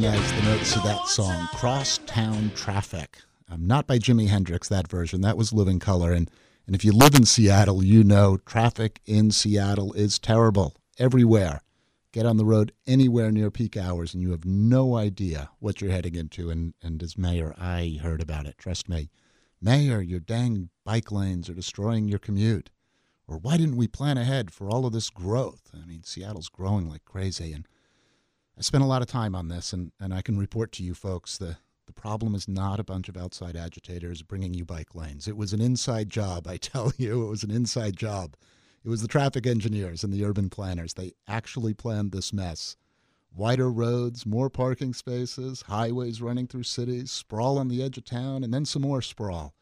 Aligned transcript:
recognize 0.00 0.32
the 0.32 0.48
notes 0.48 0.76
of 0.76 0.82
that 0.82 1.06
song, 1.08 1.46
Crosstown 1.52 2.50
Traffic. 2.54 3.18
Um, 3.50 3.66
not 3.66 3.86
by 3.86 3.98
Jimi 3.98 4.28
Hendrix, 4.28 4.66
that 4.68 4.88
version. 4.88 5.20
That 5.20 5.36
was 5.36 5.52
Living 5.52 5.78
Colour. 5.78 6.12
And, 6.12 6.30
and 6.66 6.74
if 6.74 6.86
you 6.86 6.92
live 6.92 7.14
in 7.14 7.26
Seattle, 7.26 7.84
you 7.84 8.02
know 8.02 8.38
traffic 8.46 9.00
in 9.04 9.30
Seattle 9.30 9.92
is 9.92 10.18
terrible 10.18 10.74
everywhere. 10.98 11.60
Get 12.12 12.24
on 12.24 12.38
the 12.38 12.46
road 12.46 12.72
anywhere 12.86 13.30
near 13.30 13.50
peak 13.50 13.76
hours, 13.76 14.14
and 14.14 14.22
you 14.22 14.30
have 14.30 14.46
no 14.46 14.96
idea 14.96 15.50
what 15.58 15.82
you're 15.82 15.92
heading 15.92 16.14
into. 16.14 16.48
And, 16.48 16.72
and 16.82 17.02
as 17.02 17.18
mayor, 17.18 17.54
I 17.58 17.98
heard 18.00 18.22
about 18.22 18.46
it. 18.46 18.56
Trust 18.56 18.88
me. 18.88 19.10
Mayor, 19.60 20.00
your 20.00 20.20
dang 20.20 20.70
bike 20.82 21.12
lanes 21.12 21.50
are 21.50 21.54
destroying 21.54 22.08
your 22.08 22.18
commute. 22.18 22.70
Or 23.28 23.36
why 23.36 23.58
didn't 23.58 23.76
we 23.76 23.86
plan 23.86 24.16
ahead 24.16 24.50
for 24.50 24.70
all 24.70 24.86
of 24.86 24.94
this 24.94 25.10
growth? 25.10 25.70
I 25.74 25.84
mean, 25.84 26.04
Seattle's 26.04 26.48
growing 26.48 26.88
like 26.88 27.04
crazy. 27.04 27.52
And 27.52 27.66
I 28.58 28.62
spent 28.62 28.84
a 28.84 28.86
lot 28.86 29.02
of 29.02 29.08
time 29.08 29.34
on 29.34 29.48
this, 29.48 29.72
and, 29.72 29.92
and 29.98 30.12
I 30.12 30.22
can 30.22 30.38
report 30.38 30.72
to 30.72 30.82
you 30.82 30.94
folks 30.94 31.38
the, 31.38 31.56
the 31.86 31.92
problem 31.92 32.34
is 32.34 32.46
not 32.46 32.78
a 32.78 32.84
bunch 32.84 33.08
of 33.08 33.16
outside 33.16 33.56
agitators 33.56 34.22
bringing 34.22 34.54
you 34.54 34.64
bike 34.64 34.94
lanes. 34.94 35.26
It 35.26 35.36
was 35.36 35.52
an 35.52 35.60
inside 35.60 36.10
job, 36.10 36.46
I 36.46 36.56
tell 36.58 36.92
you. 36.96 37.24
It 37.24 37.28
was 37.28 37.42
an 37.42 37.50
inside 37.50 37.96
job. 37.96 38.36
It 38.84 38.88
was 38.88 39.02
the 39.02 39.08
traffic 39.08 39.46
engineers 39.46 40.02
and 40.02 40.12
the 40.12 40.24
urban 40.24 40.48
planners. 40.48 40.94
They 40.94 41.12
actually 41.28 41.74
planned 41.74 42.12
this 42.12 42.32
mess. 42.32 42.76
Wider 43.34 43.70
roads, 43.70 44.26
more 44.26 44.50
parking 44.50 44.92
spaces, 44.92 45.62
highways 45.62 46.20
running 46.20 46.46
through 46.46 46.64
cities, 46.64 47.10
sprawl 47.12 47.58
on 47.58 47.68
the 47.68 47.82
edge 47.82 47.96
of 47.98 48.04
town, 48.04 48.42
and 48.42 48.52
then 48.52 48.64
some 48.64 48.82
more 48.82 49.02
sprawl. 49.02 49.54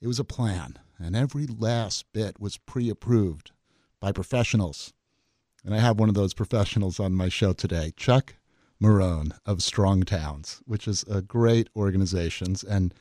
It 0.00 0.08
was 0.08 0.18
a 0.18 0.24
plan, 0.24 0.78
and 0.98 1.14
every 1.14 1.46
last 1.46 2.12
bit 2.12 2.40
was 2.40 2.58
pre 2.58 2.90
approved 2.90 3.52
by 4.00 4.12
professionals. 4.12 4.92
And 5.66 5.74
I 5.74 5.80
have 5.80 5.98
one 5.98 6.08
of 6.08 6.14
those 6.14 6.32
professionals 6.32 7.00
on 7.00 7.12
my 7.12 7.28
show 7.28 7.52
today, 7.52 7.92
Chuck 7.96 8.36
Marohn 8.80 9.36
of 9.44 9.64
Strong 9.64 10.04
Towns, 10.04 10.62
which 10.64 10.86
is 10.86 11.04
a 11.10 11.20
great 11.20 11.68
organization. 11.74 12.54
And 12.70 12.94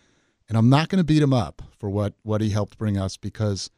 and 0.50 0.58
I'm 0.58 0.70
not 0.70 0.90
going 0.90 0.98
to 0.98 1.04
beat 1.04 1.22
him 1.22 1.34
up 1.34 1.62
for 1.78 1.90
what, 1.90 2.16
what 2.24 2.42
he 2.42 2.50
helped 2.50 2.78
bring 2.78 2.98
us 2.98 3.18
because 3.18 3.70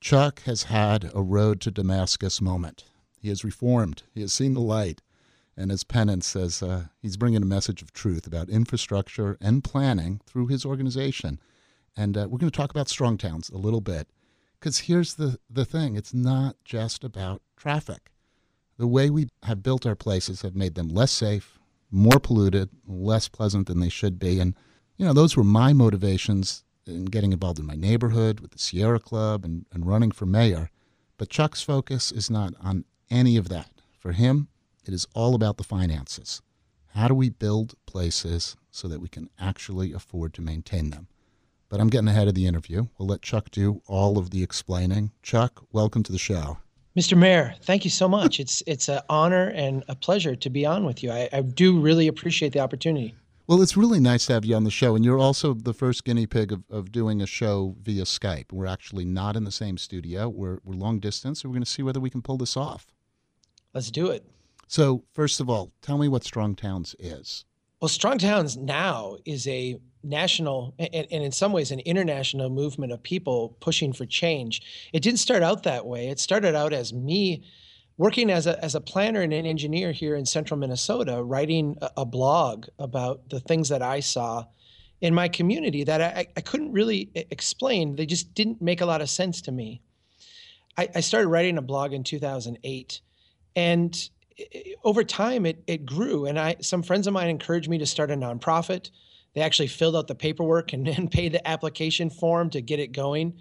Chuck 0.00 0.42
has 0.42 0.64
had 0.64 1.10
a 1.14 1.22
road 1.22 1.60
to 1.62 1.70
Damascus 1.70 2.40
moment. 2.40 2.84
He 3.20 3.28
has 3.28 3.44
reformed. 3.44 4.02
He 4.12 4.20
has 4.20 4.32
seen 4.32 4.54
the 4.54 4.60
light. 4.60 5.02
And 5.56 5.72
as 5.72 5.84
penance 5.84 6.26
says, 6.26 6.62
uh, 6.62 6.86
he's 7.00 7.16
bringing 7.16 7.42
a 7.42 7.46
message 7.46 7.82
of 7.82 7.92
truth 7.92 8.26
about 8.26 8.48
infrastructure 8.48 9.36
and 9.40 9.64
planning 9.64 10.20
through 10.26 10.46
his 10.46 10.64
organization. 10.64 11.40
And 11.96 12.16
uh, 12.16 12.28
we're 12.28 12.38
going 12.38 12.50
to 12.52 12.56
talk 12.56 12.70
about 12.70 12.88
strong 12.88 13.18
towns 13.18 13.50
a 13.50 13.56
little 13.56 13.80
bit. 13.80 14.08
Because 14.60 14.80
here's 14.80 15.14
the, 15.14 15.38
the 15.50 15.64
thing 15.64 15.96
it's 15.96 16.14
not 16.14 16.56
just 16.64 17.02
about 17.02 17.42
traffic. 17.56 18.10
The 18.78 18.86
way 18.86 19.08
we 19.08 19.28
have 19.42 19.62
built 19.62 19.86
our 19.86 19.94
places 19.94 20.42
have 20.42 20.54
made 20.54 20.74
them 20.74 20.88
less 20.88 21.10
safe, 21.10 21.58
more 21.90 22.20
polluted, 22.20 22.68
less 22.86 23.28
pleasant 23.28 23.66
than 23.66 23.80
they 23.80 23.88
should 23.88 24.18
be. 24.18 24.38
And, 24.38 24.54
you 24.96 25.06
know, 25.06 25.14
those 25.14 25.36
were 25.36 25.44
my 25.44 25.72
motivations 25.72 26.62
in 26.86 27.06
getting 27.06 27.32
involved 27.32 27.58
in 27.58 27.66
my 27.66 27.74
neighborhood 27.74 28.40
with 28.40 28.50
the 28.50 28.58
Sierra 28.58 29.00
Club 29.00 29.44
and, 29.44 29.64
and 29.72 29.86
running 29.86 30.10
for 30.10 30.26
mayor. 30.26 30.70
But 31.16 31.30
Chuck's 31.30 31.62
focus 31.62 32.12
is 32.12 32.30
not 32.30 32.52
on 32.60 32.84
any 33.10 33.36
of 33.36 33.48
that. 33.48 33.70
For 33.98 34.12
him, 34.12 34.48
it 34.84 34.92
is 34.92 35.06
all 35.14 35.34
about 35.34 35.56
the 35.56 35.64
finances. 35.64 36.42
How 36.88 37.08
do 37.08 37.14
we 37.14 37.30
build 37.30 37.74
places 37.86 38.56
so 38.70 38.88
that 38.88 39.00
we 39.00 39.08
can 39.08 39.30
actually 39.38 39.92
afford 39.92 40.34
to 40.34 40.42
maintain 40.42 40.90
them? 40.90 41.08
But 41.68 41.80
I'm 41.80 41.88
getting 41.88 42.08
ahead 42.08 42.28
of 42.28 42.34
the 42.34 42.46
interview. 42.46 42.86
We'll 42.98 43.08
let 43.08 43.22
Chuck 43.22 43.50
do 43.50 43.82
all 43.86 44.18
of 44.18 44.30
the 44.30 44.42
explaining. 44.42 45.12
Chuck, 45.22 45.64
welcome 45.72 46.02
to 46.04 46.12
the 46.12 46.18
show. 46.18 46.58
Mr. 46.96 47.16
Mayor, 47.16 47.54
thank 47.62 47.84
you 47.84 47.90
so 47.90 48.08
much. 48.08 48.40
It's 48.40 48.62
it's 48.66 48.88
an 48.88 49.00
honor 49.10 49.48
and 49.54 49.84
a 49.86 49.94
pleasure 49.94 50.34
to 50.34 50.48
be 50.48 50.64
on 50.64 50.86
with 50.86 51.02
you. 51.02 51.10
I, 51.12 51.28
I 51.30 51.42
do 51.42 51.78
really 51.78 52.08
appreciate 52.08 52.52
the 52.52 52.60
opportunity. 52.60 53.14
Well, 53.46 53.62
it's 53.62 53.76
really 53.76 54.00
nice 54.00 54.26
to 54.26 54.32
have 54.32 54.44
you 54.44 54.56
on 54.56 54.64
the 54.64 54.70
show. 54.70 54.96
And 54.96 55.04
you're 55.04 55.18
also 55.18 55.54
the 55.54 55.74
first 55.74 56.04
guinea 56.04 56.26
pig 56.26 56.50
of, 56.50 56.64
of 56.68 56.90
doing 56.90 57.20
a 57.20 57.26
show 57.26 57.76
via 57.80 58.02
Skype. 58.02 58.50
We're 58.50 58.66
actually 58.66 59.04
not 59.04 59.36
in 59.36 59.44
the 59.44 59.52
same 59.52 59.78
studio, 59.78 60.28
we're, 60.28 60.58
we're 60.64 60.74
long 60.74 60.98
distance. 60.98 61.42
So 61.42 61.48
we're 61.48 61.54
going 61.54 61.64
to 61.64 61.70
see 61.70 61.82
whether 61.82 62.00
we 62.00 62.10
can 62.10 62.22
pull 62.22 62.38
this 62.38 62.56
off. 62.56 62.88
Let's 63.72 63.90
do 63.90 64.08
it. 64.08 64.26
So, 64.66 65.04
first 65.12 65.38
of 65.38 65.48
all, 65.48 65.70
tell 65.80 65.96
me 65.96 66.08
what 66.08 66.24
Strong 66.24 66.56
Towns 66.56 66.96
is. 66.98 67.44
Well, 67.80 67.88
Strong 67.88 68.18
Towns 68.18 68.56
now 68.56 69.18
is 69.24 69.46
a 69.46 69.76
national 70.06 70.74
and, 70.78 71.06
and, 71.10 71.24
in 71.24 71.32
some 71.32 71.52
ways 71.52 71.70
an 71.70 71.80
international 71.80 72.48
movement 72.48 72.92
of 72.92 73.02
people 73.02 73.56
pushing 73.60 73.92
for 73.92 74.06
change. 74.06 74.62
It 74.92 75.02
didn't 75.02 75.18
start 75.18 75.42
out 75.42 75.64
that 75.64 75.86
way. 75.86 76.08
It 76.08 76.20
started 76.20 76.54
out 76.54 76.72
as 76.72 76.92
me 76.92 77.42
working 77.98 78.30
as 78.30 78.46
a, 78.46 78.62
as 78.64 78.74
a 78.74 78.80
planner 78.80 79.22
and 79.22 79.32
an 79.32 79.46
engineer 79.46 79.92
here 79.92 80.14
in 80.16 80.26
central 80.26 80.58
Minnesota, 80.58 81.22
writing 81.22 81.76
a, 81.80 81.90
a 81.98 82.04
blog 82.04 82.66
about 82.78 83.28
the 83.30 83.40
things 83.40 83.68
that 83.68 83.82
I 83.82 84.00
saw 84.00 84.44
in 85.00 85.14
my 85.14 85.28
community 85.28 85.84
that 85.84 86.00
I, 86.00 86.26
I 86.36 86.40
couldn't 86.40 86.72
really 86.72 87.10
explain. 87.14 87.96
They 87.96 88.06
just 88.06 88.34
didn't 88.34 88.62
make 88.62 88.80
a 88.80 88.86
lot 88.86 89.02
of 89.02 89.10
sense 89.10 89.42
to 89.42 89.52
me. 89.52 89.82
I, 90.76 90.88
I 90.94 91.00
started 91.00 91.28
writing 91.28 91.58
a 91.58 91.62
blog 91.62 91.92
in 91.92 92.04
2008, 92.04 93.00
and 93.54 94.10
over 94.84 95.04
time 95.04 95.46
it, 95.46 95.62
it 95.66 95.86
grew. 95.86 96.26
And 96.26 96.38
I 96.38 96.56
some 96.60 96.82
friends 96.82 97.06
of 97.06 97.12
mine 97.12 97.28
encouraged 97.28 97.68
me 97.68 97.78
to 97.78 97.86
start 97.86 98.10
a 98.10 98.14
nonprofit. 98.14 98.90
They 99.36 99.42
actually 99.42 99.68
filled 99.68 99.94
out 99.94 100.08
the 100.08 100.14
paperwork 100.14 100.72
and, 100.72 100.88
and 100.98 101.10
paid 101.10 101.32
the 101.32 101.46
application 101.46 102.10
form 102.10 102.50
to 102.50 102.60
get 102.62 102.80
it 102.80 102.90
going 102.90 103.34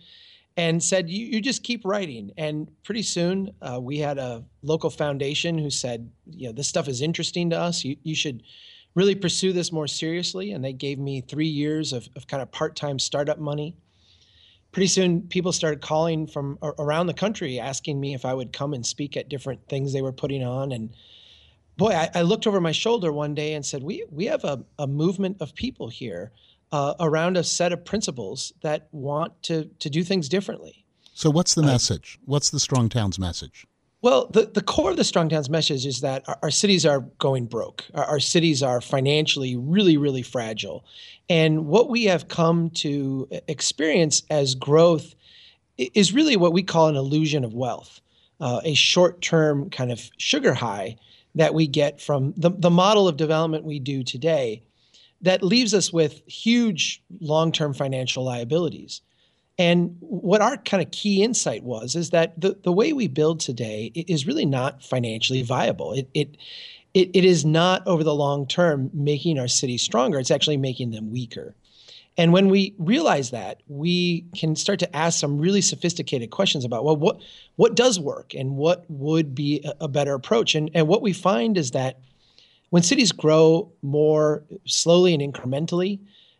and 0.57 0.83
said, 0.83 1.09
you, 1.09 1.25
you 1.25 1.41
just 1.41 1.63
keep 1.63 1.83
writing. 1.85 2.31
And 2.38 2.69
pretty 2.83 3.01
soon, 3.01 3.51
uh, 3.61 3.79
we 3.81 3.97
had 3.97 4.17
a 4.17 4.44
local 4.61 4.89
foundation 4.89 5.57
who 5.57 5.69
said, 5.69 6.09
you 6.29 6.47
know, 6.47 6.53
this 6.53 6.67
stuff 6.67 6.88
is 6.88 7.01
interesting 7.01 7.50
to 7.50 7.59
us. 7.59 7.83
You, 7.83 7.95
you 8.03 8.13
should 8.13 8.44
really 8.94 9.16
pursue 9.16 9.53
this 9.53 9.72
more 9.72 9.88
seriously. 9.88 10.51
And 10.51 10.63
they 10.63 10.73
gave 10.73 11.00
me 11.00 11.22
three 11.22 11.47
years 11.47 11.94
of, 11.94 12.07
of 12.16 12.27
kind 12.27 12.44
of 12.44 12.51
part 12.51 12.75
time 12.75 13.00
startup 13.00 13.39
money. 13.39 13.77
Pretty 14.73 14.88
soon, 14.88 15.22
people 15.22 15.53
started 15.53 15.81
calling 15.81 16.27
from 16.27 16.57
around 16.62 17.07
the 17.07 17.13
country 17.13 17.57
asking 17.57 18.00
me 18.00 18.13
if 18.13 18.25
I 18.25 18.33
would 18.33 18.51
come 18.51 18.73
and 18.73 18.85
speak 18.85 19.16
at 19.16 19.29
different 19.29 19.66
things 19.69 19.94
they 19.94 20.01
were 20.01 20.12
putting 20.12 20.44
on. 20.44 20.73
And 20.73 20.94
boy, 21.78 21.91
I, 21.91 22.09
I 22.16 22.22
looked 22.22 22.47
over 22.47 22.62
my 22.62 22.72
shoulder 22.72 23.12
one 23.12 23.36
day 23.36 23.53
and 23.53 23.66
said, 23.66 23.84
We, 23.84 24.06
we 24.12 24.25
have 24.25 24.44
a, 24.44 24.63
a 24.80 24.88
movement 24.88 25.38
of 25.40 25.53
people 25.56 25.90
here 25.90 26.31
uh, 26.72 26.94
around 27.00 27.38
a 27.38 27.44
set 27.44 27.72
of 27.72 27.86
principles 27.86 28.53
that 28.62 28.88
want 28.91 29.41
to 29.44 29.66
to 29.80 29.90
do 29.90 30.03
things 30.03 30.30
differently. 30.30 30.86
So, 31.13 31.30
what's 31.30 31.56
the 31.56 31.63
uh, 31.63 31.68
message? 31.68 32.19
What's 32.25 32.50
the 32.50 32.59
Strong 32.59 32.90
Towns 32.90 33.19
message? 33.19 33.66
Well, 34.02 34.28
the, 34.28 34.46
the 34.46 34.62
core 34.62 34.91
of 34.91 34.97
the 34.97 35.03
Strong 35.03 35.30
Towns 35.30 35.50
message 35.50 35.86
is 35.86 36.02
that 36.02 36.28
our, 36.28 36.38
our 36.44 36.52
cities 36.52 36.86
are 36.86 37.00
going 37.18 37.46
broke. 37.46 37.86
Our, 37.96 38.03
our, 38.03 38.19
cities 38.19 38.62
are 38.62 38.80
financially 38.80 39.56
really, 39.56 39.97
really 39.97 40.22
fragile. 40.22 40.86
And 41.28 41.66
what 41.66 41.90
we 41.90 42.03
have 42.03 42.28
come 42.28 42.69
to 42.72 43.28
experience 43.47 44.22
as 44.30 44.53
growth 44.53 45.16
is 45.78 46.13
really 46.13 46.38
what 46.38 46.53
we 46.53 46.62
call 46.62 46.88
an 46.88 46.96
illusion 46.96 47.44
of 47.44 47.56
wealth, 47.56 48.00
uh, 48.40 48.62
a 48.63 48.75
short 48.75 49.22
term 49.22 49.72
kind 49.72 49.92
of 49.92 50.12
sugar 50.18 50.53
high 50.53 50.97
that 51.35 51.53
we 51.53 51.68
get 51.68 52.01
from 52.01 52.34
the, 52.38 52.50
the 52.50 52.69
model 52.69 53.07
of 53.07 53.18
development 53.18 53.66
we 53.66 53.79
do 53.79 54.03
today 54.03 54.63
that 55.22 55.44
leaves 55.44 55.73
us 55.73 55.91
with 55.91 56.22
huge 56.28 57.01
long-term 57.19 57.73
financial 57.73 58.23
liabilities. 58.23 59.01
And 59.57 59.95
what 60.00 60.42
our 60.42 60.57
kind 60.57 60.83
of 60.83 60.92
key 60.92 61.24
insight 61.24 61.63
was 61.63 61.95
is 61.95 62.10
that 62.10 62.39
the, 62.39 62.57
the 62.63 62.71
way 62.71 62.94
we 62.94 63.07
build 63.07 63.39
today 63.39 63.92
is 63.95 64.27
really 64.27 64.45
not 64.45 64.83
financially 64.83 65.42
viable. 65.42 65.94
It, 65.94 66.10
it, 66.13 66.38
it, 66.94 67.12
it 67.13 67.25
is 67.25 67.45
not 67.45 67.86
over 67.88 68.04
the 68.04 68.13
long 68.13 68.48
term 68.48 68.89
making 68.94 69.39
our 69.39 69.48
cities 69.48 69.81
stronger. 69.81 70.19
It's 70.19 70.31
actually 70.31 70.57
making 70.57 70.92
them 70.92 71.12
weaker. 71.12 71.56
And 72.17 72.31
when 72.31 72.50
we 72.50 72.73
realize 72.77 73.31
that, 73.31 73.62
we 73.67 74.25
can 74.35 74.56
start 74.56 74.79
to 74.79 74.95
ask 74.95 75.19
some 75.19 75.38
really 75.38 75.62
sophisticated 75.62 76.29
questions 76.31 76.63
about 76.63 76.85
well, 76.85 76.95
what 76.95 77.21
what 77.57 77.75
does 77.75 78.00
work 78.00 78.33
and 78.33 78.56
what 78.56 78.85
would 78.89 79.35
be 79.35 79.62
a, 79.65 79.85
a 79.85 79.88
better 79.88 80.13
approach. 80.13 80.56
And, 80.56 80.69
and 80.73 80.88
what 80.88 81.01
we 81.01 81.13
find 81.13 81.57
is 81.57 81.71
that 81.71 82.00
when 82.69 82.83
cities 82.83 83.12
grow 83.12 83.71
more 83.81 84.44
slowly 84.65 85.13
and 85.13 85.21
incrementally, 85.21 86.00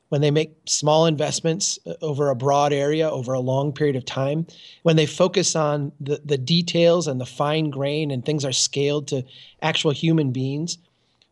when 0.10 0.22
they 0.22 0.32
make 0.32 0.56
small 0.66 1.06
investments 1.06 1.78
uh, 1.86 1.94
over 2.02 2.30
a 2.30 2.36
broad 2.36 2.72
area 2.72 3.10
over 3.10 3.34
a 3.34 3.40
long 3.40 3.74
period 3.74 3.96
of 3.96 4.06
time, 4.06 4.48
when 4.84 4.96
they 4.96 5.06
focus 5.06 5.56
on 5.56 5.92
the, 6.00 6.22
the 6.24 6.38
details 6.38 7.08
and 7.08 7.20
the 7.20 7.26
fine 7.26 7.70
grain 7.70 8.12
and 8.12 8.24
things 8.24 8.46
are 8.46 8.52
scaled 8.52 9.08
to 9.10 9.26
actual 9.62 9.92
human 9.92 10.32
beings, 10.32 10.78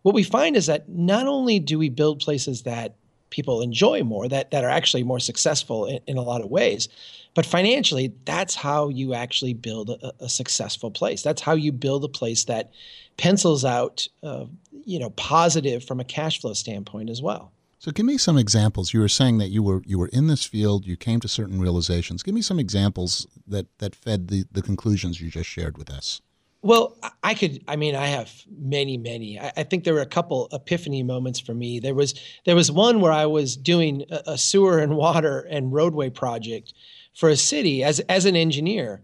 what 0.01 0.15
we 0.15 0.23
find 0.23 0.57
is 0.57 0.65
that 0.65 0.89
not 0.89 1.27
only 1.27 1.59
do 1.59 1.79
we 1.79 1.89
build 1.89 2.19
places 2.19 2.63
that 2.63 2.95
people 3.33 3.61
enjoy 3.61 4.03
more, 4.03 4.27
that, 4.29 4.51
that 4.51 4.63
are 4.63 4.69
actually 4.69 5.03
more 5.03 5.19
successful 5.19 5.85
in, 5.87 5.99
in 6.07 6.17
a 6.17 6.21
lot 6.21 6.41
of 6.41 6.49
ways, 6.49 6.87
but 7.33 7.45
financially, 7.45 8.13
that's 8.25 8.53
how 8.53 8.89
you 8.89 9.13
actually 9.13 9.55
build 9.55 9.89
a, 9.89 10.13
a 10.19 10.29
successful 10.29 10.91
place. 10.91 11.23
That's 11.23 11.41
how 11.41 11.53
you 11.53 11.71
build 11.71 12.05
a 12.05 12.07
place 12.07 12.43
that 12.45 12.71
pencils 13.17 13.65
out, 13.65 14.07
uh, 14.21 14.45
you 14.85 14.99
know, 14.99 15.09
positive 15.11 15.83
from 15.83 15.99
a 15.99 16.03
cash 16.03 16.39
flow 16.39 16.53
standpoint 16.53 17.09
as 17.09 17.21
well. 17.21 17.51
So, 17.79 17.91
give 17.91 18.05
me 18.05 18.17
some 18.17 18.37
examples. 18.37 18.93
You 18.93 19.01
were 19.01 19.09
saying 19.09 19.39
that 19.39 19.49
you 19.49 19.61
were 19.61 19.81
you 19.85 19.99
were 19.99 20.09
in 20.13 20.27
this 20.27 20.45
field. 20.45 20.85
You 20.85 20.95
came 20.95 21.19
to 21.19 21.27
certain 21.27 21.59
realizations. 21.59 22.23
Give 22.23 22.35
me 22.35 22.41
some 22.41 22.59
examples 22.59 23.27
that 23.47 23.65
that 23.79 23.95
fed 23.95 24.29
the 24.29 24.45
the 24.51 24.61
conclusions 24.61 25.19
you 25.19 25.29
just 25.29 25.49
shared 25.49 25.77
with 25.77 25.89
us. 25.89 26.21
Well, 26.63 26.97
I 27.21 27.33
could. 27.33 27.61
I 27.67 27.75
mean, 27.75 27.93
I 27.93 28.07
have 28.07 28.31
many, 28.57 28.95
many. 28.97 29.37
I, 29.37 29.51
I, 29.57 29.63
think 29.63 29.83
there 29.83 29.93
were 29.93 29.99
a 29.99 30.05
couple 30.05 30.47
epiphany 30.53 31.03
moments 31.03 31.37
for 31.37 31.53
me. 31.53 31.81
There 31.81 31.93
was 31.93 32.15
there 32.45 32.55
was 32.55 32.71
one 32.71 33.01
where 33.01 33.11
I 33.11 33.25
was 33.25 33.57
doing 33.57 34.05
a, 34.09 34.21
a 34.27 34.37
sewer 34.37 34.79
and 34.79 34.95
water 34.95 35.41
and 35.41 35.73
roadway 35.73 36.09
project 36.09 36.73
for 37.13 37.27
a 37.27 37.35
city 37.35 37.83
as 37.83 37.99
as 38.01 38.25
an 38.25 38.37
engineer, 38.37 39.01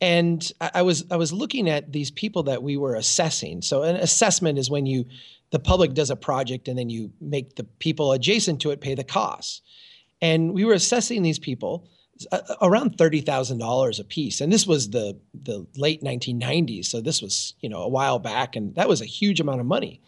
and 0.00 0.48
I, 0.60 0.70
I 0.76 0.82
was 0.82 1.04
I 1.10 1.16
was 1.16 1.32
looking 1.32 1.68
at 1.68 1.90
these 1.90 2.12
people 2.12 2.44
that 2.44 2.62
we 2.62 2.76
were 2.76 2.94
assessing. 2.94 3.62
So 3.62 3.82
an 3.82 3.96
assessment 3.96 4.56
is 4.56 4.70
when 4.70 4.86
you 4.86 5.06
the 5.50 5.58
public 5.58 5.94
does 5.94 6.10
a 6.10 6.16
project 6.16 6.68
and 6.68 6.78
then 6.78 6.88
you 6.88 7.12
make 7.20 7.56
the 7.56 7.64
people 7.64 8.12
adjacent 8.12 8.60
to 8.60 8.70
it 8.70 8.80
pay 8.80 8.94
the 8.94 9.02
costs. 9.02 9.60
And 10.20 10.54
we 10.54 10.64
were 10.64 10.72
assessing 10.72 11.22
these 11.22 11.40
people 11.40 11.88
around 12.60 12.98
thirty 12.98 13.20
thousand 13.20 13.58
dollars 13.58 13.98
a 13.98 14.04
piece, 14.04 14.40
and 14.40 14.52
this 14.52 14.66
was 14.66 14.90
the 14.90 15.16
the 15.34 15.66
late 15.76 16.02
1990s. 16.02 16.86
So 16.86 17.00
this 17.00 17.22
was 17.22 17.54
you 17.60 17.68
know 17.68 17.82
a 17.82 17.88
while 17.88 18.18
back, 18.18 18.56
and 18.56 18.74
that 18.74 18.88
was 18.88 19.00
a 19.00 19.06
huge 19.06 19.40
amount 19.40 19.60
of 19.60 19.66
money. 19.66 20.00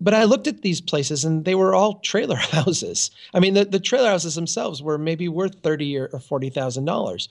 But 0.00 0.14
I 0.14 0.24
looked 0.24 0.46
at 0.46 0.62
these 0.62 0.80
places, 0.80 1.24
and 1.24 1.44
they 1.44 1.54
were 1.54 1.74
all 1.74 2.00
trailer 2.00 2.36
houses. 2.52 3.10
I 3.32 3.40
mean, 3.40 3.54
the, 3.54 3.64
the 3.64 3.80
trailer 3.80 4.10
houses 4.10 4.34
themselves 4.34 4.82
were 4.82 4.98
maybe 4.98 5.28
worth 5.28 5.60
thirty 5.60 5.96
or, 5.96 6.08
or 6.12 6.20
forty 6.20 6.50
thousand 6.50 6.84
dollars, 6.84 7.28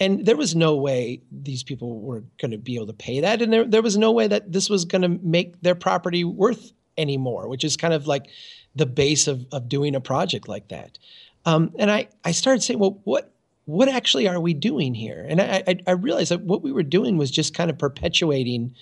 and 0.00 0.24
there 0.24 0.36
was 0.36 0.54
no 0.54 0.74
way 0.74 1.20
these 1.30 1.62
people 1.62 2.00
were 2.00 2.24
going 2.40 2.50
to 2.50 2.58
be 2.58 2.76
able 2.76 2.86
to 2.86 2.92
pay 2.92 3.20
that, 3.20 3.42
and 3.42 3.52
there 3.52 3.64
there 3.64 3.82
was 3.82 3.96
no 3.96 4.12
way 4.12 4.26
that 4.26 4.52
this 4.52 4.70
was 4.70 4.84
going 4.84 5.02
to 5.02 5.20
make 5.22 5.60
their 5.60 5.74
property 5.74 6.24
worth 6.24 6.72
anymore, 6.96 7.48
which 7.48 7.64
is 7.64 7.76
kind 7.76 7.94
of 7.94 8.06
like 8.06 8.26
the 8.74 8.86
base 8.86 9.28
of 9.28 9.46
of 9.52 9.68
doing 9.68 9.94
a 9.94 10.00
project 10.00 10.48
like 10.48 10.68
that. 10.68 10.98
Um, 11.46 11.72
and 11.78 11.90
I, 11.90 12.08
I 12.24 12.32
started 12.32 12.62
saying, 12.62 12.78
well, 12.78 13.00
what 13.04 13.33
what 13.66 13.88
actually 13.88 14.28
are 14.28 14.40
we 14.40 14.54
doing 14.54 14.94
here? 14.94 15.24
And 15.28 15.40
I, 15.40 15.62
I, 15.66 15.78
I 15.86 15.90
realized 15.92 16.30
that 16.30 16.42
what 16.42 16.62
we 16.62 16.72
were 16.72 16.82
doing 16.82 17.16
was 17.16 17.30
just 17.30 17.54
kind 17.54 17.70
of 17.70 17.78
perpetuating 17.78 18.74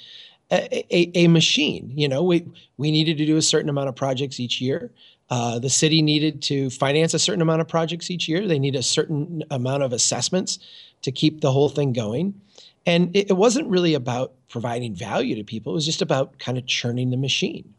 a, 0.51 0.85
a, 0.95 1.25
a, 1.25 1.29
machine. 1.29 1.93
You 1.95 2.09
know, 2.09 2.23
we 2.23 2.47
we 2.77 2.91
needed 2.91 3.17
to 3.19 3.27
do 3.27 3.37
a 3.37 3.43
certain 3.43 3.71
amount 3.71 3.89
of 3.89 3.97
projects 3.97 4.39
each 4.39 4.61
year. 4.61 4.91
Uh, 5.31 5.59
the 5.59 5.71
city 5.71 6.03
needed 6.03 6.43
to 6.43 6.69
finance 6.71 7.15
a 7.15 7.19
certain 7.19 7.41
amount 7.41 7.63
of 7.63 7.69
projects 7.69 8.11
each 8.11 8.29
year. 8.29 8.47
They 8.47 8.59
need 8.59 8.77
a 8.77 8.83
certain 8.83 9.43
amount 9.51 9.83
of 9.83 9.93
assessments 9.93 10.59
to 11.03 11.11
keep 11.11 11.41
the 11.41 11.53
whole 11.53 11.69
thing 11.69 11.93
going. 11.93 12.39
And 12.85 13.15
it, 13.17 13.31
it 13.31 13.35
wasn't 13.35 13.69
really 13.69 13.95
about 13.95 14.33
providing 14.51 14.95
value 14.95 15.35
to 15.37 15.45
people. 15.45 15.73
It 15.73 15.77
was 15.77 15.87
just 15.87 16.03
about 16.03 16.39
kind 16.39 16.59
of 16.59 16.67
churning 16.67 17.11
the 17.11 17.17
machine. 17.17 17.73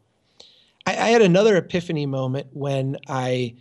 I, 0.86 0.92
I 0.92 1.08
had 1.10 1.22
another 1.22 1.56
epiphany 1.56 2.06
moment 2.06 2.48
when 2.52 2.96
I 3.06 3.54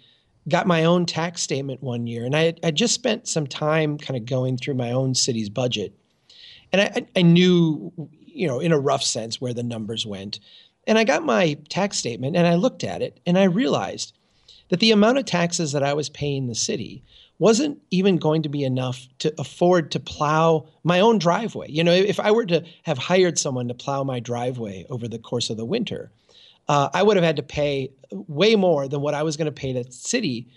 got 0.49 0.67
my 0.67 0.85
own 0.85 1.05
tax 1.05 1.41
statement 1.41 1.81
one 1.81 2.07
year, 2.07 2.25
and 2.25 2.35
I 2.35 2.53
I 2.63 2.71
just 2.71 2.93
spent 2.93 3.27
some 3.27 3.47
time 3.47 3.97
kind 3.97 4.17
of 4.17 4.25
going 4.25 4.57
through 4.57 4.75
my 4.75 4.91
own 4.91 5.15
city's 5.15 5.49
budget, 5.49 5.93
and 6.71 6.81
I, 6.81 7.05
I 7.15 7.21
knew, 7.21 7.91
you 8.25 8.47
know, 8.47 8.59
in 8.59 8.71
a 8.71 8.79
rough 8.79 9.03
sense 9.03 9.39
where 9.39 9.53
the 9.53 9.63
numbers 9.63 10.05
went, 10.05 10.39
and 10.85 10.97
I 10.97 11.03
got 11.03 11.23
my 11.23 11.57
tax 11.69 11.97
statement 11.97 12.35
and 12.35 12.45
I 12.45 12.55
looked 12.55 12.83
at 12.83 13.01
it 13.01 13.19
and 13.25 13.37
I 13.37 13.43
realized 13.43 14.13
that 14.69 14.79
the 14.79 14.91
amount 14.91 15.17
of 15.17 15.25
taxes 15.25 15.71
that 15.71 15.83
I 15.83 15.93
was 15.93 16.09
paying 16.09 16.47
the 16.47 16.55
city 16.55 17.03
wasn't 17.39 17.79
even 17.91 18.17
going 18.17 18.41
to 18.43 18.49
be 18.49 18.63
enough 18.63 19.07
to 19.19 19.33
afford 19.39 19.91
to 19.91 19.99
plow 19.99 20.65
my 20.83 20.99
own 20.99 21.17
driveway. 21.17 21.69
You 21.69 21.83
know, 21.83 21.91
if 21.91 22.19
I 22.19 22.31
were 22.31 22.45
to 22.45 22.63
have 22.83 22.97
hired 22.97 23.37
someone 23.37 23.67
to 23.67 23.73
plow 23.73 24.03
my 24.03 24.19
driveway 24.19 24.85
over 24.89 25.07
the 25.07 25.19
course 25.19 25.49
of 25.49 25.57
the 25.57 25.65
winter, 25.65 26.11
uh, 26.67 26.89
I 26.93 27.03
would 27.03 27.17
have 27.17 27.23
had 27.23 27.37
to 27.37 27.43
pay 27.43 27.91
way 28.11 28.55
more 28.55 28.87
than 28.87 29.01
what 29.01 29.13
I 29.13 29.23
was 29.23 29.37
going 29.37 29.45
to 29.45 29.51
pay 29.51 29.73
the 29.73 29.85
city 29.91 30.47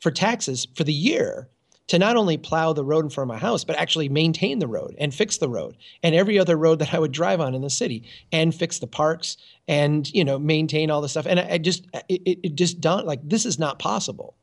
for 0.00 0.10
taxes 0.10 0.66
for 0.74 0.84
the 0.84 0.92
year 0.92 1.48
to 1.88 1.98
not 1.98 2.16
only 2.16 2.36
plow 2.36 2.72
the 2.72 2.84
road 2.84 3.04
in 3.04 3.10
front 3.10 3.30
of 3.30 3.34
my 3.34 3.38
house, 3.38 3.64
but 3.64 3.76
actually 3.76 4.08
maintain 4.08 4.58
the 4.58 4.66
road 4.66 4.94
and 4.98 5.14
fix 5.14 5.38
the 5.38 5.48
road 5.48 5.76
and 6.02 6.14
every 6.14 6.38
other 6.38 6.56
road 6.56 6.78
that 6.78 6.94
I 6.94 6.98
would 6.98 7.12
drive 7.12 7.40
on 7.40 7.54
in 7.54 7.62
the 7.62 7.70
city 7.70 8.04
and 8.32 8.54
fix 8.54 8.78
the 8.78 8.86
parks 8.86 9.36
and 9.68 10.12
you 10.12 10.24
know 10.24 10.38
maintain 10.38 10.90
all 10.90 11.00
the 11.00 11.08
stuff. 11.08 11.26
And 11.26 11.38
I, 11.38 11.48
I 11.52 11.58
just 11.58 11.86
it, 12.08 12.40
it 12.42 12.54
just 12.54 12.80
don't 12.80 13.06
like 13.06 13.20
this 13.22 13.44
is 13.44 13.58
not 13.58 13.78
possible. 13.78 14.36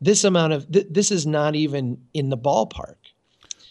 This 0.00 0.24
amount 0.24 0.52
of 0.54 0.70
th- 0.70 0.86
this 0.90 1.10
is 1.10 1.26
not 1.26 1.54
even 1.54 1.98
in 2.14 2.30
the 2.30 2.38
ballpark. 2.38 2.96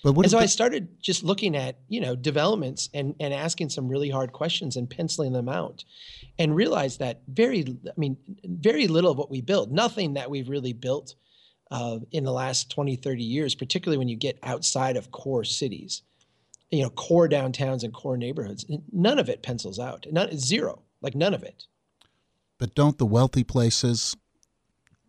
But 0.03 0.15
and 0.17 0.29
so 0.29 0.37
the- 0.37 0.43
I 0.43 0.47
started 0.47 1.01
just 1.01 1.23
looking 1.23 1.55
at 1.55 1.77
you 1.87 2.01
know 2.01 2.15
developments 2.15 2.89
and 2.93 3.15
and 3.19 3.33
asking 3.33 3.69
some 3.69 3.87
really 3.87 4.09
hard 4.09 4.33
questions 4.33 4.75
and 4.75 4.89
penciling 4.89 5.33
them 5.33 5.49
out, 5.49 5.83
and 6.37 6.55
realized 6.55 6.99
that 6.99 7.21
very 7.27 7.61
I 7.87 7.93
mean 7.97 8.17
very 8.43 8.87
little 8.87 9.11
of 9.11 9.17
what 9.17 9.31
we 9.31 9.41
build, 9.41 9.71
nothing 9.71 10.13
that 10.15 10.29
we've 10.29 10.49
really 10.49 10.73
built 10.73 11.15
uh, 11.71 11.99
in 12.11 12.23
the 12.23 12.31
last 12.31 12.69
20, 12.69 12.97
30 12.97 13.23
years, 13.23 13.55
particularly 13.55 13.97
when 13.97 14.07
you 14.09 14.15
get 14.15 14.37
outside 14.43 14.95
of 14.95 15.09
core 15.09 15.43
cities, 15.43 16.03
you 16.69 16.83
know, 16.83 16.89
core 16.91 17.27
downtowns 17.27 17.83
and 17.83 17.91
core 17.93 18.15
neighborhoods, 18.15 18.63
none 18.91 19.17
of 19.17 19.27
it 19.27 19.41
pencils 19.41 19.79
out. 19.79 20.05
Not 20.11 20.33
zero, 20.33 20.83
like 21.01 21.15
none 21.15 21.33
of 21.33 21.41
it. 21.41 21.65
But 22.59 22.75
don't 22.75 22.99
the 22.99 23.07
wealthy 23.07 23.43
places 23.43 24.15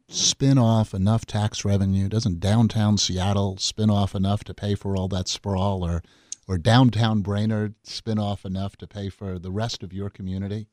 spin 0.08 0.58
off 0.58 0.94
enough 0.94 1.26
tax 1.26 1.64
revenue? 1.64 2.08
Doesn't 2.08 2.40
downtown 2.40 2.98
Seattle 2.98 3.56
spin 3.58 3.90
off 3.90 4.14
enough 4.14 4.44
to 4.44 4.54
pay 4.54 4.74
for 4.74 4.96
all 4.96 5.08
that 5.08 5.28
sprawl, 5.28 5.84
or 5.84 6.02
or 6.46 6.58
downtown 6.58 7.22
Brainerd 7.22 7.74
spin 7.84 8.18
off 8.18 8.44
enough 8.44 8.76
to 8.76 8.86
pay 8.86 9.08
for 9.08 9.38
the 9.38 9.50
rest 9.50 9.82
of 9.82 9.92
your 9.92 10.10
community? 10.10 10.68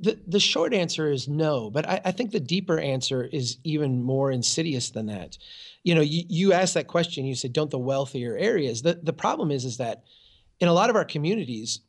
The 0.00 0.18
the 0.26 0.40
short 0.40 0.74
answer 0.74 1.10
is 1.10 1.28
no, 1.28 1.70
but 1.70 1.88
I, 1.88 2.00
I 2.06 2.12
think 2.12 2.32
the 2.32 2.40
deeper 2.40 2.78
answer 2.78 3.22
is 3.24 3.58
even 3.64 4.02
more 4.02 4.30
insidious 4.30 4.90
than 4.90 5.06
that. 5.06 5.38
You 5.84 5.94
know, 5.94 6.00
you, 6.00 6.24
you 6.28 6.52
asked 6.52 6.74
that 6.74 6.88
question. 6.88 7.24
You 7.24 7.34
said, 7.34 7.52
"Don't 7.52 7.70
the 7.70 7.78
wealthier 7.78 8.36
areas?" 8.36 8.82
The 8.82 8.98
the 9.02 9.12
problem 9.12 9.50
is 9.50 9.64
is 9.64 9.76
that 9.76 10.02
in 10.60 10.68
a 10.68 10.72
lot 10.72 10.90
of 10.90 10.96
our 10.96 11.04
communities, 11.04 11.80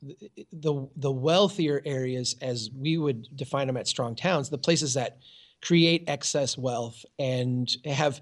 the 0.52 0.88
the 0.96 1.12
wealthier 1.12 1.82
areas, 1.84 2.36
as 2.42 2.70
we 2.76 2.98
would 2.98 3.36
define 3.36 3.68
them 3.68 3.78
at 3.78 3.88
strong 3.88 4.16
towns, 4.16 4.50
the 4.50 4.58
places 4.58 4.94
that 4.94 5.18
create 5.62 6.06
excess 6.08 6.58
wealth 6.58 7.06
and 7.18 7.76
have 7.86 8.22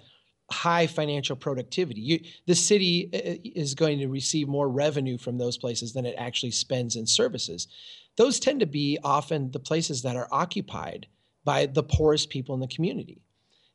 high 0.51 0.87
financial 0.87 1.35
productivity. 1.35 2.01
You, 2.01 2.19
the 2.45 2.55
city 2.55 3.09
uh, 3.13 3.31
uh, 3.31 3.35
is 3.43 3.75
going 3.75 3.99
to 3.99 4.07
receive 4.07 4.47
more 4.47 4.69
revenue 4.69 5.17
from 5.17 5.37
those 5.37 5.57
places 5.57 5.93
than 5.93 6.05
it 6.05 6.15
actually 6.17 6.51
spends 6.51 6.95
in 6.95 7.05
services. 7.05 7.67
Those 8.15 8.39
tend 8.39 8.61
to 8.61 8.65
be 8.65 8.97
often 9.03 9.51
the 9.51 9.59
places 9.59 10.01
that 10.03 10.15
are 10.15 10.27
occupied 10.31 11.07
by 11.43 11.65
the 11.65 11.83
poorest 11.83 12.29
people 12.29 12.55
in 12.55 12.61
the 12.61 12.67
community. 12.67 13.21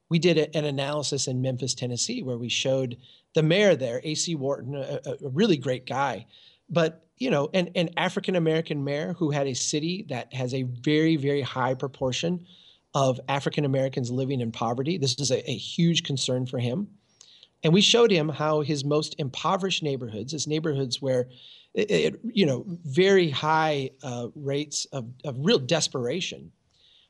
We 0.09 0.19
did 0.19 0.55
an 0.55 0.65
analysis 0.65 1.27
in 1.27 1.41
Memphis, 1.41 1.75
Tennessee, 1.75 2.23
where 2.23 2.37
we 2.37 2.49
showed 2.49 2.99
the 3.35 3.43
mayor 3.43 3.77
there, 3.77 4.01
A.C. 4.05 4.35
Wharton, 4.35 4.75
a, 4.75 5.01
a 5.25 5.29
really 5.29 5.57
great 5.57 5.87
guy, 5.87 6.27
but 6.69 7.07
you 7.19 7.31
know, 7.31 7.49
an, 7.55 7.71
an 7.77 7.91
African 7.97 8.35
American 8.35 8.83
mayor 8.83 9.15
who 9.17 9.31
had 9.31 9.47
a 9.47 9.55
city 9.55 10.05
that 10.09 10.35
has 10.35 10.53
a 10.55 10.65
very, 10.65 11.17
very 11.17 11.41
high 11.41 11.75
proportion 11.75 12.45
of 12.95 13.21
African 13.29 13.65
Americans 13.65 14.11
living 14.11 14.41
in 14.41 14.53
poverty. 14.53 14.99
This 14.99 15.19
is 15.19 15.31
a, 15.31 15.51
a, 15.51 15.55
huge 15.55 16.03
concern 16.03 16.47
for 16.47 16.59
him. 16.59 16.89
And 17.63 17.73
we 17.73 17.81
showed 17.81 18.11
him 18.11 18.29
how 18.29 18.61
his 18.61 18.85
most 18.85 19.15
impoverished 19.19 19.83
neighborhoods, 19.83 20.33
his 20.33 20.47
neighborhoods 20.47 21.01
where 21.01 21.29
it, 21.75 21.91
it, 21.91 22.21
you 22.25 22.45
know, 22.45 22.65
very 22.85 23.31
high 23.31 23.91
uh, 24.03 24.29
rates 24.35 24.85
of, 24.93 25.07
of 25.25 25.37
real 25.39 25.59
desperation, 25.59 26.53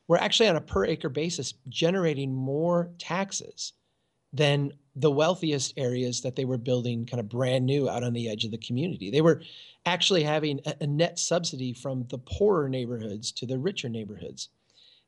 were 0.07 0.17
actually 0.17 0.49
on 0.49 0.55
a 0.55 0.61
per 0.61 0.85
acre 0.85 1.09
basis 1.09 1.53
generating 1.69 2.33
more 2.33 2.91
taxes 2.97 3.73
than 4.31 4.71
the 4.95 5.11
wealthiest 5.11 5.73
areas 5.77 6.21
that 6.21 6.35
they 6.35 6.45
were 6.45 6.57
building 6.57 7.05
kind 7.05 7.19
of 7.19 7.29
brand 7.29 7.65
new 7.65 7.89
out 7.89 8.03
on 8.03 8.13
the 8.13 8.29
edge 8.29 8.45
of 8.45 8.51
the 8.51 8.57
community. 8.57 9.09
They 9.09 9.21
were 9.21 9.41
actually 9.85 10.23
having 10.23 10.59
a, 10.65 10.75
a 10.81 10.87
net 10.87 11.19
subsidy 11.19 11.73
from 11.73 12.05
the 12.09 12.19
poorer 12.19 12.69
neighborhoods 12.69 13.31
to 13.33 13.45
the 13.45 13.57
richer 13.57 13.89
neighborhoods. 13.89 14.49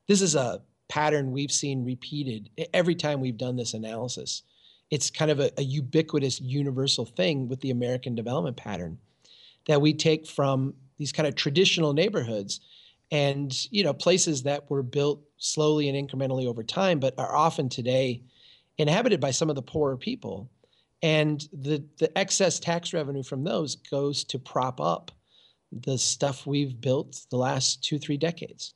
This 0.07 0.21
is 0.21 0.35
a 0.35 0.61
pattern 0.87 1.31
we've 1.31 1.51
seen 1.51 1.83
repeated 1.83 2.49
every 2.73 2.95
time 2.95 3.19
we've 3.19 3.37
done 3.37 3.55
this 3.55 3.73
analysis. 3.73 4.43
It's 4.91 5.09
kind 5.09 5.31
of 5.31 5.39
a, 5.39 5.51
a 5.57 5.63
ubiquitous, 5.63 6.39
universal 6.39 7.05
thing 7.05 7.47
with 7.47 7.59
the 7.61 7.71
American 7.71 8.13
development 8.13 8.55
pattern 8.55 8.99
that 9.67 9.81
we 9.81 9.93
take 9.93 10.27
from 10.27 10.75
these 10.97 11.11
kind 11.11 11.27
of 11.27 11.35
traditional 11.35 11.93
neighborhoods 11.93 12.61
and 13.11 13.67
you 13.71 13.83
know 13.83 13.93
places 13.93 14.43
that 14.43 14.69
were 14.69 14.83
built 14.83 15.21
slowly 15.37 15.89
and 15.89 16.09
incrementally 16.09 16.47
over 16.47 16.63
time 16.63 16.99
but 16.99 17.17
are 17.19 17.35
often 17.35 17.69
today 17.69 18.21
inhabited 18.77 19.19
by 19.19 19.31
some 19.31 19.49
of 19.49 19.55
the 19.55 19.61
poorer 19.61 19.97
people 19.97 20.49
and 21.03 21.47
the 21.53 21.83
the 21.99 22.17
excess 22.17 22.59
tax 22.59 22.93
revenue 22.93 23.21
from 23.21 23.43
those 23.43 23.75
goes 23.75 24.23
to 24.23 24.39
prop 24.39 24.81
up 24.81 25.11
the 25.71 25.97
stuff 25.97 26.47
we've 26.47 26.79
built 26.81 27.25
the 27.29 27.37
last 27.37 27.83
2 27.83 27.99
3 27.99 28.17
decades 28.17 28.73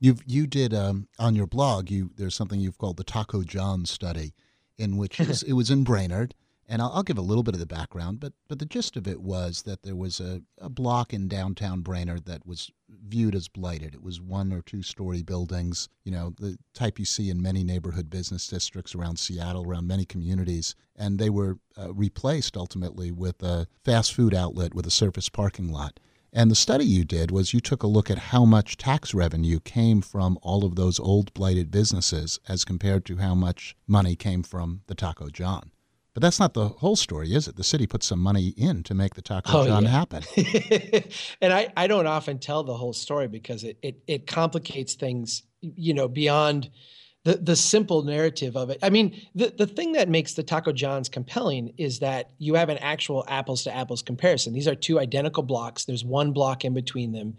you 0.00 0.16
you 0.26 0.46
did 0.46 0.74
um, 0.74 1.06
on 1.18 1.36
your 1.36 1.46
blog. 1.46 1.90
You 1.90 2.10
there's 2.16 2.34
something 2.34 2.58
you've 2.58 2.78
called 2.78 2.96
the 2.96 3.04
Taco 3.04 3.42
John 3.42 3.84
study, 3.84 4.34
in 4.78 4.96
which 4.96 5.20
it 5.46 5.52
was 5.52 5.70
in 5.70 5.84
Brainerd, 5.84 6.34
and 6.66 6.80
I'll, 6.80 6.90
I'll, 6.94 7.02
give 7.02 7.18
a 7.18 7.22
little 7.22 7.42
bit 7.42 7.54
of 7.54 7.60
the 7.60 7.66
background, 7.66 8.18
but 8.18 8.32
but 8.48 8.58
the 8.58 8.64
gist 8.64 8.96
of 8.96 9.06
it 9.06 9.20
was 9.20 9.62
that 9.62 9.82
there 9.82 9.94
was 9.94 10.18
a, 10.18 10.40
a 10.58 10.70
block 10.70 11.12
in 11.12 11.28
downtown 11.28 11.82
Brainerd 11.82 12.24
that 12.24 12.46
was 12.46 12.70
viewed 12.88 13.34
as 13.34 13.48
blighted. 13.48 13.94
It 13.94 14.02
was 14.02 14.20
one 14.20 14.52
or 14.52 14.62
two 14.62 14.82
story 14.82 15.22
buildings, 15.22 15.88
you 16.04 16.12
know, 16.12 16.32
the 16.38 16.56
type 16.72 16.98
you 16.98 17.04
see 17.04 17.28
in 17.28 17.42
many 17.42 17.62
neighborhood 17.62 18.08
business 18.08 18.46
districts 18.46 18.94
around 18.94 19.18
Seattle, 19.18 19.66
around 19.66 19.86
many 19.86 20.04
communities, 20.04 20.74
and 20.96 21.18
they 21.18 21.30
were 21.30 21.58
uh, 21.78 21.92
replaced 21.92 22.56
ultimately 22.56 23.10
with 23.10 23.42
a 23.42 23.66
fast 23.84 24.14
food 24.14 24.34
outlet 24.34 24.74
with 24.74 24.86
a 24.86 24.90
surface 24.90 25.28
parking 25.28 25.70
lot. 25.70 26.00
And 26.32 26.50
the 26.50 26.56
study 26.56 26.84
you 26.84 27.04
did 27.04 27.30
was 27.30 27.52
you 27.52 27.60
took 27.60 27.82
a 27.82 27.88
look 27.88 28.10
at 28.10 28.18
how 28.18 28.44
much 28.44 28.76
tax 28.76 29.12
revenue 29.12 29.58
came 29.58 30.00
from 30.00 30.38
all 30.42 30.64
of 30.64 30.76
those 30.76 31.00
old 31.00 31.34
blighted 31.34 31.70
businesses 31.70 32.38
as 32.48 32.64
compared 32.64 33.04
to 33.06 33.16
how 33.16 33.34
much 33.34 33.76
money 33.86 34.14
came 34.14 34.42
from 34.42 34.82
the 34.86 34.94
Taco 34.94 35.28
John. 35.28 35.72
But 36.14 36.22
that's 36.22 36.40
not 36.40 36.54
the 36.54 36.68
whole 36.68 36.96
story, 36.96 37.34
is 37.34 37.48
it? 37.48 37.56
The 37.56 37.64
city 37.64 37.86
put 37.86 38.02
some 38.02 38.20
money 38.20 38.48
in 38.56 38.82
to 38.84 38.94
make 38.94 39.14
the 39.14 39.22
Taco 39.22 39.60
oh, 39.60 39.66
John 39.66 39.84
yeah. 39.84 39.90
happen. 39.90 40.22
and 41.40 41.52
I, 41.52 41.72
I 41.76 41.86
don't 41.86 42.06
often 42.06 42.38
tell 42.38 42.62
the 42.62 42.76
whole 42.76 42.92
story 42.92 43.28
because 43.28 43.64
it, 43.64 43.78
it, 43.82 44.02
it 44.06 44.26
complicates 44.26 44.94
things, 44.94 45.42
you 45.60 45.94
know, 45.94 46.08
beyond– 46.08 46.70
the 47.24 47.36
the 47.36 47.56
simple 47.56 48.02
narrative 48.02 48.56
of 48.56 48.70
it. 48.70 48.78
I 48.82 48.88
mean, 48.88 49.20
the 49.34 49.52
the 49.56 49.66
thing 49.66 49.92
that 49.92 50.08
makes 50.08 50.34
the 50.34 50.42
Taco 50.42 50.72
John's 50.72 51.08
compelling 51.08 51.74
is 51.76 51.98
that 51.98 52.30
you 52.38 52.54
have 52.54 52.70
an 52.70 52.78
actual 52.78 53.24
apples 53.28 53.62
to 53.64 53.76
apples 53.76 54.00
comparison. 54.00 54.54
These 54.54 54.68
are 54.68 54.74
two 54.74 54.98
identical 54.98 55.42
blocks. 55.42 55.84
There's 55.84 56.04
one 56.04 56.32
block 56.32 56.64
in 56.64 56.72
between 56.72 57.12
them. 57.12 57.36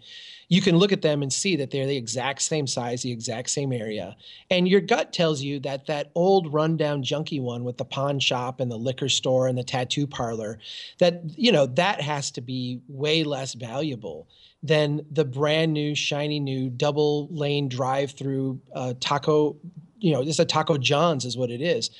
You 0.48 0.60
can 0.60 0.76
look 0.76 0.92
at 0.92 1.02
them 1.02 1.22
and 1.22 1.32
see 1.32 1.56
that 1.56 1.70
they're 1.70 1.86
the 1.86 1.96
exact 1.96 2.42
same 2.42 2.66
size, 2.66 3.02
the 3.02 3.10
exact 3.10 3.50
same 3.50 3.72
area. 3.72 4.16
And 4.50 4.68
your 4.68 4.82
gut 4.82 5.12
tells 5.12 5.42
you 5.42 5.58
that 5.60 5.86
that 5.86 6.12
old 6.14 6.52
rundown 6.52 7.02
junky 7.02 7.40
one 7.40 7.64
with 7.64 7.78
the 7.78 7.84
pawn 7.84 8.20
shop 8.20 8.60
and 8.60 8.70
the 8.70 8.76
liquor 8.76 9.08
store 9.08 9.48
and 9.48 9.58
the 9.58 9.64
tattoo 9.64 10.06
parlor, 10.06 10.58
that 10.98 11.22
you 11.36 11.50
know, 11.50 11.66
that 11.66 12.00
has 12.00 12.30
to 12.32 12.40
be 12.40 12.80
way 12.86 13.24
less 13.24 13.54
valuable 13.54 14.28
than 14.62 15.04
the 15.10 15.24
brand 15.24 15.72
new, 15.72 15.94
shiny 15.94 16.38
new 16.38 16.70
double 16.70 17.28
lane 17.28 17.68
drive 17.68 18.12
through 18.12 18.60
uh, 18.74 18.94
taco. 19.00 19.56
You 19.98 20.12
know, 20.12 20.24
just 20.24 20.40
a 20.40 20.44
Taco 20.44 20.78
John's 20.78 21.24
is 21.24 21.36
what 21.36 21.50
it 21.50 21.60
is. 21.60 21.90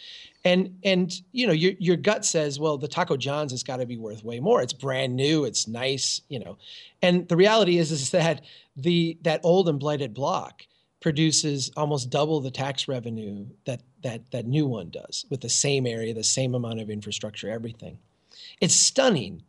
And 0.45 0.77
and 0.83 1.13
you 1.31 1.47
know 1.47 1.53
your 1.53 1.73
your 1.79 1.97
gut 1.97 2.25
says, 2.25 2.59
well, 2.59 2.77
the 2.77 2.89
Taco 2.89 3.17
John's 3.17 3.53
has 3.53 3.63
got 3.63 3.77
to 3.77 3.87
be 3.87 3.97
worth 3.97 4.25
way 4.25 4.41
more. 4.41 4.61
It's 4.61 4.73
brand 4.73 5.15
new, 5.15 5.45
it's 5.45 5.69
nice, 5.69 6.21
you 6.29 6.41
know. 6.41 6.59
And 7.01 7.29
the 7.29 7.37
reality 7.37 7.79
is 7.79 7.93
is 7.93 8.11
that 8.11 8.43
the 8.77 9.19
that 9.23 9.41
old 9.45 9.69
and 9.69 9.79
blighted 9.79 10.15
block 10.15 10.67
produces 11.01 11.71
almost 11.77 12.11
double 12.11 12.41
the 12.41 12.51
tax 12.51 12.89
revenue 12.89 13.47
that 13.67 13.83
that 14.03 14.31
that 14.33 14.47
new 14.47 14.67
one 14.67 14.91
does 14.91 15.27
with 15.31 15.41
the 15.41 15.49
same 15.49 15.87
area, 15.87 16.13
the 16.13 16.25
same 16.25 16.55
amount 16.55 16.81
of 16.81 16.91
infrastructure, 16.91 17.51
everything. 17.51 17.99
It's 18.61 18.75
stunning 18.75 19.43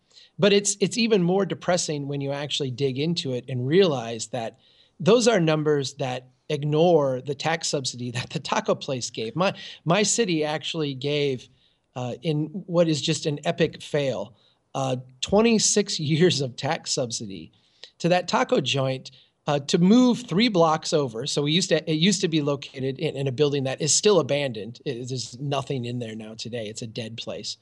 but 0.44 0.52
it's 0.52 0.76
it's 0.82 0.98
even 0.98 1.24
more 1.24 1.46
depressing 1.46 2.06
when 2.06 2.20
you 2.20 2.34
actually 2.34 2.70
dig 2.70 3.00
into 3.00 3.32
it 3.32 3.46
and 3.48 3.66
realize 3.66 4.28
that 4.28 4.60
those 5.00 5.26
are 5.26 5.40
numbers 5.40 5.94
that 5.94 6.28
ignore 6.50 7.22
the 7.22 7.34
tax 7.34 7.70
subsidy 7.70 8.12
that 8.12 8.30
the 8.30 8.42
taco 8.42 8.76
place 8.76 9.10
gave. 9.10 9.38
My 9.38 9.54
my 9.86 10.04
city 10.04 10.44
actually 10.44 10.96
gave 10.96 11.48
uh, 11.96 12.16
in 12.24 12.48
what 12.68 12.90
is 12.90 13.02
just 13.02 13.26
an 13.26 13.40
epic 13.46 13.82
fail, 13.82 14.36
uh, 14.76 14.98
26 15.22 15.98
years 16.12 16.42
of 16.42 16.58
tax 16.58 16.92
subsidy 16.92 17.54
to 18.00 18.10
that 18.10 18.28
taco 18.28 18.60
joint 18.60 19.12
uh, 19.48 19.60
to 19.60 19.78
move 19.78 20.24
three 20.28 20.50
blocks 20.50 20.92
over. 20.92 21.26
So 21.26 21.44
we 21.44 21.54
used 21.54 21.70
to 21.70 21.90
it 21.90 21.94
used 21.94 22.20
to 22.20 22.28
be 22.28 22.42
located 22.42 23.00
in, 23.00 23.16
in 23.16 23.28
a 23.30 23.32
building 23.32 23.64
that 23.64 23.82
is 23.82 23.96
still 23.96 24.20
abandoned. 24.20 24.82
It, 24.84 25.08
there's 25.08 25.40
nothing 25.40 25.86
in 25.86 26.00
there 26.00 26.16
now 26.16 26.34
today. 26.34 26.68
It's 26.68 26.82
a 26.82 26.88
dead 27.02 27.16
place. 27.16 27.56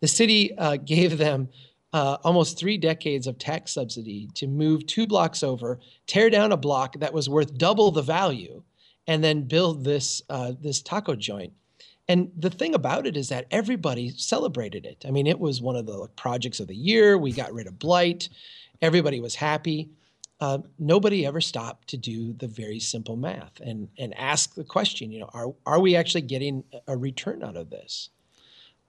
The 0.00 0.06
city 0.06 0.56
uh, 0.56 0.76
gave 0.76 1.18
them 1.18 1.48
uh, 1.94 2.18
almost 2.24 2.58
three 2.58 2.76
decades 2.76 3.28
of 3.28 3.38
tax 3.38 3.72
subsidy 3.72 4.28
to 4.34 4.48
move 4.48 4.84
two 4.84 5.06
blocks 5.06 5.44
over, 5.44 5.78
tear 6.08 6.28
down 6.28 6.50
a 6.50 6.56
block 6.56 6.98
that 6.98 7.14
was 7.14 7.28
worth 7.28 7.56
double 7.56 7.92
the 7.92 8.02
value, 8.02 8.64
and 9.06 9.22
then 9.22 9.42
build 9.42 9.84
this 9.84 10.20
uh, 10.28 10.52
this 10.60 10.82
taco 10.82 11.14
joint. 11.14 11.52
And 12.08 12.32
the 12.36 12.50
thing 12.50 12.74
about 12.74 13.06
it 13.06 13.16
is 13.16 13.28
that 13.28 13.46
everybody 13.52 14.10
celebrated 14.10 14.84
it. 14.84 15.04
I 15.06 15.12
mean, 15.12 15.28
it 15.28 15.38
was 15.38 15.62
one 15.62 15.76
of 15.76 15.86
the 15.86 16.08
projects 16.16 16.58
of 16.58 16.66
the 16.66 16.74
year. 16.74 17.16
We 17.16 17.30
got 17.30 17.54
rid 17.54 17.68
of 17.68 17.78
blight. 17.78 18.28
Everybody 18.82 19.20
was 19.20 19.36
happy. 19.36 19.88
Uh, 20.40 20.58
nobody 20.80 21.24
ever 21.24 21.40
stopped 21.40 21.88
to 21.88 21.96
do 21.96 22.32
the 22.34 22.48
very 22.48 22.80
simple 22.80 23.14
math 23.14 23.60
and 23.60 23.88
and 24.00 24.18
ask 24.18 24.56
the 24.56 24.64
question. 24.64 25.12
You 25.12 25.20
know, 25.20 25.30
are 25.32 25.54
are 25.64 25.78
we 25.78 25.94
actually 25.94 26.22
getting 26.22 26.64
a 26.88 26.96
return 26.96 27.44
out 27.44 27.56
of 27.56 27.70
this? 27.70 28.10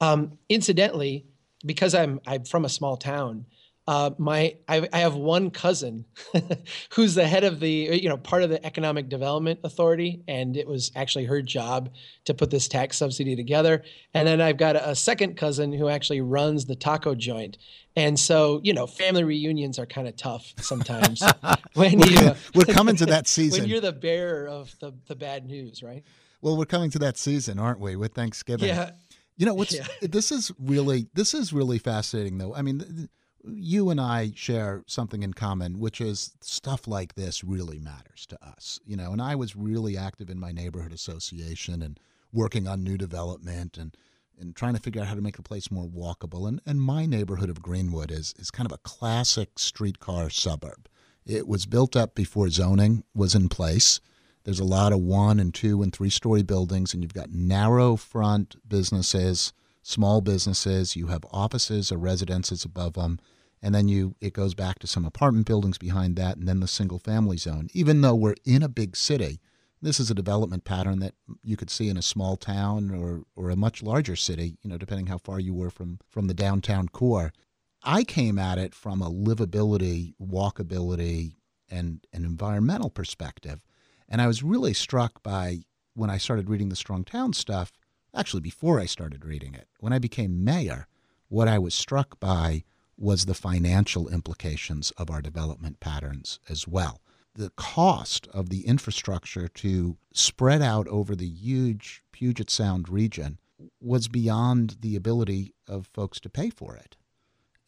Um, 0.02 0.40
incidentally, 0.50 1.28
because 1.66 1.96
I'm 1.96 2.20
I'm 2.26 2.44
from 2.46 2.66
a 2.66 2.70
small 2.70 2.98
town, 2.98 3.46
uh, 3.88 4.12
my 4.18 4.56
I, 4.68 4.88
I, 4.92 5.00
have 5.00 5.14
one 5.14 5.52
cousin 5.52 6.06
who's 6.94 7.14
the 7.14 7.28
head 7.28 7.44
of 7.44 7.60
the 7.60 7.70
you 7.70 8.10
know 8.10 8.18
part 8.18 8.42
of 8.42 8.50
the 8.50 8.64
economic 8.66 9.10
development 9.10 9.60
authority 9.64 10.24
and 10.28 10.58
it 10.58 10.68
was 10.68 10.92
actually 10.96 11.26
her 11.26 11.42
job 11.42 11.92
to 12.26 12.34
put 12.34 12.50
this 12.50 12.68
tax 12.68 12.98
subsidy 12.98 13.36
together. 13.36 13.84
And 14.16 14.28
then 14.28 14.42
i've 14.42 14.58
got 14.58 14.76
a, 14.76 14.90
a 14.90 14.96
second 14.96 15.38
cousin 15.38 15.72
who 15.72 15.88
actually 15.88 16.22
runs 16.22 16.66
the 16.66 16.76
taco 16.76 17.14
joint. 17.14 17.60
And 17.96 18.20
so 18.20 18.60
you 18.64 18.74
know 18.74 18.88
family 18.88 19.24
reunions 19.24 19.78
are 19.78 19.86
kind 19.86 20.08
of 20.08 20.16
tough 20.16 20.54
sometimes 20.60 21.22
when 21.76 22.00
you 22.00 22.32
we're 22.56 22.66
coming 22.66 22.96
to 22.96 23.06
that 23.06 23.28
season. 23.28 23.62
when 23.62 23.70
you're 23.70 23.82
the 23.82 23.94
bearer 23.94 24.48
of 24.48 24.74
the, 24.80 24.94
the 25.08 25.16
bad 25.16 25.46
news 25.46 25.84
right? 25.84 26.04
Well 26.42 26.58
we're 26.58 26.66
coming 26.66 26.90
to 26.90 27.00
that 27.00 27.20
season 27.20 27.60
aren't 27.60 27.80
we 27.80 27.96
with 27.96 28.14
thanksgiving? 28.14 28.70
Yeah 28.70 28.92
you 29.38 29.46
know 29.46 29.54
what's 29.54 29.74
yeah. 29.74 29.88
this 30.02 30.32
is 30.32 30.52
really 30.60 31.08
this 31.14 31.34
is 31.34 31.52
really 31.52 31.78
fascinating 31.78 32.38
though. 32.38 32.56
I 32.56 32.62
mean, 32.62 33.10
you 33.44 33.90
and 33.90 34.00
I 34.00 34.32
share 34.36 34.84
something 34.88 35.24
in 35.24 35.34
common, 35.34 35.80
which 35.80 36.02
is 36.02 36.36
stuff 36.42 36.88
like 36.88 37.16
this 37.16 37.44
really 37.44 37.80
matters 37.80 38.26
to 38.28 38.46
us. 38.46 38.80
You 38.86 38.96
know, 38.96 39.12
and 39.12 39.22
I 39.22 39.36
was 39.36 39.56
really 39.56 39.98
active 39.98 40.30
in 40.30 40.40
my 40.40 40.52
neighborhood 40.52 40.94
association 40.94 41.82
and 41.82 42.00
working 42.32 42.68
on 42.68 42.84
new 42.84 42.98
development 42.98 43.78
and 43.78 43.96
and 44.38 44.54
trying 44.56 44.74
to 44.74 44.82
figure 44.82 45.02
out 45.02 45.08
how 45.08 45.16
to 45.16 45.22
make 45.22 45.38
the 45.38 45.44
place 45.44 45.72
more 45.72 45.88
walkable. 45.88 46.48
And 46.48 46.62
and 46.66 46.82
my 46.82 47.06
neighborhood 47.06 47.50
of 47.50 47.62
Greenwood 47.62 48.12
is 48.12 48.34
is 48.40 48.52
kind 48.52 48.66
of 48.70 48.74
a 48.74 48.80
classic 48.80 49.60
streetcar 49.60 50.30
suburb. 50.30 50.88
It 51.26 51.48
was 51.48 51.66
built 51.66 51.96
up 51.96 52.16
before 52.16 52.50
zoning 52.50 53.04
was 53.16 53.36
in 53.36 53.50
place. 53.50 54.00
There's 54.46 54.60
a 54.60 54.64
lot 54.64 54.94
of 54.94 55.02
one 55.02 55.40
and 55.40 55.54
two 55.54 55.82
and 55.82 55.92
three 55.92 56.12
story 56.12 56.44
buildings, 56.44 56.94
and 56.94 57.02
you've 57.04 57.16
got 57.16 57.32
narrow 57.32 57.96
front 57.96 58.56
businesses, 58.68 59.52
small 59.82 60.22
businesses. 60.22 60.96
You 60.96 61.08
have 61.08 61.26
offices 61.32 61.92
or 61.92 61.98
residences 61.98 62.64
above 62.64 62.94
them, 62.94 63.20
and 63.60 63.74
then 63.74 63.88
you 63.88 64.16
it 64.22 64.34
goes 64.34 64.54
back 64.54 64.78
to 64.80 64.88
some 64.88 65.04
apartment 65.04 65.48
buildings 65.48 65.80
behind 65.80 66.16
that, 66.18 66.38
and 66.38 66.48
then 66.48 66.60
the 66.60 66.68
single 66.68 67.00
family 67.00 67.38
zone. 67.38 67.70
Even 67.74 68.02
though 68.02 68.14
we're 68.14 68.36
in 68.46 68.62
a 68.62 68.70
big 68.70 68.96
city, 68.96 69.42
this 69.82 70.00
is 70.00 70.12
a 70.12 70.16
development 70.16 70.64
pattern 70.64 71.00
that 71.00 71.16
you 71.44 71.58
could 71.58 71.72
see 71.72 71.90
in 71.90 71.98
a 71.98 72.04
small 72.04 72.38
town 72.38 72.92
or 72.92 73.24
or 73.36 73.50
a 73.50 73.56
much 73.56 73.82
larger 73.82 74.16
city. 74.16 74.58
You 74.62 74.70
know, 74.70 74.78
depending 74.78 75.08
how 75.08 75.18
far 75.18 75.40
you 75.40 75.56
were 75.56 75.72
from 75.72 75.98
from 76.08 76.28
the 76.28 76.36
downtown 76.36 76.88
core. 76.90 77.34
I 77.82 78.04
came 78.04 78.40
at 78.40 78.58
it 78.60 78.74
from 78.76 79.02
a 79.02 79.12
livability, 79.12 80.14
walkability, 80.22 81.36
and 81.70 82.06
an 82.14 82.26
environmental 82.26 82.90
perspective. 82.90 83.62
And 84.08 84.22
I 84.22 84.28
was 84.28 84.44
really 84.44 84.74
struck 84.74 85.24
by 85.24 85.64
when 85.94 86.10
I 86.10 86.18
started 86.18 86.50
reading 86.50 86.70
the 86.70 86.76
Strong 86.76 87.06
Town 87.06 87.34
stuff, 87.34 87.72
actually 88.14 88.42
before 88.42 88.80
I 88.80 88.86
started 88.86 89.26
reading 89.26 89.54
it, 89.54 89.68
when 89.80 89.94
I 89.94 90.00
became 90.00 90.44
mayor, 90.44 90.88
what 91.30 91.48
I 91.48 91.58
was 91.58 91.74
struck 91.74 92.20
by 92.20 92.64
was 92.98 93.26
the 93.26 93.34
financial 93.34 94.08
implications 94.08 94.92
of 94.92 95.10
our 95.10 95.22
development 95.22 95.80
patterns 95.80 96.40
as 96.50 96.68
well. 96.68 97.02
The 97.34 97.52
cost 97.58 98.28
of 98.28 98.50
the 98.50 98.66
infrastructure 98.66 99.48
to 99.50 99.98
spread 100.14 100.62
out 100.62 100.88
over 100.88 101.16
the 101.16 101.28
huge 101.28 102.02
Puget 102.12 102.50
Sound 102.50 102.88
region 102.88 103.40
was 103.82 104.08
beyond 104.08 104.78
the 104.80 104.96
ability 104.96 105.54
of 105.68 105.90
folks 105.94 106.20
to 106.22 106.30
pay 106.30 106.50
for 106.50 106.76
it. 106.76 106.96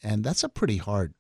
And 0.01 0.24
that's 0.24 0.44
a 0.44 0.50
pretty 0.50 0.77
hard 0.77 1.13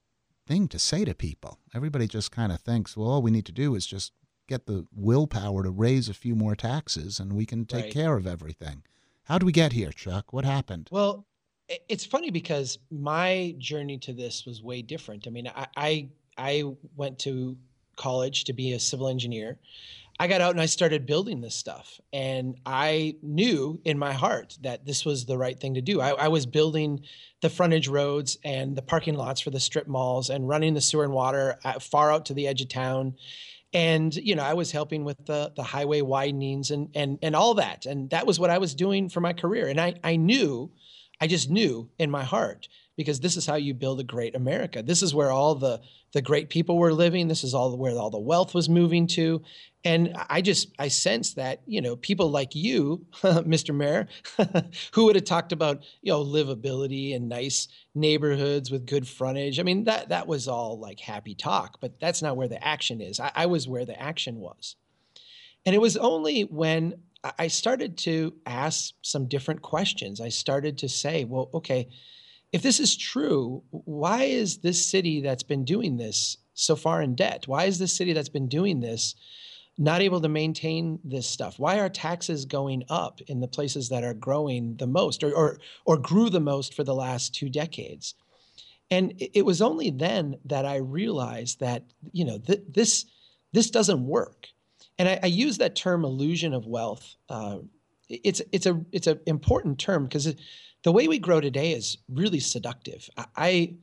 thing 0.45 0.67
to 0.69 0.79
say 0.79 1.03
to 1.03 1.13
people. 1.13 1.59
Everybody 1.75 2.07
just 2.07 2.31
kind 2.31 2.51
of 2.51 2.61
thinks, 2.61 2.95
well, 2.95 3.09
all 3.09 3.21
we 3.21 3.31
need 3.31 3.45
to 3.47 3.51
do 3.51 3.75
is 3.75 3.85
just 3.85 4.13
get 4.47 4.65
the 4.65 4.85
willpower 4.95 5.63
to 5.63 5.69
raise 5.69 6.09
a 6.09 6.13
few 6.13 6.35
more 6.35 6.55
taxes 6.55 7.19
and 7.19 7.33
we 7.33 7.45
can 7.45 7.65
take 7.65 7.85
right. 7.85 7.93
care 7.93 8.15
of 8.15 8.25
everything. 8.25 8.83
How 9.23 9.37
do 9.37 9.45
we 9.45 9.51
get 9.51 9.73
here, 9.73 9.91
Chuck? 9.91 10.31
What 10.31 10.45
happened? 10.45 10.87
Well, 10.91 11.25
it's 11.89 12.05
funny 12.05 12.31
because 12.31 12.79
my 12.89 13.55
journey 13.57 13.97
to 13.99 14.13
this 14.13 14.45
was 14.45 14.63
way 14.63 14.81
different. 14.81 15.27
I 15.27 15.31
mean, 15.31 15.51
I 15.53 15.67
I, 15.75 16.09
I 16.37 16.63
went 16.95 17.19
to 17.19 17.57
college 17.97 18.45
to 18.45 18.53
be 18.53 18.71
a 18.71 18.79
civil 18.79 19.09
engineer. 19.09 19.57
I 20.19 20.27
got 20.27 20.41
out 20.41 20.51
and 20.51 20.61
I 20.61 20.65
started 20.65 21.05
building 21.05 21.41
this 21.41 21.55
stuff. 21.55 21.99
And 22.11 22.55
I 22.65 23.15
knew 23.21 23.79
in 23.85 23.99
my 23.99 24.13
heart 24.13 24.57
that 24.61 24.85
this 24.85 25.05
was 25.05 25.25
the 25.25 25.37
right 25.37 25.59
thing 25.59 25.75
to 25.75 25.81
do. 25.81 26.01
I, 26.01 26.11
I, 26.11 26.27
was 26.27 26.45
building 26.45 27.01
the 27.41 27.49
frontage 27.49 27.87
roads 27.87 28.37
and 28.43 28.75
the 28.75 28.81
parking 28.81 29.13
lots 29.13 29.41
for 29.41 29.51
the 29.51 29.59
strip 29.59 29.87
malls 29.87 30.29
and 30.31 30.47
running 30.47 30.73
the 30.73 30.81
sewer 30.81 31.03
and 31.03 31.13
water 31.13 31.59
uh, 31.63 31.79
far 31.79 32.11
out 32.11 32.25
to 32.27 32.33
the 32.33 32.47
edge 32.47 32.61
of 32.61 32.69
town 32.69 33.15
and 33.73 34.15
you 34.15 34.35
know 34.35 34.43
i 34.43 34.53
was 34.53 34.71
helping 34.71 35.03
with 35.03 35.17
the 35.25 35.51
the 35.55 35.63
highway 35.63 36.01
widenings 36.01 36.71
and 36.71 36.89
and 36.95 37.19
and 37.21 37.35
all 37.35 37.53
that. 37.55 37.85
And 37.85 38.09
that 38.11 38.25
was 38.25 38.39
what 38.39 38.49
i 38.49 38.57
was 38.57 38.75
doing 38.75 39.09
for 39.09 39.21
my 39.21 39.33
career. 39.33 39.67
And 39.67 39.79
i 39.79 39.93
i 40.03 40.15
knew 40.15 40.71
i 41.19 41.27
just 41.27 41.49
knew 41.49 41.89
in 41.97 42.09
my 42.11 42.23
heart 42.23 42.67
because 42.97 43.19
this 43.19 43.37
is 43.37 43.45
how 43.45 43.55
you 43.55 43.73
build 43.73 43.99
a 43.99 44.03
great 44.03 44.35
America. 44.35 44.81
This 44.81 45.03
is 45.03 45.15
where 45.15 45.31
all 45.31 45.55
the 45.55 45.79
the 46.13 46.21
great 46.21 46.49
people 46.49 46.77
were 46.77 46.93
living. 46.93 47.27
This 47.27 47.43
is 47.43 47.53
all 47.53 47.77
where 47.77 47.95
all 47.97 48.09
the 48.09 48.17
wealth 48.17 48.53
was 48.55 48.67
moving 48.67 49.07
to. 49.07 49.43
And 49.83 50.15
I 50.29 50.41
just 50.41 50.69
I 50.79 50.87
sense 50.87 51.35
that 51.35 51.61
you 51.67 51.79
know 51.79 51.95
people 51.95 52.31
like 52.31 52.55
you, 52.55 53.05
Mr. 53.21 53.73
Mayor, 53.73 54.07
who 54.93 55.05
would 55.05 55.15
have 55.15 55.25
talked 55.25 55.51
about 55.51 55.83
you 56.01 56.11
know 56.11 56.23
livability 56.23 57.15
and 57.15 57.29
nice 57.29 57.67
neighborhoods 57.93 58.71
with 58.71 58.87
good 58.87 59.07
frontage. 59.07 59.59
I 59.59 59.63
mean 59.63 59.83
that 59.85 60.09
that 60.09 60.27
was 60.27 60.47
all 60.47 60.79
like 60.79 60.99
happy 60.99 61.35
talk, 61.35 61.79
but 61.79 61.99
that's 61.99 62.21
not 62.21 62.35
where 62.35 62.49
the 62.49 62.65
action 62.65 62.99
is. 62.99 63.19
I, 63.19 63.31
I 63.35 63.45
was 63.45 63.67
where 63.67 63.85
the 63.85 64.01
action 64.01 64.37
was, 64.37 64.75
and 65.65 65.75
it 65.75 65.79
was 65.79 65.95
only 65.97 66.41
when 66.41 66.95
I 67.37 67.47
started 67.47 67.97
to 67.99 68.33
ask 68.45 68.93
some 69.01 69.27
different 69.27 69.61
questions. 69.61 70.21
I 70.21 70.29
started 70.29 70.77
to 70.79 70.89
say, 70.89 71.25
well, 71.25 71.49
okay, 71.53 71.89
if 72.51 72.61
this 72.61 72.79
is 72.79 72.95
true, 72.95 73.63
why 73.71 74.23
is 74.23 74.57
this 74.59 74.83
city 74.83 75.21
that's 75.21 75.43
been 75.43 75.65
doing 75.65 75.97
this 75.97 76.37
so 76.53 76.75
far 76.75 77.01
in 77.01 77.15
debt? 77.15 77.47
Why 77.47 77.65
is 77.65 77.77
this 77.77 77.95
city 77.95 78.13
that's 78.13 78.29
been 78.29 78.47
doing 78.47 78.79
this 78.79 79.15
not 79.77 80.01
able 80.01 80.21
to 80.21 80.29
maintain 80.29 80.99
this 81.03 81.27
stuff? 81.27 81.59
Why 81.59 81.79
are 81.79 81.89
taxes 81.89 82.45
going 82.45 82.83
up 82.89 83.21
in 83.27 83.41
the 83.41 83.47
places 83.47 83.89
that 83.89 84.03
are 84.03 84.13
growing 84.13 84.75
the 84.77 84.87
most 84.87 85.23
or 85.23 85.33
or, 85.33 85.59
or 85.85 85.97
grew 85.97 86.29
the 86.29 86.39
most 86.39 86.73
for 86.73 86.83
the 86.83 86.95
last 86.95 87.35
two 87.35 87.49
decades? 87.49 88.15
And 88.89 89.13
it 89.19 89.45
was 89.45 89.61
only 89.61 89.89
then 89.89 90.37
that 90.45 90.65
I 90.65 90.77
realized 90.77 91.59
that 91.59 91.83
you 92.13 92.25
know 92.25 92.39
th- 92.39 92.63
this 92.69 93.05
this 93.51 93.69
doesn't 93.69 94.05
work. 94.05 94.47
And 94.99 95.07
I, 95.07 95.19
I, 95.21 95.27
use 95.27 95.59
that 95.59 95.75
term 95.75 96.03
illusion 96.03 96.53
of 96.53 96.65
wealth. 96.65 97.15
Uh, 97.29 97.59
it's 98.09 98.41
it's 98.51 98.65
a 98.65 98.83
it's 98.91 99.07
an 99.07 99.19
important 99.25 99.79
term 99.79 100.05
because 100.05 100.33
the 100.83 100.91
way 100.91 101.07
we 101.07 101.19
grow 101.19 101.41
today 101.41 101.71
is 101.71 101.97
really 102.09 102.39
seductive. 102.39 103.09
I, 103.17 103.25
I 103.35 103.73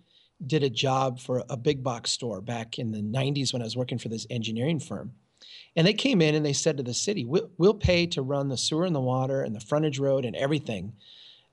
did 0.47 0.63
a 0.63 0.71
job 0.71 1.21
for 1.21 1.43
a 1.49 1.57
big 1.57 1.83
box 1.83 2.11
store 2.11 2.41
back 2.41 2.79
in 2.79 2.93
the 2.93 3.03
90s 3.03 3.53
when 3.53 3.63
I 3.63 3.67
was 3.67 3.77
working 3.77 3.99
for 3.99 4.09
this 4.09 4.27
engineering 4.31 4.81
firm. 4.81 5.13
And 5.77 5.87
they 5.87 5.95
came 5.95 6.23
in 6.23 6.35
and 6.35 6.45
they 6.45 6.53
said 6.53 6.77
to 6.77 6.83
the 6.83 6.95
city, 6.95 7.25
we'll, 7.25 7.51
we'll 7.59 7.75
pay 7.75 8.07
to 8.09 8.23
run 8.23 8.49
the 8.49 8.57
sewer 8.57 8.85
and 8.85 8.95
the 8.95 9.01
water 9.01 9.43
and 9.43 9.55
the 9.55 9.61
frontage 9.61 9.99
road 9.99 10.25
and 10.25 10.37
everything 10.37 10.93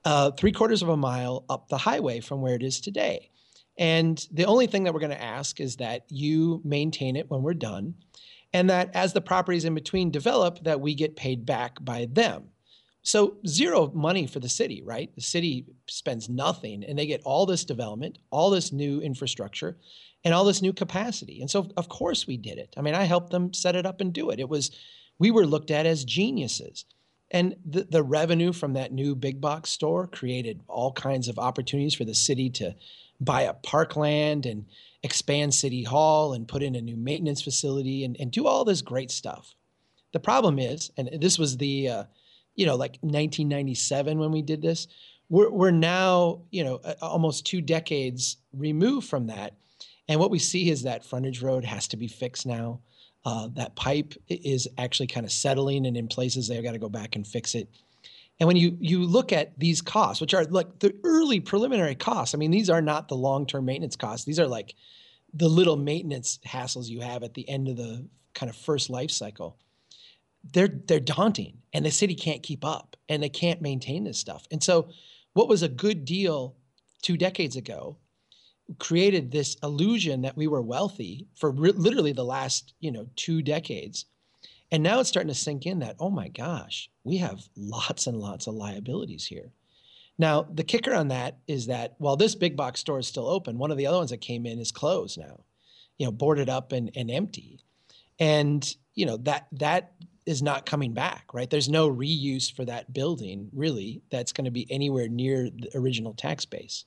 uh, 0.04 0.30
three 0.32 0.52
quarters 0.52 0.82
of 0.82 0.88
a 0.88 0.96
mile 0.96 1.44
up 1.48 1.68
the 1.68 1.78
highway 1.78 2.20
from 2.20 2.40
where 2.40 2.54
it 2.54 2.62
is 2.62 2.80
today. 2.80 3.30
And 3.78 4.26
the 4.32 4.44
only 4.44 4.66
thing 4.66 4.84
that 4.84 4.92
we're 4.92 5.00
going 5.00 5.10
to 5.10 5.22
ask 5.22 5.60
is 5.60 5.76
that 5.76 6.04
you 6.08 6.60
maintain 6.64 7.16
it 7.16 7.30
when 7.30 7.42
we're 7.42 7.54
done, 7.54 7.94
and 8.52 8.68
that 8.68 8.94
as 8.94 9.12
the 9.12 9.20
properties 9.20 9.64
in 9.64 9.74
between 9.74 10.10
develop, 10.10 10.62
that 10.64 10.80
we 10.80 10.94
get 10.94 11.16
paid 11.16 11.46
back 11.46 11.82
by 11.82 12.06
them. 12.10 12.48
So 13.02 13.36
zero 13.46 13.90
money 13.94 14.26
for 14.26 14.38
the 14.38 14.48
city, 14.48 14.82
right? 14.82 15.12
The 15.14 15.20
city 15.20 15.66
spends 15.86 16.28
nothing 16.28 16.84
and 16.84 16.98
they 16.98 17.06
get 17.06 17.22
all 17.24 17.46
this 17.46 17.64
development, 17.64 18.18
all 18.30 18.50
this 18.50 18.72
new 18.72 19.00
infrastructure, 19.00 19.76
and 20.24 20.32
all 20.32 20.44
this 20.44 20.62
new 20.62 20.72
capacity. 20.72 21.40
And 21.40 21.50
so 21.50 21.70
of 21.76 21.88
course 21.88 22.26
we 22.26 22.36
did 22.36 22.58
it. 22.58 22.74
I 22.76 22.80
mean, 22.80 22.94
I 22.94 23.04
helped 23.04 23.30
them 23.30 23.52
set 23.52 23.74
it 23.74 23.86
up 23.86 24.00
and 24.00 24.12
do 24.12 24.30
it. 24.30 24.38
It 24.38 24.48
was 24.48 24.70
we 25.18 25.30
were 25.30 25.46
looked 25.46 25.70
at 25.70 25.86
as 25.86 26.04
geniuses. 26.04 26.84
And 27.30 27.56
the, 27.64 27.84
the 27.84 28.02
revenue 28.02 28.52
from 28.52 28.74
that 28.74 28.92
new 28.92 29.14
big 29.14 29.40
box 29.40 29.70
store 29.70 30.06
created 30.06 30.60
all 30.68 30.92
kinds 30.92 31.28
of 31.28 31.38
opportunities 31.38 31.94
for 31.94 32.04
the 32.04 32.14
city 32.14 32.50
to 32.50 32.74
buy 33.20 33.46
up 33.46 33.62
parkland 33.62 34.46
and 34.46 34.66
expand 35.02 35.54
city 35.54 35.82
hall 35.82 36.34
and 36.34 36.46
put 36.46 36.62
in 36.62 36.76
a 36.76 36.80
new 36.80 36.96
maintenance 36.96 37.40
facility 37.40 38.04
and, 38.04 38.16
and 38.20 38.30
do 38.30 38.46
all 38.46 38.64
this 38.64 38.82
great 38.82 39.10
stuff. 39.10 39.54
The 40.12 40.20
problem 40.20 40.58
is, 40.58 40.92
and 40.96 41.08
this 41.20 41.38
was 41.38 41.56
the 41.56 41.88
uh, 41.88 42.04
you 42.54 42.66
know, 42.66 42.76
like 42.76 42.98
1997 43.00 44.18
when 44.18 44.30
we 44.30 44.42
did 44.42 44.62
this. 44.62 44.86
We're, 45.28 45.50
we're 45.50 45.70
now, 45.70 46.42
you 46.50 46.64
know, 46.64 46.76
almost 47.00 47.46
two 47.46 47.60
decades 47.60 48.36
removed 48.52 49.08
from 49.08 49.28
that. 49.28 49.54
And 50.08 50.20
what 50.20 50.30
we 50.30 50.38
see 50.38 50.70
is 50.70 50.82
that 50.82 51.04
frontage 51.04 51.42
road 51.42 51.64
has 51.64 51.88
to 51.88 51.96
be 51.96 52.08
fixed 52.08 52.46
now. 52.46 52.80
Uh, 53.24 53.48
that 53.54 53.76
pipe 53.76 54.14
is 54.28 54.68
actually 54.78 55.06
kind 55.06 55.24
of 55.24 55.32
settling, 55.32 55.86
and 55.86 55.96
in 55.96 56.08
places 56.08 56.48
they've 56.48 56.62
got 56.62 56.72
to 56.72 56.78
go 56.78 56.88
back 56.88 57.14
and 57.14 57.26
fix 57.26 57.54
it. 57.54 57.68
And 58.40 58.48
when 58.48 58.56
you 58.56 58.76
you 58.80 59.04
look 59.04 59.32
at 59.32 59.56
these 59.58 59.80
costs, 59.80 60.20
which 60.20 60.34
are 60.34 60.44
like 60.46 60.80
the 60.80 60.92
early 61.04 61.38
preliminary 61.38 61.94
costs, 61.94 62.34
I 62.34 62.38
mean, 62.38 62.50
these 62.50 62.68
are 62.68 62.82
not 62.82 63.06
the 63.06 63.14
long 63.14 63.46
term 63.46 63.64
maintenance 63.64 63.94
costs. 63.94 64.26
These 64.26 64.40
are 64.40 64.48
like 64.48 64.74
the 65.34 65.48
little 65.48 65.76
maintenance 65.76 66.40
hassles 66.44 66.88
you 66.88 67.00
have 67.00 67.22
at 67.22 67.34
the 67.34 67.48
end 67.48 67.68
of 67.68 67.76
the 67.76 68.04
kind 68.34 68.50
of 68.50 68.56
first 68.56 68.90
life 68.90 69.10
cycle 69.10 69.56
they're 70.52 70.80
they're 70.86 71.00
daunting 71.00 71.58
and 71.72 71.84
the 71.84 71.90
city 71.90 72.14
can't 72.14 72.42
keep 72.42 72.64
up 72.64 72.96
and 73.08 73.22
they 73.22 73.28
can't 73.28 73.62
maintain 73.62 74.04
this 74.04 74.18
stuff. 74.18 74.46
And 74.50 74.62
so 74.62 74.88
what 75.32 75.48
was 75.48 75.62
a 75.62 75.68
good 75.68 76.04
deal 76.04 76.56
2 77.02 77.16
decades 77.16 77.56
ago 77.56 77.96
created 78.78 79.30
this 79.30 79.56
illusion 79.62 80.22
that 80.22 80.36
we 80.36 80.46
were 80.46 80.62
wealthy 80.62 81.26
for 81.34 81.50
re- 81.50 81.72
literally 81.72 82.12
the 82.12 82.24
last, 82.24 82.74
you 82.80 82.92
know, 82.92 83.08
2 83.16 83.42
decades. 83.42 84.06
And 84.70 84.82
now 84.82 85.00
it's 85.00 85.08
starting 85.08 85.32
to 85.32 85.34
sink 85.34 85.66
in 85.66 85.80
that 85.80 85.96
oh 86.00 86.10
my 86.10 86.28
gosh, 86.28 86.90
we 87.04 87.18
have 87.18 87.48
lots 87.56 88.06
and 88.06 88.18
lots 88.18 88.46
of 88.46 88.54
liabilities 88.54 89.26
here. 89.26 89.52
Now, 90.18 90.42
the 90.42 90.64
kicker 90.64 90.94
on 90.94 91.08
that 91.08 91.38
is 91.48 91.66
that 91.66 91.94
while 91.98 92.16
this 92.16 92.34
big 92.34 92.56
box 92.56 92.80
store 92.80 92.98
is 92.98 93.06
still 93.06 93.26
open, 93.26 93.58
one 93.58 93.70
of 93.70 93.76
the 93.76 93.86
other 93.86 93.96
ones 93.96 94.10
that 94.10 94.20
came 94.20 94.46
in 94.46 94.58
is 94.58 94.70
closed 94.70 95.18
now, 95.18 95.40
you 95.98 96.06
know, 96.06 96.12
boarded 96.12 96.48
up 96.48 96.72
and, 96.72 96.90
and 96.94 97.10
empty. 97.10 97.60
And, 98.18 98.76
you 98.94 99.06
know, 99.06 99.16
that 99.18 99.48
that 99.52 99.94
is 100.26 100.42
not 100.42 100.66
coming 100.66 100.92
back, 100.92 101.26
right? 101.32 101.50
There's 101.50 101.68
no 101.68 101.90
reuse 101.90 102.52
for 102.54 102.64
that 102.64 102.92
building 102.92 103.48
really 103.52 104.02
that's 104.10 104.32
going 104.32 104.44
to 104.44 104.50
be 104.50 104.70
anywhere 104.70 105.08
near 105.08 105.50
the 105.50 105.70
original 105.74 106.14
tax 106.14 106.44
base. 106.44 106.84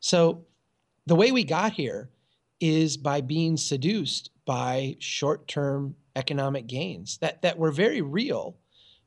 So 0.00 0.44
the 1.06 1.14
way 1.14 1.32
we 1.32 1.44
got 1.44 1.72
here 1.72 2.10
is 2.60 2.96
by 2.96 3.20
being 3.20 3.56
seduced 3.56 4.30
by 4.44 4.96
short-term 4.98 5.94
economic 6.16 6.66
gains 6.66 7.18
that 7.18 7.42
that 7.42 7.58
were 7.58 7.72
very 7.72 8.00
real, 8.00 8.56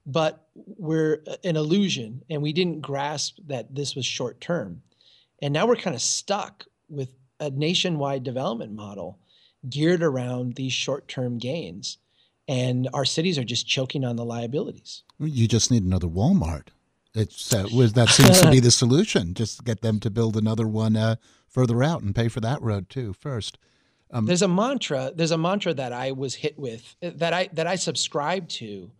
but 0.05 0.47
were 0.55 1.23
uh, 1.27 1.35
an 1.43 1.55
illusion 1.55 2.21
and 2.29 2.41
we 2.41 2.53
didn't 2.53 2.81
grasp 2.81 3.37
that 3.47 3.73
this 3.73 3.95
was 3.95 4.05
short 4.05 4.39
term. 4.41 4.81
And 5.41 5.53
now 5.53 5.67
we're 5.67 5.75
kind 5.75 5.95
of 5.95 6.01
stuck 6.01 6.65
with 6.89 7.13
a 7.39 7.49
nationwide 7.49 8.23
development 8.23 8.73
model 8.73 9.19
geared 9.69 10.01
around 10.03 10.55
these 10.55 10.73
short-term 10.73 11.37
gains 11.37 11.97
and 12.47 12.87
our 12.93 13.05
cities 13.05 13.37
are 13.37 13.43
just 13.43 13.67
choking 13.67 14.05
on 14.05 14.15
the 14.15 14.25
liabilities. 14.25 15.03
You 15.19 15.47
just 15.47 15.69
need 15.71 15.83
another 15.83 16.07
Walmart. 16.07 16.69
It's 17.13 17.53
uh, 17.53 17.63
that 17.95 18.09
seems 18.09 18.41
to 18.41 18.51
be 18.51 18.59
the 18.59 18.71
solution. 18.83 19.33
Just 19.33 19.63
get 19.63 19.81
them 19.81 19.99
to 20.01 20.09
build 20.09 20.37
another 20.37 20.67
one 20.67 20.95
uh, 20.95 21.15
further 21.47 21.83
out 21.83 22.01
and 22.03 22.15
pay 22.15 22.27
for 22.27 22.41
that 22.41 22.61
road 22.61 22.89
too 22.89 23.13
first. 23.13 23.57
Um, 24.11 24.25
there's 24.25 24.41
a 24.41 24.47
mantra. 24.47 25.11
There's 25.13 25.31
a 25.31 25.37
mantra 25.37 25.73
that 25.73 25.91
I 25.91 26.11
was 26.11 26.35
hit 26.35 26.57
with 26.57 26.95
that 27.01 27.33
I 27.33 27.49
that 27.53 27.67
I 27.67 27.75
subscribed 27.75 28.51
to 28.51 28.91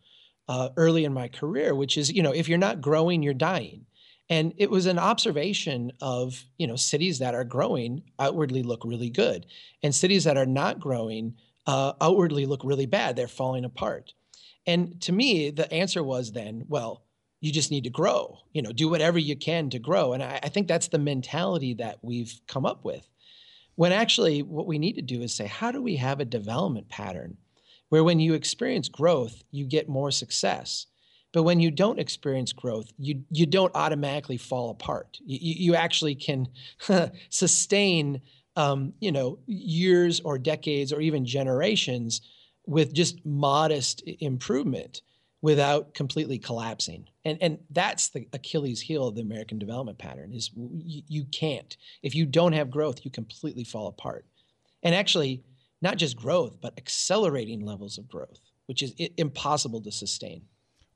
uh, 0.50 0.70
early 0.78 1.06
in 1.06 1.14
my 1.14 1.28
career, 1.28 1.76
which 1.76 1.98
is 1.98 2.12
you 2.12 2.24
know 2.24 2.34
if 2.34 2.50
you're 2.50 2.58
not 2.58 2.82
growing, 2.82 3.24
you're 3.24 3.34
dying. 3.34 3.86
And 4.30 4.54
it 4.58 4.70
was 4.70 4.88
an 4.88 5.00
observation 5.00 5.94
of 6.02 6.44
you 6.58 6.68
know 6.68 6.76
cities 6.76 7.20
that 7.20 7.36
are 7.36 7.46
growing 7.46 8.04
outwardly 8.20 8.64
look 8.64 8.84
really 8.84 9.10
good, 9.10 9.46
and 9.84 9.94
cities 9.94 10.26
that 10.26 10.38
are 10.38 10.46
not 10.46 10.80
growing 10.80 11.36
uh, 11.68 11.94
outwardly 12.02 12.46
look 12.46 12.62
really 12.64 12.86
bad. 12.86 13.16
They're 13.16 13.28
falling 13.28 13.66
apart. 13.66 14.14
And 14.66 15.00
to 15.02 15.12
me, 15.12 15.52
the 15.52 15.72
answer 15.72 16.04
was 16.04 16.32
then, 16.32 16.66
well, 16.68 17.04
you 17.40 17.52
just 17.52 17.70
need 17.70 17.84
to 17.84 17.90
grow, 17.90 18.40
you 18.52 18.62
know, 18.62 18.72
do 18.72 18.90
whatever 18.90 19.20
you 19.20 19.36
can 19.36 19.70
to 19.70 19.80
grow. 19.80 20.14
And 20.14 20.24
I, 20.24 20.40
I 20.42 20.50
think 20.50 20.68
that's 20.68 20.88
the 20.88 20.98
mentality 20.98 21.76
that 21.76 22.00
we've 22.02 22.34
come 22.48 22.66
up 22.66 22.84
with. 22.84 23.08
When 23.76 23.92
actually, 23.92 24.42
what 24.42 24.66
we 24.66 24.80
need 24.80 24.94
to 24.94 25.04
do 25.04 25.22
is 25.22 25.36
say, 25.36 25.46
how 25.46 25.72
do 25.72 25.82
we 25.84 25.98
have 25.98 26.20
a 26.20 26.26
development 26.26 26.90
pattern 26.90 27.38
where 27.90 28.04
when 28.04 28.20
you 28.20 28.34
experience 28.34 28.90
growth, 28.90 29.44
you 29.52 29.66
get 29.66 29.88
more 29.88 30.10
success? 30.10 30.88
But 31.32 31.44
when 31.44 31.60
you 31.60 31.70
don't 31.70 32.00
experience 32.00 32.54
growth, 32.54 32.92
you 32.98 33.24
you 33.30 33.46
don't 33.46 33.76
automatically 33.76 34.38
fall 34.38 34.72
apart. 34.72 35.20
You, 35.24 35.38
you 35.42 35.76
actually 35.76 36.16
can 36.16 36.48
sustain 37.30 38.22
um, 38.58 38.92
you 39.00 39.12
know, 39.12 39.38
years 39.46 40.20
or 40.20 40.38
decades 40.40 40.92
or 40.92 41.00
even 41.00 41.26
generations 41.26 42.22
with 42.66 42.92
just 42.92 43.24
modest 43.24 44.04
improvement 44.20 45.02
without 45.42 45.94
completely 45.94 46.40
collapsing. 46.40 47.08
And 47.24 47.38
and 47.40 47.60
that's 47.70 48.10
the 48.10 48.28
Achilles 48.34 48.82
heel 48.82 49.08
of 49.08 49.16
the 49.16 49.22
American 49.22 49.60
development 49.60 50.00
pattern 50.00 50.34
is 50.34 50.50
you, 50.56 51.04
you 51.08 51.26
can't. 51.26 51.78
If 52.02 52.16
you 52.16 52.26
don't 52.26 52.54
have 52.54 52.72
growth, 52.72 53.06
you 53.06 53.12
completely 53.12 53.64
fall 53.64 53.88
apart. 53.88 54.26
And 54.82 54.96
actually, 54.96 55.44
not 55.82 55.98
just 55.98 56.18
growth, 56.18 56.58
but 56.60 56.74
accelerating 56.78 57.62
levels 57.64 58.00
of 58.00 58.10
growth, 58.10 58.40
which 58.66 58.82
is 58.82 58.94
impossible 59.18 59.82
to 59.82 59.92
sustain. 59.92 60.42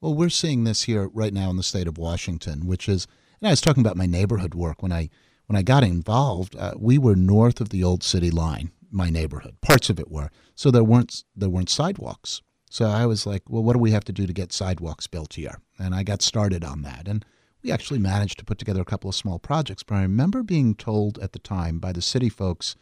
Well, 0.02 0.16
we're 0.16 0.30
seeing 0.30 0.64
this 0.64 0.84
here 0.84 1.10
right 1.14 1.34
now 1.34 1.52
in 1.52 1.58
the 1.58 1.64
state 1.64 1.88
of 1.88 2.00
Washington, 2.00 2.66
which 2.66 2.90
is, 2.90 3.06
and 3.40 3.48
I 3.48 3.52
was 3.52 3.62
talking 3.62 3.82
about 3.82 3.98
my 3.98 4.08
neighborhood 4.08 4.56
work 4.56 4.82
when 4.82 4.92
I 4.92 5.12
when 5.52 5.60
I 5.60 5.64
got 5.64 5.84
involved, 5.84 6.56
uh, 6.56 6.76
we 6.78 6.98
were 6.98 7.14
north 7.14 7.60
of 7.60 7.72
the 7.72 7.84
old 7.84 8.04
city 8.04 8.32
line, 8.32 8.72
my 8.90 9.10
neighborhood. 9.10 9.60
Parts 9.60 9.90
of 9.90 10.00
it 10.00 10.10
were. 10.10 10.30
So 10.56 10.72
there 10.72 10.82
weren't 10.82 11.26
there 11.36 11.50
weren't 11.50 11.70
sidewalks. 11.70 12.42
So 12.70 12.86
I 12.86 13.06
was 13.06 13.26
like, 13.26 13.44
well, 13.50 13.62
what 13.62 13.74
do 13.74 13.80
we 13.80 13.92
have 13.92 14.06
to 14.06 14.14
do 14.14 14.26
to 14.26 14.32
get 14.32 14.54
sidewalks 14.54 15.08
built 15.08 15.34
here? 15.34 15.60
And 15.78 15.94
I 15.94 16.04
got 16.04 16.22
started 16.22 16.64
on 16.64 16.84
that. 16.84 17.06
And 17.06 17.26
we 17.62 17.70
actually 17.70 18.00
managed 18.00 18.40
to 18.40 18.46
put 18.46 18.60
together 18.60 18.80
a 18.80 18.86
couple 18.86 19.10
of 19.10 19.16
small 19.16 19.40
projects. 19.40 19.84
But 19.84 19.96
I 19.96 20.04
remember 20.04 20.42
being 20.42 20.74
told 20.74 21.20
at 21.20 21.34
the 21.34 21.40
time 21.40 21.80
by 21.80 21.92
the 21.92 22.02
city 22.02 22.30
folks, 22.30 22.78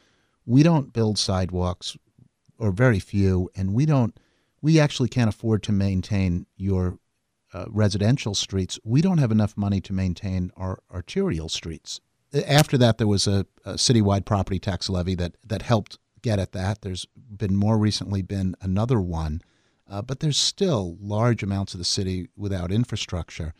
we 0.45 0.61
don't 0.61 0.93
build 0.93 1.17
sidewalks 1.17 1.97
or 2.59 2.71
very 2.71 2.99
few, 2.99 3.49
and 3.55 3.73
we 3.73 3.87
don't, 3.87 4.15
we 4.61 4.79
actually 4.79 5.09
can't 5.09 5.27
afford 5.29 5.63
to 5.63 5.71
maintain 5.71 6.45
your 6.55 6.99
uh, 7.51 7.65
residential 7.69 8.35
streets. 8.35 8.77
We 8.83 9.01
don't 9.01 9.17
have 9.17 9.31
enough 9.31 9.57
money 9.57 9.81
to 9.81 9.91
maintain 9.91 10.51
our 10.55 10.83
arterial 10.93 11.49
streets. 11.49 11.99
After 12.33 12.77
that, 12.77 12.97
there 12.97 13.07
was 13.07 13.27
a, 13.27 13.45
a 13.65 13.73
citywide 13.73 14.25
property 14.25 14.59
tax 14.59 14.89
levy 14.89 15.15
that, 15.15 15.35
that 15.45 15.63
helped 15.63 15.97
get 16.21 16.39
at 16.39 16.51
that. 16.51 16.81
There's 16.81 17.07
been 17.15 17.55
more 17.55 17.77
recently 17.77 18.21
been 18.21 18.55
another 18.61 19.01
one, 19.01 19.41
uh, 19.89 20.01
but 20.01 20.19
there's 20.19 20.37
still 20.37 20.97
large 20.99 21.41
amounts 21.41 21.73
of 21.73 21.79
the 21.79 21.85
city 21.85 22.29
without 22.35 22.71
infrastructure 22.71 23.53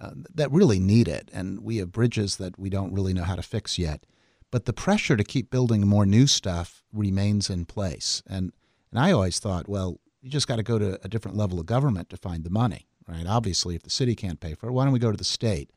uh, 0.00 0.12
that 0.34 0.50
really 0.50 0.78
need 0.80 1.08
it. 1.08 1.30
And 1.32 1.60
we 1.60 1.76
have 1.78 1.92
bridges 1.92 2.36
that 2.36 2.58
we 2.58 2.70
don't 2.70 2.92
really 2.92 3.12
know 3.12 3.24
how 3.24 3.36
to 3.36 3.42
fix 3.42 3.78
yet. 3.78 4.06
But 4.50 4.66
the 4.66 4.72
pressure 4.72 5.16
to 5.16 5.24
keep 5.24 5.50
building 5.50 5.86
more 5.86 6.06
new 6.06 6.26
stuff 6.26 6.84
remains 6.92 7.50
in 7.50 7.64
place. 7.64 8.22
And, 8.26 8.52
and 8.90 9.00
I 9.00 9.12
always 9.12 9.38
thought, 9.38 9.68
well, 9.68 10.00
you 10.22 10.30
just 10.30 10.48
got 10.48 10.56
to 10.56 10.62
go 10.62 10.78
to 10.78 10.98
a 11.04 11.08
different 11.08 11.36
level 11.36 11.60
of 11.60 11.66
government 11.66 12.08
to 12.10 12.16
find 12.16 12.44
the 12.44 12.50
money, 12.50 12.86
right? 13.06 13.26
Obviously, 13.26 13.74
if 13.74 13.82
the 13.82 13.90
city 13.90 14.14
can't 14.14 14.40
pay 14.40 14.54
for 14.54 14.68
it, 14.68 14.72
why 14.72 14.84
don't 14.84 14.92
we 14.92 14.98
go 14.98 15.10
to 15.10 15.16
the 15.16 15.24
state? 15.24 15.70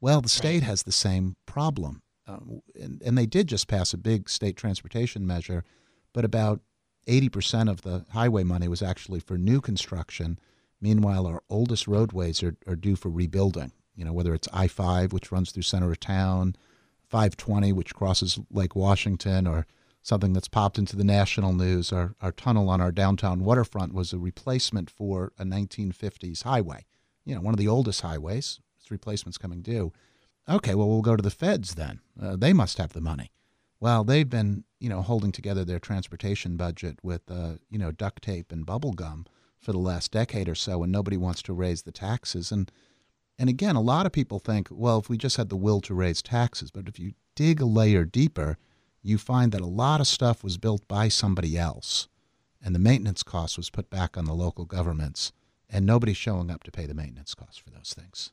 Well, 0.00 0.20
the 0.20 0.28
state 0.28 0.60
right. 0.60 0.62
has 0.64 0.82
the 0.82 0.92
same 0.92 1.36
problem. 1.46 2.02
Um, 2.26 2.62
and, 2.80 3.02
and 3.02 3.18
they 3.18 3.26
did 3.26 3.48
just 3.48 3.68
pass 3.68 3.92
a 3.92 3.98
big 3.98 4.28
state 4.30 4.56
transportation 4.56 5.26
measure, 5.26 5.62
but 6.12 6.24
about 6.24 6.60
80% 7.06 7.70
of 7.70 7.82
the 7.82 8.06
highway 8.12 8.44
money 8.44 8.66
was 8.66 8.82
actually 8.82 9.20
for 9.20 9.36
new 9.36 9.60
construction 9.60 10.38
Meanwhile, 10.84 11.26
our 11.26 11.42
oldest 11.48 11.88
roadways 11.88 12.42
are, 12.42 12.56
are 12.66 12.76
due 12.76 12.94
for 12.94 13.08
rebuilding. 13.08 13.72
You 13.96 14.04
know, 14.04 14.12
whether 14.12 14.34
it's 14.34 14.48
I 14.52 14.68
5, 14.68 15.14
which 15.14 15.32
runs 15.32 15.50
through 15.50 15.62
center 15.62 15.90
of 15.90 15.98
town, 15.98 16.56
520, 17.08 17.72
which 17.72 17.94
crosses 17.94 18.38
Lake 18.50 18.76
Washington, 18.76 19.46
or 19.46 19.66
something 20.02 20.34
that's 20.34 20.46
popped 20.46 20.76
into 20.76 20.94
the 20.94 21.02
national 21.02 21.54
news. 21.54 21.90
Our, 21.90 22.14
our 22.20 22.32
tunnel 22.32 22.68
on 22.68 22.82
our 22.82 22.92
downtown 22.92 23.44
waterfront 23.44 23.94
was 23.94 24.12
a 24.12 24.18
replacement 24.18 24.90
for 24.90 25.32
a 25.38 25.44
1950s 25.44 26.42
highway. 26.42 26.84
You 27.24 27.34
know, 27.34 27.40
one 27.40 27.54
of 27.54 27.58
the 27.58 27.68
oldest 27.68 28.02
highways. 28.02 28.60
Its 28.84 28.90
replacement's 28.90 29.38
coming 29.38 29.62
due. 29.62 29.94
Okay, 30.46 30.74
well, 30.74 30.86
we'll 30.86 31.00
go 31.00 31.16
to 31.16 31.22
the 31.22 31.30
feds 31.30 31.74
then. 31.74 32.00
Uh, 32.20 32.36
they 32.36 32.52
must 32.52 32.76
have 32.76 32.92
the 32.92 33.00
money. 33.00 33.30
Well, 33.80 34.04
they've 34.04 34.28
been, 34.28 34.64
you 34.78 34.90
know, 34.90 35.00
holding 35.00 35.32
together 35.32 35.64
their 35.64 35.78
transportation 35.78 36.58
budget 36.58 36.98
with, 37.02 37.22
uh, 37.30 37.54
you 37.70 37.78
know, 37.78 37.92
duct 37.92 38.22
tape 38.22 38.52
and 38.52 38.66
bubble 38.66 38.92
gum 38.92 39.24
for 39.58 39.72
the 39.72 39.78
last 39.78 40.12
decade 40.12 40.50
or 40.50 40.54
so, 40.54 40.82
and 40.82 40.92
nobody 40.92 41.16
wants 41.16 41.40
to 41.44 41.54
raise 41.54 41.82
the 41.82 41.92
taxes. 41.92 42.52
And 42.52 42.70
and 43.38 43.48
again, 43.48 43.74
a 43.74 43.80
lot 43.80 44.04
of 44.04 44.12
people 44.12 44.38
think, 44.38 44.68
well, 44.70 44.98
if 44.98 45.08
we 45.08 45.16
just 45.16 45.38
had 45.38 45.48
the 45.48 45.56
will 45.56 45.80
to 45.80 45.94
raise 45.94 46.20
taxes, 46.20 46.70
but 46.70 46.86
if 46.86 47.00
you 47.00 47.14
dig 47.34 47.62
a 47.62 47.64
layer 47.64 48.04
deeper, 48.04 48.58
you 49.02 49.16
find 49.16 49.50
that 49.52 49.62
a 49.62 49.66
lot 49.66 50.00
of 50.00 50.06
stuff 50.06 50.44
was 50.44 50.58
built 50.58 50.86
by 50.86 51.08
somebody 51.08 51.56
else, 51.56 52.06
and 52.62 52.74
the 52.74 52.78
maintenance 52.78 53.22
cost 53.22 53.56
was 53.56 53.70
put 53.70 53.88
back 53.88 54.18
on 54.18 54.26
the 54.26 54.34
local 54.34 54.66
governments, 54.66 55.32
and 55.70 55.86
nobody's 55.86 56.18
showing 56.18 56.50
up 56.50 56.62
to 56.64 56.70
pay 56.70 56.84
the 56.84 56.94
maintenance 56.94 57.34
costs 57.34 57.56
for 57.56 57.70
those 57.70 57.94
things. 57.94 58.30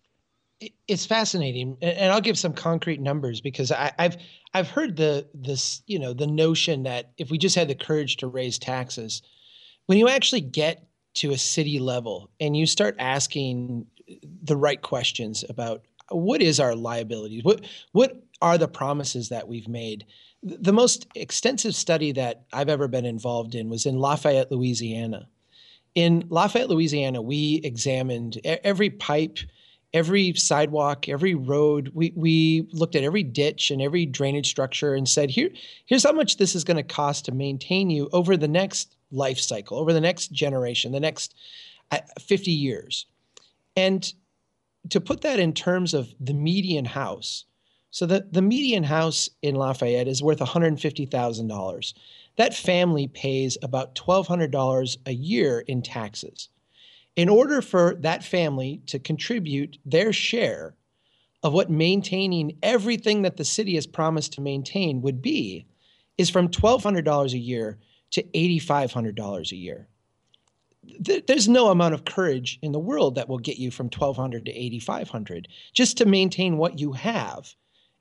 It's 0.88 1.06
fascinating, 1.06 1.78
and 1.82 2.12
I'll 2.12 2.22
give 2.22 2.38
some 2.38 2.54
concrete 2.54 3.02
numbers 3.02 3.42
because 3.42 3.72
I, 3.72 3.92
have 3.98 4.18
I've 4.54 4.70
heard 4.70 4.96
the 4.96 5.28
this 5.34 5.82
you 5.88 6.00
know 6.00 6.14
the 6.14 6.28
notion 6.28 6.84
that 6.84 7.12
if 7.18 7.32
we 7.32 7.38
just 7.38 7.56
had 7.56 7.68
the 7.68 7.76
courage 7.76 8.18
to 8.18 8.28
raise 8.28 8.60
taxes, 8.60 9.22
when 9.88 9.98
you 9.98 10.08
actually 10.08 10.42
get 10.42 10.86
to 11.16 11.32
a 11.32 11.38
city 11.38 11.80
level 11.80 12.30
and 12.40 12.56
you 12.56 12.66
start 12.66 12.96
asking 13.00 13.86
the 14.44 14.56
right 14.56 14.82
questions 14.82 15.44
about 15.50 15.84
what 16.10 16.42
is 16.42 16.60
our 16.60 16.76
liabilities 16.76 17.44
what 17.44 17.66
what 17.94 18.22
are 18.42 18.58
the 18.58 18.68
promises 18.68 19.30
that 19.30 19.48
we've 19.48 19.68
made 19.68 20.06
the 20.44 20.74
most 20.74 21.08
extensive 21.16 21.76
study 21.76 22.12
that 22.14 22.44
I've 22.52 22.70
ever 22.70 22.88
been 22.88 23.06
involved 23.06 23.56
in 23.56 23.70
was 23.70 23.86
in 23.86 24.00
Lafayette, 24.00 24.52
Louisiana. 24.52 25.28
In 25.94 26.26
Lafayette, 26.30 26.70
Louisiana, 26.70 27.22
we 27.22 27.62
examined 27.64 28.40
every 28.44 28.90
pipe, 28.90 29.40
every 29.94 30.34
sidewalk, 30.34 31.10
every 31.10 31.36
road. 31.36 31.92
We, 31.94 32.14
we 32.16 32.68
looked 32.72 32.96
at 32.96 33.04
every 33.04 33.24
ditch 33.24 33.72
and 33.72 33.82
every 33.82 34.06
drainage 34.06 34.50
structure 34.50 34.94
and 34.94 35.08
said, 35.08 35.30
Here, 35.30 35.50
here's 35.86 36.04
how 36.04 36.12
much 36.12 36.38
this 36.38 36.56
is 36.56 36.64
going 36.64 36.78
to 36.78 36.84
cost 36.84 37.26
to 37.26 37.32
maintain 37.32 37.90
you 37.90 38.10
over 38.14 38.38
the 38.38 38.48
next 38.48 38.96
life 39.12 39.40
cycle 39.40 39.78
over 39.78 39.94
the 39.94 40.02
next 40.02 40.32
generation, 40.32 40.92
the 40.92 41.00
next 41.00 41.36
uh, 41.92 42.00
50 42.20 42.52
years. 42.52 43.06
And 43.76 44.12
to 44.90 45.00
put 45.00 45.22
that 45.22 45.40
in 45.40 45.54
terms 45.54 45.94
of 45.94 46.14
the 46.20 46.34
median 46.34 46.86
house, 46.86 47.46
so 47.92 48.06
the, 48.06 48.26
the 48.32 48.42
median 48.42 48.84
house 48.84 49.30
in 49.42 49.56
Lafayette 49.56 50.08
is 50.08 50.24
worth 50.24 50.40
$150,000. 50.40 51.94
That 52.38 52.54
family 52.54 53.08
pays 53.08 53.58
about 53.62 53.96
$1,200 53.96 54.98
a 55.06 55.12
year 55.12 55.60
in 55.68 55.82
taxes. 55.82 56.48
In 57.16 57.30
order 57.30 57.62
for 57.62 57.96
that 58.00 58.24
family 58.24 58.82
to 58.88 59.00
contribute 59.00 59.78
their 59.86 60.14
share 60.14 60.76
of 61.44 61.54
what 61.54 61.70
maintaining 61.70 62.58
everything 62.62 63.24
that 63.24 63.38
the 63.38 63.46
city 63.46 63.76
has 63.76 63.88
promised 63.88 64.34
to 64.34 64.42
maintain 64.42 65.02
would 65.02 65.22
be, 65.22 65.66
is 66.18 66.30
from 66.30 66.48
$1,200 66.48 67.34
a 67.34 67.38
year 67.38 67.80
to 68.12 68.24
$8,500 68.24 69.52
a 69.52 69.56
year. 69.56 69.88
There's 71.00 71.48
no 71.48 71.70
amount 71.70 71.94
of 71.94 72.06
courage 72.06 72.60
in 72.62 72.72
the 72.72 72.80
world 72.80 73.16
that 73.16 73.30
will 73.30 73.38
get 73.40 73.58
you 73.58 73.72
from 73.72 73.86
1200 73.86 74.46
to 74.46 74.52
8500 74.52 75.48
just 75.74 75.98
to 75.98 76.06
maintain 76.06 76.58
what 76.58 76.80
you 76.80 76.94
have. 76.94 77.54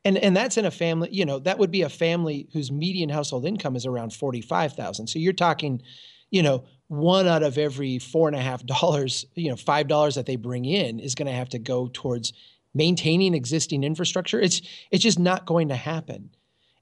And, 0.04 0.16
and 0.16 0.34
that's 0.34 0.56
in 0.56 0.64
a 0.64 0.70
family, 0.70 1.10
you 1.12 1.26
know, 1.26 1.38
that 1.40 1.58
would 1.58 1.70
be 1.70 1.82
a 1.82 1.90
family 1.90 2.48
whose 2.52 2.72
median 2.72 3.10
household 3.10 3.44
income 3.44 3.76
is 3.76 3.84
around 3.84 4.14
45,000. 4.14 5.06
So 5.06 5.18
you're 5.18 5.34
talking, 5.34 5.82
you 6.30 6.42
know, 6.42 6.64
one 6.90 7.28
out 7.28 7.44
of 7.44 7.56
every 7.56 8.00
four 8.00 8.26
and 8.26 8.36
a 8.36 8.40
half 8.40 8.66
dollars, 8.66 9.24
you 9.36 9.48
know, 9.48 9.54
five 9.54 9.86
dollars 9.86 10.16
that 10.16 10.26
they 10.26 10.34
bring 10.34 10.64
in 10.64 10.98
is 10.98 11.14
going 11.14 11.28
to 11.28 11.32
have 11.32 11.48
to 11.50 11.58
go 11.58 11.88
towards 11.92 12.32
maintaining 12.74 13.32
existing 13.32 13.84
infrastructure. 13.84 14.40
It's 14.40 14.60
it's 14.90 15.04
just 15.04 15.18
not 15.18 15.46
going 15.46 15.68
to 15.68 15.76
happen. 15.76 16.30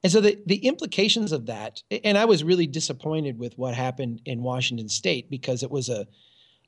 And 0.03 0.11
so 0.11 0.23
the, 0.23 0.41
the 0.47 0.65
implications 0.65 1.31
of 1.31 1.47
that, 1.47 1.83
and 2.05 2.17
I 2.17 2.25
was 2.25 2.43
really 2.43 2.67
disappointed 2.67 3.39
with 3.39 3.59
what 3.59 3.75
happened 3.75 4.23
in 4.25 4.43
Washington 4.43 4.89
state 4.89 5.29
because 5.29 5.63
it 5.63 5.71
was 5.71 5.91
a, 5.91 6.07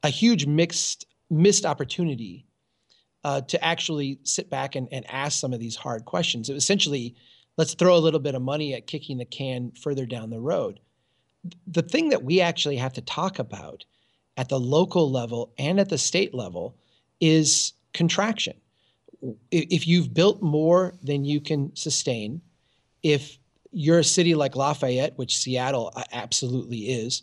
a 0.03 0.11
huge 0.11 0.45
mixed 0.47 1.07
missed 1.31 1.65
opportunity 1.65 2.45
uh, 3.25 3.41
to 3.41 3.65
actually 3.65 4.19
sit 4.23 4.51
back 4.51 4.75
and, 4.75 4.87
and 4.93 5.11
ask 5.11 5.41
some 5.41 5.55
of 5.55 5.61
these 5.61 5.77
hard 5.77 6.05
questions. 6.05 6.51
It 6.51 6.55
was 6.55 6.65
essentially, 6.65 7.15
let's 7.57 7.73
throw 7.73 7.97
a 7.97 7.99
little 8.05 8.21
bit 8.21 8.35
of 8.35 8.43
money 8.43 8.75
at 8.75 8.87
kicking 8.87 9.17
the 9.17 9.25
can 9.25 9.71
further 9.71 10.05
down 10.05 10.29
the 10.29 10.41
road. 10.41 10.81
The 11.67 11.83
thing 11.83 12.11
that 12.11 12.23
we 12.23 12.41
actually 12.41 12.77
have 12.77 12.93
to 12.95 13.01
talk 13.01 13.39
about 13.39 13.85
at 14.37 14.49
the 14.49 14.61
local 14.61 15.11
level 15.11 15.53
and 15.59 15.81
at 15.81 15.89
the 15.89 15.99
state 15.99 16.35
level 16.35 16.77
is 17.21 17.73
contraction. 17.93 18.57
If 19.51 19.87
you've 19.87 20.15
built 20.15 20.43
more 20.43 20.95
than 21.03 21.25
you 21.25 21.41
can 21.41 21.75
sustain, 21.77 22.41
if 23.03 23.39
you're 23.73 23.99
a 23.99 24.05
city 24.05 24.35
like 24.35 24.57
Lafayette, 24.57 25.17
which 25.17 25.37
Seattle 25.37 25.93
uh, 25.95 26.05
absolutely 26.13 26.91
is, 26.91 27.23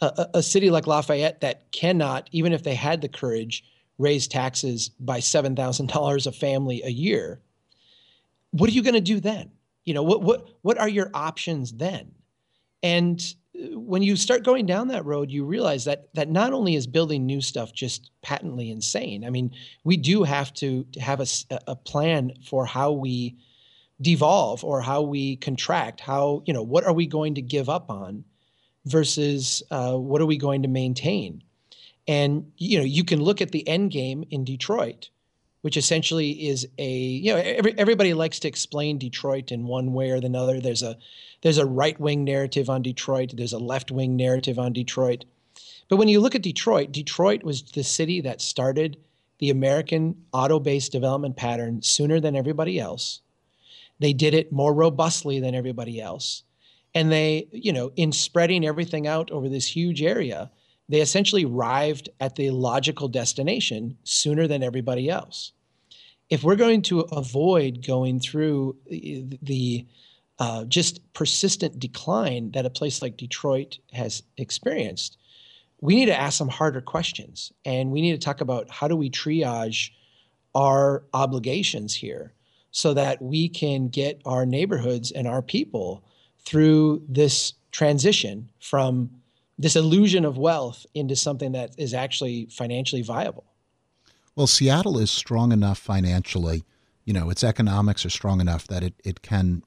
a, 0.00 0.26
a, 0.34 0.42
city 0.42 0.70
like 0.70 0.86
Lafayette 0.86 1.40
that 1.40 1.72
cannot, 1.72 2.28
even 2.32 2.52
if 2.52 2.62
they 2.62 2.74
had 2.74 3.00
the 3.00 3.08
courage, 3.08 3.64
raise 3.98 4.28
taxes 4.28 4.90
by 5.00 5.18
seven 5.18 5.56
thousand 5.56 5.88
dollars 5.88 6.26
a 6.26 6.32
family 6.32 6.82
a 6.84 6.90
year. 6.90 7.40
What 8.52 8.70
are 8.70 8.72
you 8.72 8.82
going 8.82 8.94
to 8.94 9.00
do 9.00 9.20
then? 9.20 9.50
You 9.84 9.94
know 9.94 10.02
what 10.02 10.22
what 10.22 10.48
what 10.62 10.78
are 10.78 10.88
your 10.88 11.10
options 11.14 11.72
then? 11.72 12.12
And 12.82 13.20
when 13.72 14.02
you 14.02 14.16
start 14.16 14.44
going 14.44 14.66
down 14.66 14.88
that 14.88 15.04
road, 15.04 15.30
you 15.30 15.44
realize 15.44 15.84
that 15.84 16.14
that 16.14 16.30
not 16.30 16.52
only 16.52 16.74
is 16.74 16.86
building 16.86 17.26
new 17.26 17.40
stuff 17.40 17.72
just 17.72 18.10
patently 18.22 18.70
insane. 18.70 19.24
I 19.24 19.30
mean, 19.30 19.50
we 19.84 19.96
do 19.96 20.22
have 20.22 20.52
to, 20.54 20.84
to 20.92 21.00
have 21.00 21.20
a, 21.20 21.26
a 21.66 21.74
plan 21.74 22.32
for 22.44 22.66
how 22.66 22.92
we 22.92 23.36
devolve 24.00 24.64
or 24.64 24.80
how 24.80 25.02
we 25.02 25.36
contract 25.36 26.00
how 26.00 26.42
you 26.46 26.52
know 26.52 26.62
what 26.62 26.84
are 26.84 26.92
we 26.92 27.06
going 27.06 27.34
to 27.34 27.42
give 27.42 27.68
up 27.68 27.90
on 27.90 28.24
versus 28.84 29.62
uh, 29.70 29.94
what 29.94 30.20
are 30.20 30.26
we 30.26 30.38
going 30.38 30.62
to 30.62 30.68
maintain 30.68 31.42
and 32.06 32.50
you 32.56 32.78
know 32.78 32.84
you 32.84 33.02
can 33.02 33.20
look 33.20 33.40
at 33.40 33.50
the 33.50 33.66
end 33.66 33.90
game 33.90 34.24
in 34.30 34.44
detroit 34.44 35.10
which 35.62 35.76
essentially 35.76 36.48
is 36.48 36.66
a 36.78 36.88
you 36.88 37.32
know 37.32 37.40
every, 37.40 37.78
everybody 37.78 38.14
likes 38.14 38.38
to 38.40 38.48
explain 38.48 38.98
detroit 38.98 39.50
in 39.50 39.66
one 39.66 39.92
way 39.92 40.10
or 40.10 40.16
another. 40.16 40.60
There's 40.60 40.82
a 40.82 40.96
there's 41.42 41.58
a 41.58 41.66
right 41.66 41.98
wing 41.98 42.24
narrative 42.24 42.68
on 42.68 42.82
detroit. 42.82 43.32
There's 43.36 43.52
a 43.52 43.58
left 43.58 43.90
wing 43.90 44.16
narrative 44.16 44.58
on 44.58 44.72
detroit. 44.72 45.24
But 45.88 45.96
when 45.96 46.08
you 46.08 46.20
look 46.20 46.34
at 46.34 46.42
detroit 46.42 46.92
detroit 46.92 47.42
was 47.42 47.62
the 47.62 47.84
city 47.84 48.20
that 48.22 48.40
started 48.40 48.98
the 49.38 49.50
american 49.50 50.16
auto 50.32 50.58
based 50.58 50.90
development 50.92 51.36
pattern 51.36 51.80
sooner 51.82 52.20
than 52.20 52.36
everybody 52.36 52.78
else. 52.78 53.20
They 54.00 54.12
did 54.12 54.34
it 54.34 54.52
more 54.52 54.72
robustly 54.72 55.40
than 55.40 55.54
everybody 55.54 56.00
else. 56.00 56.44
And 56.94 57.12
they, 57.12 57.48
you 57.52 57.72
know, 57.72 57.92
in 57.96 58.12
spreading 58.12 58.64
everything 58.64 59.06
out 59.06 59.30
over 59.30 59.48
this 59.48 59.66
huge 59.66 60.02
area, 60.02 60.50
they 60.88 61.00
essentially 61.00 61.44
arrived 61.44 62.08
at 62.20 62.36
the 62.36 62.50
logical 62.50 63.08
destination 63.08 63.96
sooner 64.04 64.46
than 64.46 64.62
everybody 64.62 65.08
else. 65.10 65.52
if 66.30 66.44
we're 66.44 66.56
going 66.56 66.82
to 66.82 67.00
avoid 67.00 67.86
going 67.86 68.20
through 68.20 68.76
the 68.90 69.86
uh, 70.38 70.64
just 70.64 71.00
persistent 71.14 71.78
decline 71.78 72.50
that 72.52 72.66
a 72.66 72.70
place 72.70 73.02
like 73.02 73.16
Detroit 73.16 73.78
has 73.92 74.22
experienced, 74.36 75.16
we 75.80 75.94
need 75.96 76.06
to 76.06 76.20
ask 76.20 76.36
some 76.36 76.48
harder 76.48 76.80
questions. 76.80 77.52
And 77.64 77.90
we 77.90 78.02
need 78.02 78.12
to 78.12 78.24
talk 78.24 78.40
about 78.40 78.70
how 78.70 78.88
do 78.88 78.96
we 78.96 79.10
triage 79.10 79.90
our 80.54 81.04
obligations 81.14 81.94
here 81.94 82.34
so 82.70 82.94
that 82.94 83.22
we 83.22 83.48
can 83.48 83.88
get 83.88 84.20
our 84.26 84.44
neighborhoods 84.44 85.10
and 85.10 85.26
our 85.26 85.42
people 85.42 86.04
through 86.44 87.02
this 87.08 87.54
transition 87.70 88.48
from 88.60 89.10
this 89.58 89.76
illusion 89.76 90.24
of 90.24 90.38
wealth 90.38 90.86
into 90.94 91.16
something 91.16 91.52
that 91.52 91.70
is 91.76 91.92
actually 91.92 92.46
financially 92.50 93.02
viable. 93.02 93.44
Well, 94.36 94.46
Seattle 94.46 94.98
is 94.98 95.10
strong 95.10 95.50
enough 95.50 95.78
financially, 95.78 96.64
you 97.08 97.14
know, 97.14 97.30
its 97.30 97.42
economics 97.42 98.04
are 98.04 98.10
strong 98.10 98.38
enough 98.38 98.66
that 98.66 98.82
it, 98.82 98.92
it 99.02 99.22
can 99.22 99.62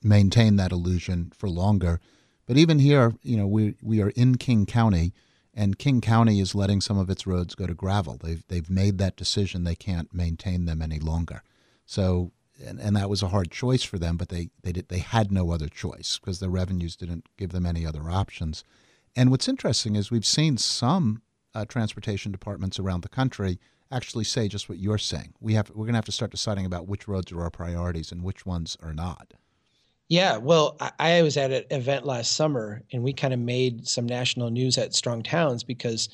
maintain 0.00 0.54
that 0.54 0.70
illusion 0.70 1.32
for 1.36 1.48
longer. 1.48 1.98
But 2.46 2.56
even 2.56 2.78
here, 2.78 3.14
you 3.22 3.36
know, 3.36 3.48
we 3.48 3.74
we 3.82 4.00
are 4.00 4.10
in 4.10 4.36
King 4.36 4.64
County, 4.64 5.12
and 5.52 5.76
King 5.76 6.00
County 6.00 6.38
is 6.38 6.54
letting 6.54 6.80
some 6.80 6.96
of 6.96 7.10
its 7.10 7.26
roads 7.26 7.56
go 7.56 7.66
to 7.66 7.74
gravel. 7.74 8.18
They've 8.22 8.44
they've 8.46 8.70
made 8.70 8.98
that 8.98 9.16
decision. 9.16 9.64
They 9.64 9.74
can't 9.74 10.14
maintain 10.14 10.66
them 10.66 10.80
any 10.80 11.00
longer. 11.00 11.42
So, 11.84 12.30
and, 12.64 12.78
and 12.78 12.94
that 12.94 13.10
was 13.10 13.24
a 13.24 13.28
hard 13.28 13.50
choice 13.50 13.82
for 13.82 13.98
them, 13.98 14.16
but 14.16 14.28
they 14.28 14.50
they 14.62 14.70
did 14.70 14.88
they 14.88 15.00
had 15.00 15.32
no 15.32 15.50
other 15.50 15.68
choice 15.68 16.20
because 16.20 16.38
their 16.38 16.48
revenues 16.48 16.94
didn't 16.94 17.26
give 17.36 17.50
them 17.50 17.66
any 17.66 17.84
other 17.84 18.08
options. 18.08 18.62
And 19.16 19.30
what's 19.30 19.48
interesting 19.48 19.96
is 19.96 20.10
we've 20.10 20.26
seen 20.26 20.56
some 20.56 21.22
uh, 21.54 21.64
transportation 21.64 22.32
departments 22.32 22.78
around 22.78 23.02
the 23.02 23.08
country 23.08 23.60
actually 23.90 24.24
say 24.24 24.48
just 24.48 24.68
what 24.68 24.78
you're 24.78 24.98
saying. 24.98 25.34
We 25.40 25.54
have 25.54 25.70
we're 25.70 25.84
going 25.84 25.92
to 25.92 25.98
have 25.98 26.04
to 26.06 26.12
start 26.12 26.30
deciding 26.30 26.66
about 26.66 26.88
which 26.88 27.06
roads 27.06 27.30
are 27.32 27.42
our 27.42 27.50
priorities 27.50 28.10
and 28.10 28.22
which 28.22 28.44
ones 28.44 28.76
are 28.82 28.92
not. 28.92 29.34
Yeah, 30.08 30.36
well, 30.36 30.76
I, 30.80 30.90
I 30.98 31.22
was 31.22 31.36
at 31.36 31.50
an 31.50 31.64
event 31.70 32.04
last 32.04 32.32
summer, 32.32 32.82
and 32.92 33.02
we 33.02 33.12
kind 33.12 33.32
of 33.32 33.40
made 33.40 33.88
some 33.88 34.06
national 34.06 34.50
news 34.50 34.76
at 34.76 34.94
Strong 34.94 35.22
Towns 35.22 35.64
because 35.64 36.08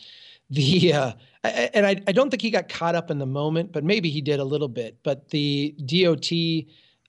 the 0.50 0.92
uh, 0.92 1.12
and 1.44 1.86
I, 1.86 2.00
I 2.06 2.12
don't 2.12 2.30
think 2.30 2.42
he 2.42 2.50
got 2.50 2.68
caught 2.68 2.94
up 2.94 3.10
in 3.10 3.18
the 3.18 3.26
moment, 3.26 3.72
but 3.72 3.84
maybe 3.84 4.10
he 4.10 4.20
did 4.20 4.40
a 4.40 4.44
little 4.44 4.68
bit. 4.68 4.98
But 5.02 5.30
the 5.30 5.74
DOT 5.86 6.30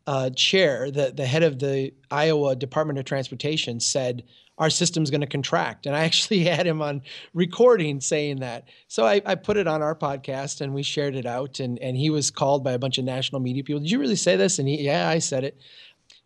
uh, 0.08 0.30
chair, 0.32 0.90
the 0.90 1.12
the 1.16 1.26
head 1.26 1.44
of 1.44 1.60
the 1.60 1.92
Iowa 2.10 2.56
Department 2.56 2.98
of 2.98 3.06
Transportation, 3.06 3.80
said 3.80 4.24
our 4.62 4.70
system's 4.70 5.10
going 5.10 5.22
to 5.22 5.28
contract, 5.28 5.88
and 5.88 5.96
I 5.96 6.04
actually 6.04 6.44
had 6.46 6.68
him 6.68 6.84
on 6.84 7.02
recording 7.34 8.00
saying 8.00 8.42
that. 8.42 8.66
So 8.88 9.06
I, 9.08 9.20
I 9.26 9.34
put 9.34 9.58
it 9.58 9.68
on 9.68 9.82
our 9.82 9.96
podcast, 9.96 10.62
and 10.62 10.72
we 10.72 10.84
shared 10.84 11.16
it 11.16 11.26
out, 11.26 11.60
and 11.60 11.80
and 11.80 11.98
he 11.98 12.12
was 12.12 12.30
called 12.30 12.64
by 12.64 12.74
a 12.74 12.80
bunch 12.80 13.00
of 13.00 13.04
national 13.04 13.42
media 13.42 13.64
people. 13.64 13.82
Did 13.82 13.90
you 13.90 14.00
really 14.00 14.16
say 14.16 14.36
this? 14.36 14.60
And 14.60 14.68
he, 14.68 14.84
yeah, 14.84 15.10
I 15.10 15.18
said 15.18 15.44
it. 15.44 15.60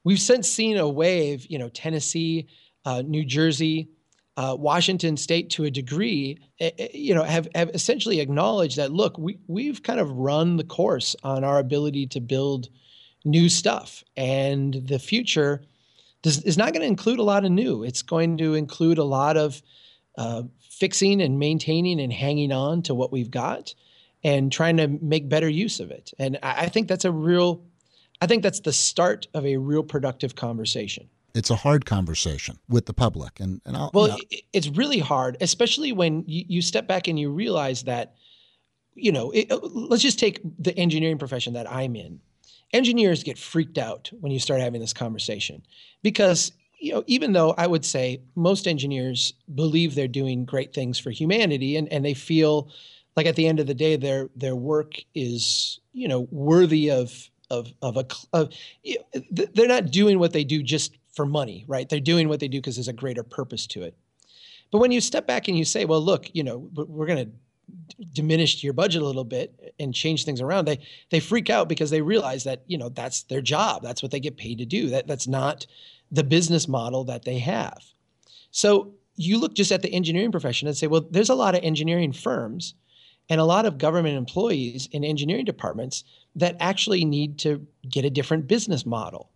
We've 0.04 0.20
since 0.20 0.50
seen 0.50 0.78
a 0.78 0.88
wave, 0.88 1.48
you 1.50 1.58
know, 1.58 1.70
Tennessee, 1.70 2.48
uh, 2.84 3.02
New 3.04 3.24
Jersey, 3.24 3.88
uh, 4.36 4.56
Washington 4.60 5.16
State, 5.16 5.50
to 5.52 5.64
a 5.64 5.72
degree, 5.72 6.38
eh, 6.60 6.72
eh, 6.78 6.90
you 6.94 7.16
know, 7.16 7.24
have 7.24 7.48
have 7.56 7.70
essentially 7.74 8.20
acknowledged 8.20 8.76
that 8.76 8.92
look, 8.92 9.18
we 9.18 9.40
we've 9.48 9.82
kind 9.82 10.02
of 10.02 10.12
run 10.12 10.58
the 10.58 10.66
course 10.66 11.16
on 11.24 11.46
our 11.46 11.58
ability 11.58 12.06
to 12.08 12.20
build 12.20 12.68
new 13.24 13.48
stuff, 13.48 14.04
and 14.18 14.74
the 14.74 15.00
future 15.00 15.62
does, 16.26 16.42
is 16.44 16.58
not 16.58 16.74
going 16.74 16.82
to 16.82 16.88
include 16.88 17.20
a 17.20 17.24
lot 17.24 17.46
of 17.46 17.52
new. 17.52 17.84
It's 17.84 18.02
going 18.02 18.38
to 18.40 18.56
include 18.56 18.98
a 18.98 19.04
lot 19.04 19.38
of 19.38 19.62
uh, 20.18 20.44
fixing 20.60 21.22
and 21.22 21.40
maintaining 21.40 22.02
and 22.02 22.12
hanging 22.12 22.52
on 22.52 22.82
to 22.84 22.96
what 22.96 23.12
we've 23.12 23.32
got, 23.32 23.76
and 24.24 24.52
trying 24.52 24.78
to 24.78 24.88
make 24.88 25.30
better 25.30 25.48
use 25.48 25.80
of 25.80 25.92
it. 25.92 26.12
And 26.18 26.40
I, 26.42 26.64
I 26.64 26.70
think 26.70 26.88
that's 26.88 27.06
a 27.06 27.12
real 27.12 27.64
I 28.22 28.28
think 28.28 28.44
that's 28.44 28.62
the 28.62 28.74
start 28.74 29.28
of 29.34 29.46
a 29.46 29.58
real 29.58 29.84
productive 29.84 30.36
conversation. 30.36 31.10
It's 31.36 31.50
a 31.50 31.56
hard 31.56 31.86
conversation 31.86 32.58
with 32.68 32.86
the 32.86 32.94
public, 32.94 33.40
and 33.40 33.62
and 33.66 33.78
I'll, 33.78 33.92
well, 33.94 34.08
you 34.08 34.14
know. 34.14 34.40
it's 34.54 34.70
really 34.70 35.00
hard, 35.00 35.38
especially 35.42 35.92
when 35.92 36.24
you, 36.26 36.46
you 36.48 36.62
step 36.62 36.88
back 36.88 37.08
and 37.08 37.20
you 37.20 37.30
realize 37.30 37.84
that, 37.84 38.16
you 38.96 39.12
know, 39.12 39.32
it, 39.32 39.52
let's 39.52 40.02
just 40.02 40.18
take 40.18 40.40
the 40.58 40.76
engineering 40.78 41.18
profession 41.18 41.54
that 41.54 41.70
I'm 41.70 41.96
in. 41.96 42.22
Engineers 42.76 43.24
get 43.24 43.38
freaked 43.38 43.78
out 43.78 44.12
when 44.20 44.34
you 44.34 44.40
start 44.40 44.60
having 44.60 44.82
this 44.82 44.92
conversation 44.92 45.62
because 46.04 46.52
you 46.78 46.92
know, 46.92 47.06
even 47.08 47.32
though 47.32 47.56
I 47.58 47.68
would 47.68 47.86
say 47.86 48.22
most 48.36 48.68
engineers 48.68 49.34
believe 49.56 49.96
they're 49.96 50.10
doing 50.10 50.44
great 50.44 50.74
things 50.74 51.00
for 51.00 51.10
humanity 51.10 51.78
and, 51.78 51.92
and 51.92 52.04
they 52.04 52.14
feel 52.14 52.70
like 53.16 53.28
at 53.28 53.38
the 53.38 53.48
end 53.48 53.62
of 53.62 53.68
the 53.68 53.74
day 53.74 53.96
their 53.96 54.30
their 54.36 54.58
work 54.58 54.96
is, 55.16 55.80
you 55.94 56.10
know, 56.10 56.28
worthy 56.32 56.92
of 56.92 57.30
of 57.50 57.72
of 57.82 57.96
a 57.96 58.06
of, 58.34 58.54
they're 59.32 59.70
not 59.70 59.90
doing 59.90 60.20
what 60.20 60.34
they 60.34 60.44
do 60.44 60.62
just 60.62 60.98
for 61.14 61.26
money, 61.26 61.64
right? 61.66 61.88
They're 61.88 62.02
doing 62.02 62.28
what 62.28 62.42
they 62.42 62.50
do 62.50 62.58
because 62.58 62.76
there's 62.76 62.90
a 62.90 62.94
greater 62.94 63.24
purpose 63.24 63.68
to 63.68 63.84
it. 63.84 63.96
But 64.70 64.80
when 64.80 64.92
you 64.92 65.00
step 65.00 65.26
back 65.26 65.48
and 65.48 65.58
you 65.58 65.64
say, 65.64 65.86
well, 65.86 66.02
look, 66.02 66.30
you 66.34 66.44
know, 66.44 66.70
we're 66.76 67.06
going 67.06 67.26
to 67.26 67.32
diminish 68.14 68.64
your 68.64 68.74
budget 68.74 69.02
a 69.02 69.06
little 69.06 69.24
bit 69.24 69.74
and 69.80 69.94
change 69.94 70.26
things 70.26 70.42
around, 70.42 70.66
they 70.66 70.80
they 71.10 71.20
freak 71.20 71.50
out 71.50 71.70
because 71.70 71.90
they 71.90 72.02
realize 72.02 72.44
that 72.44 72.64
you 72.68 72.78
know 72.78 72.90
that's 72.90 73.24
their 73.24 73.42
job, 73.42 73.84
that's 73.84 74.02
what 74.02 74.12
they 74.12 74.20
get 74.20 74.38
paid 74.38 74.58
to 74.58 74.66
do. 74.66 74.90
That 74.90 75.08
that's 75.08 75.28
not 75.28 75.66
the 76.12 76.24
business 76.24 76.68
model 76.68 77.04
that 77.06 77.26
they 77.26 77.40
have. 77.40 77.84
So 78.52 78.94
you 79.16 79.38
look 79.38 79.54
just 79.54 79.72
at 79.72 79.82
the 79.82 79.94
engineering 79.94 80.32
profession 80.32 80.68
and 80.68 80.78
say, 80.78 80.88
well, 80.88 81.06
there's 81.10 81.30
a 81.30 81.36
lot 81.36 81.56
of 81.56 81.64
engineering 81.64 82.12
firms 82.12 82.74
and 83.30 83.42
a 83.42 83.46
lot 83.46 83.66
of 83.66 83.78
government 83.78 84.18
employees 84.18 84.88
in 84.92 85.04
engineering 85.04 85.46
departments 85.46 86.04
that 86.36 86.58
actually 86.60 87.06
need 87.06 87.40
to 87.40 87.66
get 87.90 88.06
a 88.06 88.10
different 88.10 88.48
business 88.48 88.86
model. 88.86 89.30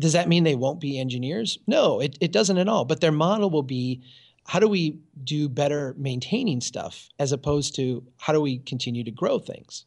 Does 0.00 0.12
that 0.12 0.28
mean 0.28 0.44
they 0.44 0.56
won't 0.56 0.80
be 0.80 0.98
engineers? 0.98 1.58
No, 1.66 2.00
it, 2.00 2.18
it 2.20 2.32
doesn't 2.32 2.58
at 2.58 2.68
all. 2.68 2.84
But 2.84 3.00
their 3.00 3.12
model 3.12 3.50
will 3.50 3.62
be 3.62 4.02
how 4.46 4.58
do 4.58 4.68
we 4.68 4.98
do 5.22 5.48
better 5.48 5.94
maintaining 5.96 6.60
stuff 6.60 7.08
as 7.18 7.32
opposed 7.32 7.74
to 7.76 8.04
how 8.18 8.32
do 8.32 8.40
we 8.40 8.58
continue 8.58 9.04
to 9.04 9.10
grow 9.10 9.38
things? 9.38 9.84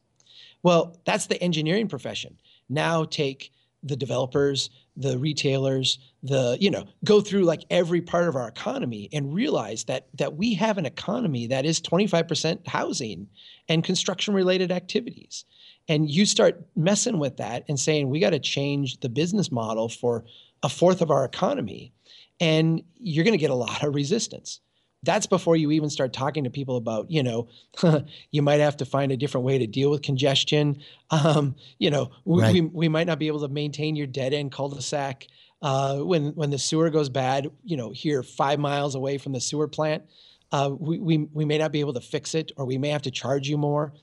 Well, 0.64 0.98
that's 1.06 1.28
the 1.28 1.42
engineering 1.42 1.88
profession. 1.88 2.40
Now 2.70 3.04
take 3.04 3.52
the 3.84 3.96
developers, 3.96 4.72
the 4.98 5.18
retailers, 5.18 6.00
the 6.24 6.58
you 6.60 6.72
know, 6.72 6.88
go 7.04 7.22
through 7.22 7.44
like 7.44 7.64
every 7.70 8.02
part 8.02 8.28
of 8.28 8.36
our 8.36 8.48
economy 8.48 9.10
and 9.14 9.34
realize 9.34 9.84
that 9.84 10.08
that 10.16 10.36
we 10.36 10.56
have 10.56 10.78
an 10.78 10.86
economy 10.86 11.48
that 11.48 11.66
is 11.66 11.80
25% 11.80 12.68
housing 12.68 13.28
and 13.70 13.84
construction 13.84 14.34
related 14.34 14.72
activities. 14.72 15.46
And 15.88 16.10
you 16.10 16.26
start 16.26 16.66
messing 16.76 17.20
with 17.20 17.38
that 17.38 17.64
and 17.70 17.80
saying 17.80 18.10
we 18.10 18.20
got 18.20 18.32
to 18.32 18.40
change 18.40 19.02
the 19.02 19.10
business 19.10 19.52
model 19.52 19.88
for 19.88 20.26
a 20.66 20.70
fourth 20.70 21.02
of 21.02 21.12
our 21.12 21.24
economy 21.24 21.94
and 22.40 22.82
you're 22.96 23.24
going 23.24 23.34
to 23.34 23.38
get 23.38 23.52
a 23.52 23.56
lot 23.56 23.84
of 23.84 23.94
resistance. 23.94 24.60
That's 25.04 25.28
before 25.28 25.56
you 25.56 25.70
even 25.70 25.92
start 25.92 26.12
talking 26.12 26.46
to 26.46 26.50
people 26.50 26.76
about 26.76 27.12
you 27.12 27.22
know 27.22 27.48
you 28.32 28.42
might 28.42 28.60
have 28.60 28.78
to 28.78 28.86
find 28.86 29.12
a 29.12 29.18
different 29.18 29.46
way 29.46 29.60
to 29.60 29.68
deal 29.68 29.92
with 29.92 30.02
congestion. 30.02 30.82
Um, 31.12 31.56
you 31.78 31.92
know 31.92 32.10
we, 32.26 32.42
right. 32.42 32.54
we, 32.54 32.62
we, 32.62 32.88
might 32.90 33.06
not 33.06 33.20
be 33.20 33.28
able 33.28 33.42
to 33.42 33.48
maintain 33.48 33.96
your 33.96 34.08
dead 34.08 34.34
end 34.34 34.52
cul-de-sac 34.52 35.28
uh, 35.62 35.98
when 36.00 36.30
when 36.30 36.50
the 36.50 36.58
sewer 36.58 36.90
goes 36.90 37.10
bad 37.10 37.48
you 37.64 37.78
know 37.78 37.92
here 37.92 38.24
five 38.24 38.58
miles 38.58 38.96
away 38.96 39.20
from 39.20 39.34
the 39.34 39.40
sewer 39.40 39.68
plant 39.68 40.04
uh, 40.52 40.72
we, 40.78 40.98
we, 40.98 41.18
we 41.34 41.46
may 41.46 41.60
not 41.60 41.72
be 41.72 41.80
able 41.80 41.94
to 41.94 42.02
fix 42.02 42.34
it 42.34 42.52
or 42.58 42.66
we 42.66 42.80
may 42.80 42.90
have 42.90 43.02
to 43.04 43.12
charge 43.12 43.48
you 43.48 43.58
more. 43.58 43.94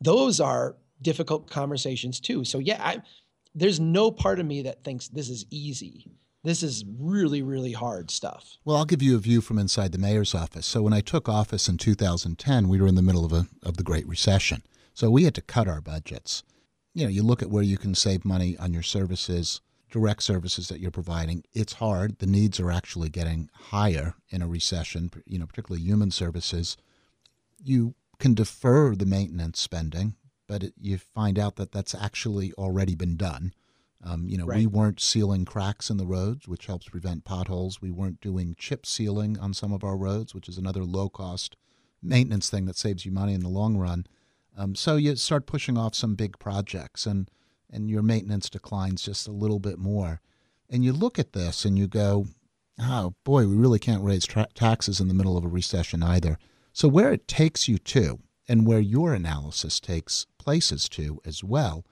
Those 0.00 0.40
are 0.40 0.76
difficult 1.00 1.48
conversations 1.48 2.20
too. 2.20 2.44
So 2.44 2.58
yeah 2.58 2.82
I, 2.84 3.02
there's 3.54 3.80
no 3.80 4.10
part 4.10 4.38
of 4.38 4.46
me 4.46 4.62
that 4.62 4.84
thinks 4.84 5.08
this 5.08 5.28
is 5.28 5.44
easy 5.50 6.06
this 6.42 6.62
is 6.62 6.84
really, 6.98 7.42
really 7.42 7.72
hard 7.72 8.10
stuff. 8.10 8.56
Well, 8.64 8.76
I'll 8.76 8.86
give 8.86 9.02
you 9.02 9.14
a 9.14 9.20
view 9.20 9.40
from 9.40 9.58
inside 9.58 9.92
the 9.92 9.98
mayor's 9.98 10.34
office. 10.34 10.66
So 10.66 10.82
when 10.82 10.92
I 10.94 11.00
took 11.00 11.28
office 11.28 11.68
in 11.68 11.76
2010, 11.76 12.68
we 12.68 12.80
were 12.80 12.86
in 12.86 12.94
the 12.94 13.02
middle 13.02 13.24
of 13.24 13.32
a 13.32 13.46
of 13.62 13.76
the 13.76 13.82
Great 13.82 14.06
Recession. 14.06 14.62
So 14.94 15.10
we 15.10 15.24
had 15.24 15.34
to 15.34 15.42
cut 15.42 15.68
our 15.68 15.80
budgets. 15.80 16.42
You 16.94 17.04
know, 17.04 17.10
you 17.10 17.22
look 17.22 17.42
at 17.42 17.50
where 17.50 17.62
you 17.62 17.76
can 17.76 17.94
save 17.94 18.24
money 18.24 18.56
on 18.56 18.72
your 18.72 18.82
services, 18.82 19.60
direct 19.90 20.22
services 20.22 20.68
that 20.68 20.80
you're 20.80 20.90
providing. 20.90 21.44
It's 21.52 21.74
hard. 21.74 22.18
The 22.18 22.26
needs 22.26 22.58
are 22.58 22.70
actually 22.70 23.10
getting 23.10 23.50
higher 23.52 24.14
in 24.30 24.40
a 24.42 24.48
recession, 24.48 25.10
you 25.26 25.38
know, 25.38 25.46
particularly 25.46 25.84
human 25.84 26.10
services. 26.10 26.76
You 27.62 27.94
can 28.18 28.34
defer 28.34 28.94
the 28.96 29.06
maintenance 29.06 29.60
spending, 29.60 30.14
but 30.50 30.64
it, 30.64 30.74
you 30.80 30.98
find 30.98 31.38
out 31.38 31.54
that 31.54 31.70
that's 31.70 31.94
actually 31.94 32.52
already 32.54 32.96
been 32.96 33.16
done. 33.16 33.54
Um, 34.02 34.26
you 34.28 34.36
know, 34.36 34.46
right. 34.46 34.58
we 34.58 34.66
weren't 34.66 34.98
sealing 34.98 35.44
cracks 35.44 35.90
in 35.90 35.96
the 35.96 36.06
roads, 36.06 36.48
which 36.48 36.66
helps 36.66 36.88
prevent 36.88 37.24
potholes. 37.24 37.80
We 37.80 37.92
weren't 37.92 38.20
doing 38.20 38.56
chip 38.58 38.84
sealing 38.84 39.38
on 39.38 39.54
some 39.54 39.72
of 39.72 39.84
our 39.84 39.96
roads, 39.96 40.34
which 40.34 40.48
is 40.48 40.58
another 40.58 40.82
low 40.82 41.08
cost 41.08 41.54
maintenance 42.02 42.50
thing 42.50 42.64
that 42.64 42.76
saves 42.76 43.06
you 43.06 43.12
money 43.12 43.32
in 43.32 43.42
the 43.42 43.48
long 43.48 43.76
run. 43.76 44.06
Um, 44.58 44.74
so 44.74 44.96
you 44.96 45.14
start 45.14 45.46
pushing 45.46 45.78
off 45.78 45.94
some 45.94 46.16
big 46.16 46.36
projects, 46.40 47.06
and 47.06 47.30
and 47.70 47.88
your 47.88 48.02
maintenance 48.02 48.50
declines 48.50 49.02
just 49.02 49.28
a 49.28 49.32
little 49.32 49.60
bit 49.60 49.78
more. 49.78 50.20
And 50.68 50.84
you 50.84 50.92
look 50.92 51.16
at 51.16 51.32
this 51.32 51.64
and 51.64 51.78
you 51.78 51.86
go, 51.86 52.26
oh 52.80 53.14
boy, 53.22 53.46
we 53.46 53.54
really 53.54 53.78
can't 53.78 54.02
raise 54.02 54.26
tra- 54.26 54.48
taxes 54.54 54.98
in 54.98 55.06
the 55.06 55.14
middle 55.14 55.36
of 55.36 55.44
a 55.44 55.48
recession 55.48 56.02
either. 56.02 56.38
So 56.72 56.88
where 56.88 57.12
it 57.12 57.28
takes 57.28 57.68
you 57.68 57.78
to, 57.78 58.18
and 58.48 58.66
where 58.66 58.80
your 58.80 59.14
analysis 59.14 59.78
takes 59.78 60.26
places 60.50 60.88
to 60.88 61.20
as 61.24 61.44
well 61.44 61.84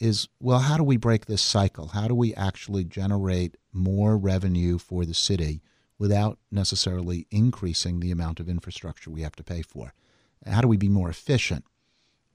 is 0.00 0.26
well, 0.40 0.58
how 0.58 0.76
do 0.76 0.82
we 0.82 0.96
break 0.96 1.26
this 1.26 1.40
cycle? 1.40 1.86
How 1.88 2.08
do 2.08 2.14
we 2.16 2.34
actually 2.34 2.82
generate 2.82 3.56
more 3.72 4.18
revenue 4.18 4.78
for 4.78 5.04
the 5.04 5.14
city 5.14 5.62
without 5.96 6.36
necessarily 6.50 7.28
increasing 7.30 8.00
the 8.00 8.10
amount 8.10 8.40
of 8.40 8.48
infrastructure 8.48 9.12
we 9.12 9.20
have 9.20 9.36
to 9.36 9.44
pay 9.44 9.62
for? 9.62 9.94
How 10.44 10.60
do 10.60 10.66
we 10.66 10.76
be 10.76 10.88
more 10.88 11.08
efficient? 11.08 11.64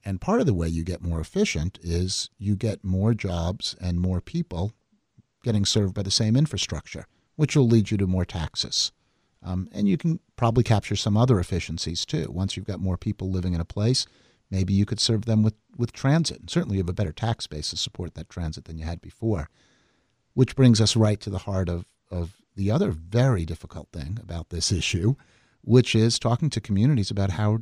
And 0.05 0.21
part 0.21 0.39
of 0.39 0.45
the 0.45 0.53
way 0.53 0.69
you 0.69 0.85
get 0.85 1.01
more 1.01 1.19
efficient 1.19 1.77
is 1.83 2.29
you 2.37 2.55
get 2.55 2.85
more 2.85 3.13
jobs 3.13 3.75
and 3.81 3.99
more 3.99 4.21
people 4.21 4.71
getting 5.43 5.65
served 5.65 5.93
by 5.93 6.03
the 6.03 6.09
same 6.09 6.37
infrastructure, 6.37 7.05
which 7.35 7.53
will 7.53 7.67
lead 7.67 7.91
you 7.91 7.97
to 7.97 8.07
more 8.07 8.23
taxes. 8.23 8.93
Um, 9.43 9.67
and 9.73 9.89
you 9.89 9.97
can 9.97 10.21
probably 10.37 10.63
capture 10.63 10.95
some 10.95 11.17
other 11.17 11.37
efficiencies 11.37 12.05
too. 12.05 12.27
Once 12.29 12.55
you've 12.55 12.65
got 12.65 12.79
more 12.79 12.97
people 12.97 13.29
living 13.29 13.53
in 13.53 13.59
a 13.59 13.65
place, 13.65 14.07
maybe 14.55 14.73
you 14.73 14.85
could 14.85 15.01
serve 15.01 15.25
them 15.25 15.43
with, 15.43 15.55
with 15.75 15.91
transit. 15.91 16.39
And 16.39 16.49
certainly 16.49 16.77
you 16.77 16.83
have 16.83 16.89
a 16.89 16.93
better 16.93 17.11
tax 17.11 17.45
base 17.45 17.71
to 17.71 17.77
support 17.77 18.13
that 18.13 18.29
transit 18.29 18.65
than 18.65 18.77
you 18.77 18.85
had 18.85 19.01
before. 19.01 19.49
Which 20.33 20.55
brings 20.55 20.79
us 20.79 20.95
right 20.95 21.19
to 21.19 21.29
the 21.29 21.39
heart 21.39 21.67
of, 21.67 21.85
of 22.09 22.37
the 22.55 22.71
other 22.71 22.91
very 22.91 23.45
difficult 23.45 23.89
thing 23.91 24.17
about 24.21 24.49
this 24.49 24.71
issue, 24.71 25.15
which 25.61 25.93
is 25.93 26.17
talking 26.17 26.49
to 26.51 26.61
communities 26.61 27.11
about 27.11 27.31
how 27.31 27.59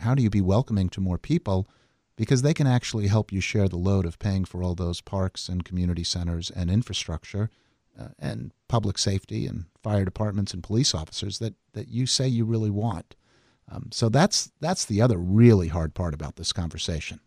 how 0.00 0.14
do 0.14 0.22
you 0.22 0.28
be 0.28 0.42
welcoming 0.42 0.90
to 0.90 1.00
more 1.00 1.16
people 1.16 1.66
because 2.16 2.42
they 2.42 2.52
can 2.52 2.66
actually 2.66 3.06
help 3.06 3.32
you 3.32 3.40
share 3.40 3.66
the 3.66 3.78
load 3.78 4.04
of 4.04 4.18
paying 4.18 4.44
for 4.44 4.62
all 4.62 4.74
those 4.74 5.00
parks 5.00 5.48
and 5.48 5.64
community 5.64 6.04
centers 6.04 6.50
and 6.50 6.70
infrastructure 6.70 7.48
uh, 7.98 8.08
and 8.18 8.52
public 8.68 8.98
safety 8.98 9.46
and 9.46 9.64
fire 9.82 10.04
departments 10.04 10.52
and 10.52 10.62
police 10.62 10.94
officers 10.94 11.38
that, 11.38 11.54
that 11.72 11.88
you 11.88 12.04
say 12.06 12.28
you 12.28 12.44
really 12.44 12.70
want. 12.70 13.16
Um, 13.70 13.88
so 13.90 14.08
that's 14.08 14.50
that's 14.60 14.84
the 14.84 15.02
other 15.02 15.18
really 15.18 15.68
hard 15.68 15.94
part 15.94 16.14
about 16.14 16.36
this 16.36 16.52
conversation. 16.52 17.20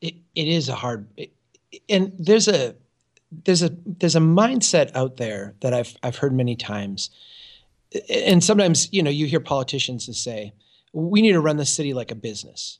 It, 0.00 0.14
it 0.34 0.48
is 0.48 0.68
a 0.68 0.74
hard, 0.74 1.08
it, 1.16 1.32
and 1.88 2.12
there's 2.18 2.48
a 2.48 2.76
there's 3.44 3.62
a 3.62 3.70
there's 3.84 4.16
a 4.16 4.20
mindset 4.20 4.94
out 4.94 5.16
there 5.16 5.54
that 5.60 5.74
I've 5.74 5.96
I've 6.02 6.16
heard 6.16 6.32
many 6.32 6.54
times, 6.54 7.10
and 8.08 8.44
sometimes 8.44 8.92
you 8.92 9.02
know 9.02 9.10
you 9.10 9.26
hear 9.26 9.40
politicians 9.40 10.06
say 10.16 10.52
we 10.92 11.20
need 11.20 11.32
to 11.32 11.40
run 11.40 11.56
the 11.56 11.66
city 11.66 11.92
like 11.92 12.10
a 12.10 12.14
business. 12.14 12.78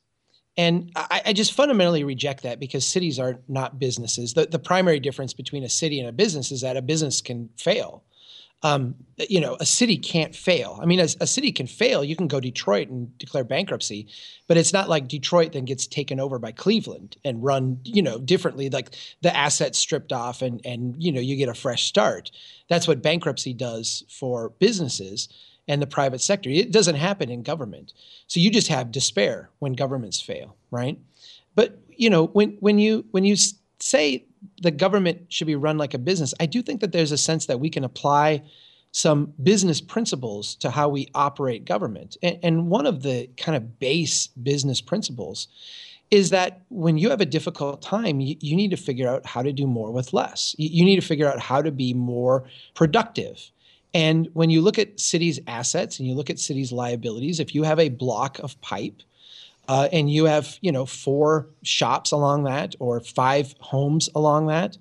And 0.59 0.91
I, 0.97 1.21
I, 1.27 1.33
just 1.35 1.53
fundamentally 1.53 2.03
reject 2.03 2.43
that 2.45 2.59
because 2.59 2.87
cities 2.87 3.19
are 3.19 3.39
not 3.47 3.79
businesses. 3.79 4.33
The, 4.33 4.47
the 4.47 4.59
primary 4.59 5.01
difference 5.01 5.35
between 5.35 5.65
a 5.65 5.69
city 5.69 6.01
and 6.01 6.09
a 6.09 6.13
business 6.13 6.51
is 6.51 6.63
that 6.63 6.79
a 6.79 6.83
business 6.83 7.21
can 7.21 7.51
fail. 7.59 8.05
Um, 8.63 8.97
you 9.17 9.41
know, 9.41 9.57
a 9.61 9.67
city 9.67 9.97
can't 9.97 10.35
fail. 10.35 10.79
I 10.83 10.87
mean, 10.87 10.99
as 10.99 11.17
a 11.21 11.27
city 11.27 11.53
can 11.53 11.67
fail, 11.67 12.03
you 12.03 12.17
can 12.17 12.27
go 12.27 12.41
Detroit 12.41 12.89
and 12.89 13.17
declare 13.19 13.45
bankruptcy, 13.45 14.09
but 14.49 14.57
it's 14.57 14.73
not 14.73 14.89
like 14.89 15.09
Detroit 15.09 15.53
then 15.53 15.67
gets 15.67 15.87
taken 15.87 16.19
over 16.19 16.39
by 16.39 16.53
Cleveland 16.53 17.17
and 17.25 17.45
run, 17.45 17.79
you 17.85 18.03
know, 18.03 18.19
differently. 18.19 18.71
Like 18.71 18.95
the 19.21 19.35
assets 19.37 19.79
stripped 19.79 20.13
off, 20.13 20.43
and 20.43 20.61
and 20.65 20.95
you 20.99 21.13
know, 21.13 21.21
you 21.21 21.37
get 21.37 21.49
a 21.49 21.55
fresh 21.55 21.85
start. 21.85 22.31
That's 22.69 22.89
what 22.89 23.03
bankruptcy 23.03 23.53
does 23.53 24.05
for 24.09 24.51
businesses 24.59 25.29
and 25.69 25.83
the 25.83 25.87
private 25.87 26.21
sector. 26.21 26.51
It 26.51 26.73
doesn't 26.73 26.97
happen 26.97 27.31
in 27.31 27.43
government. 27.43 27.93
So 28.27 28.41
you 28.41 28.51
just 28.51 28.69
have 28.69 28.91
despair 28.91 29.51
when 29.59 29.75
governments 29.75 30.21
fail, 30.21 30.57
right? 30.71 30.99
But 31.55 31.79
you 31.89 32.11
know, 32.11 32.27
when 32.29 32.57
when 32.61 32.79
you 32.79 33.05
when 33.11 33.25
you 33.25 33.37
say 33.81 34.25
the 34.63 34.71
government 34.71 35.33
should 35.33 35.47
be 35.47 35.57
run 35.57 35.79
like 35.79 35.95
a 35.95 35.99
business, 35.99 36.35
I 36.41 36.47
do 36.47 36.63
think 36.63 36.81
that 36.81 36.93
there's 36.93 37.13
a 37.13 37.19
sense 37.19 37.47
that 37.47 37.61
we 37.61 37.71
can 37.71 37.85
apply 37.85 38.43
some 38.93 39.35
business 39.43 39.81
principles 39.81 40.55
to 40.57 40.71
how 40.71 40.89
we 40.89 41.09
operate 41.15 41.65
government. 41.65 42.17
And, 42.23 42.39
and 42.43 42.69
one 42.69 42.87
of 42.87 43.03
the 43.03 43.29
kind 43.37 43.55
of 43.55 43.79
base 43.79 44.29
business 44.29 44.81
principles 44.81 45.49
is 46.11 46.31
that 46.31 46.63
when 46.69 46.97
you 46.99 47.11
have 47.11 47.21
a 47.21 47.27
difficult 47.27 47.83
time, 47.83 48.21
you, 48.21 48.37
you, 48.41 48.57
need 48.57 48.71
to 48.71 48.77
figure 48.77 49.09
out 49.09 49.27
how 49.27 49.43
to 49.43 49.53
do 49.53 49.67
more 49.67 49.91
with 49.91 50.13
less. 50.13 50.55
You, 50.57 50.69
you, 50.73 50.85
need 50.85 50.97
to 50.97 51.07
figure 51.07 51.29
out 51.29 51.41
how 51.41 51.61
to 51.61 51.73
be 51.73 51.93
more 51.95 52.45
productive. 52.75 53.51
And 53.93 54.29
when 54.33 54.51
you 54.51 54.63
look 54.63 54.79
at 54.79 55.01
cities' 55.01 55.41
assets 55.47 55.99
and 55.99 56.09
you 56.09 56.15
look 56.15 56.31
at 56.31 56.39
cities' 56.39 56.73
liabilities, 56.73 57.41
if 57.41 57.55
you 57.55 57.65
have 57.65 57.81
a 57.81 57.89
block 57.89 58.39
of 58.39 58.61
pipe 58.61 59.03
uh, 59.69 59.89
and 59.93 60.11
you 60.11 60.25
have, 60.27 60.59
you 60.61 60.73
know, 60.73 60.87
four 60.87 61.49
shops 61.63 62.13
along 62.13 62.45
that 62.45 62.75
or 62.79 63.01
five 63.01 63.55
homes 63.61 64.09
along 64.15 64.47
that, 64.47 64.77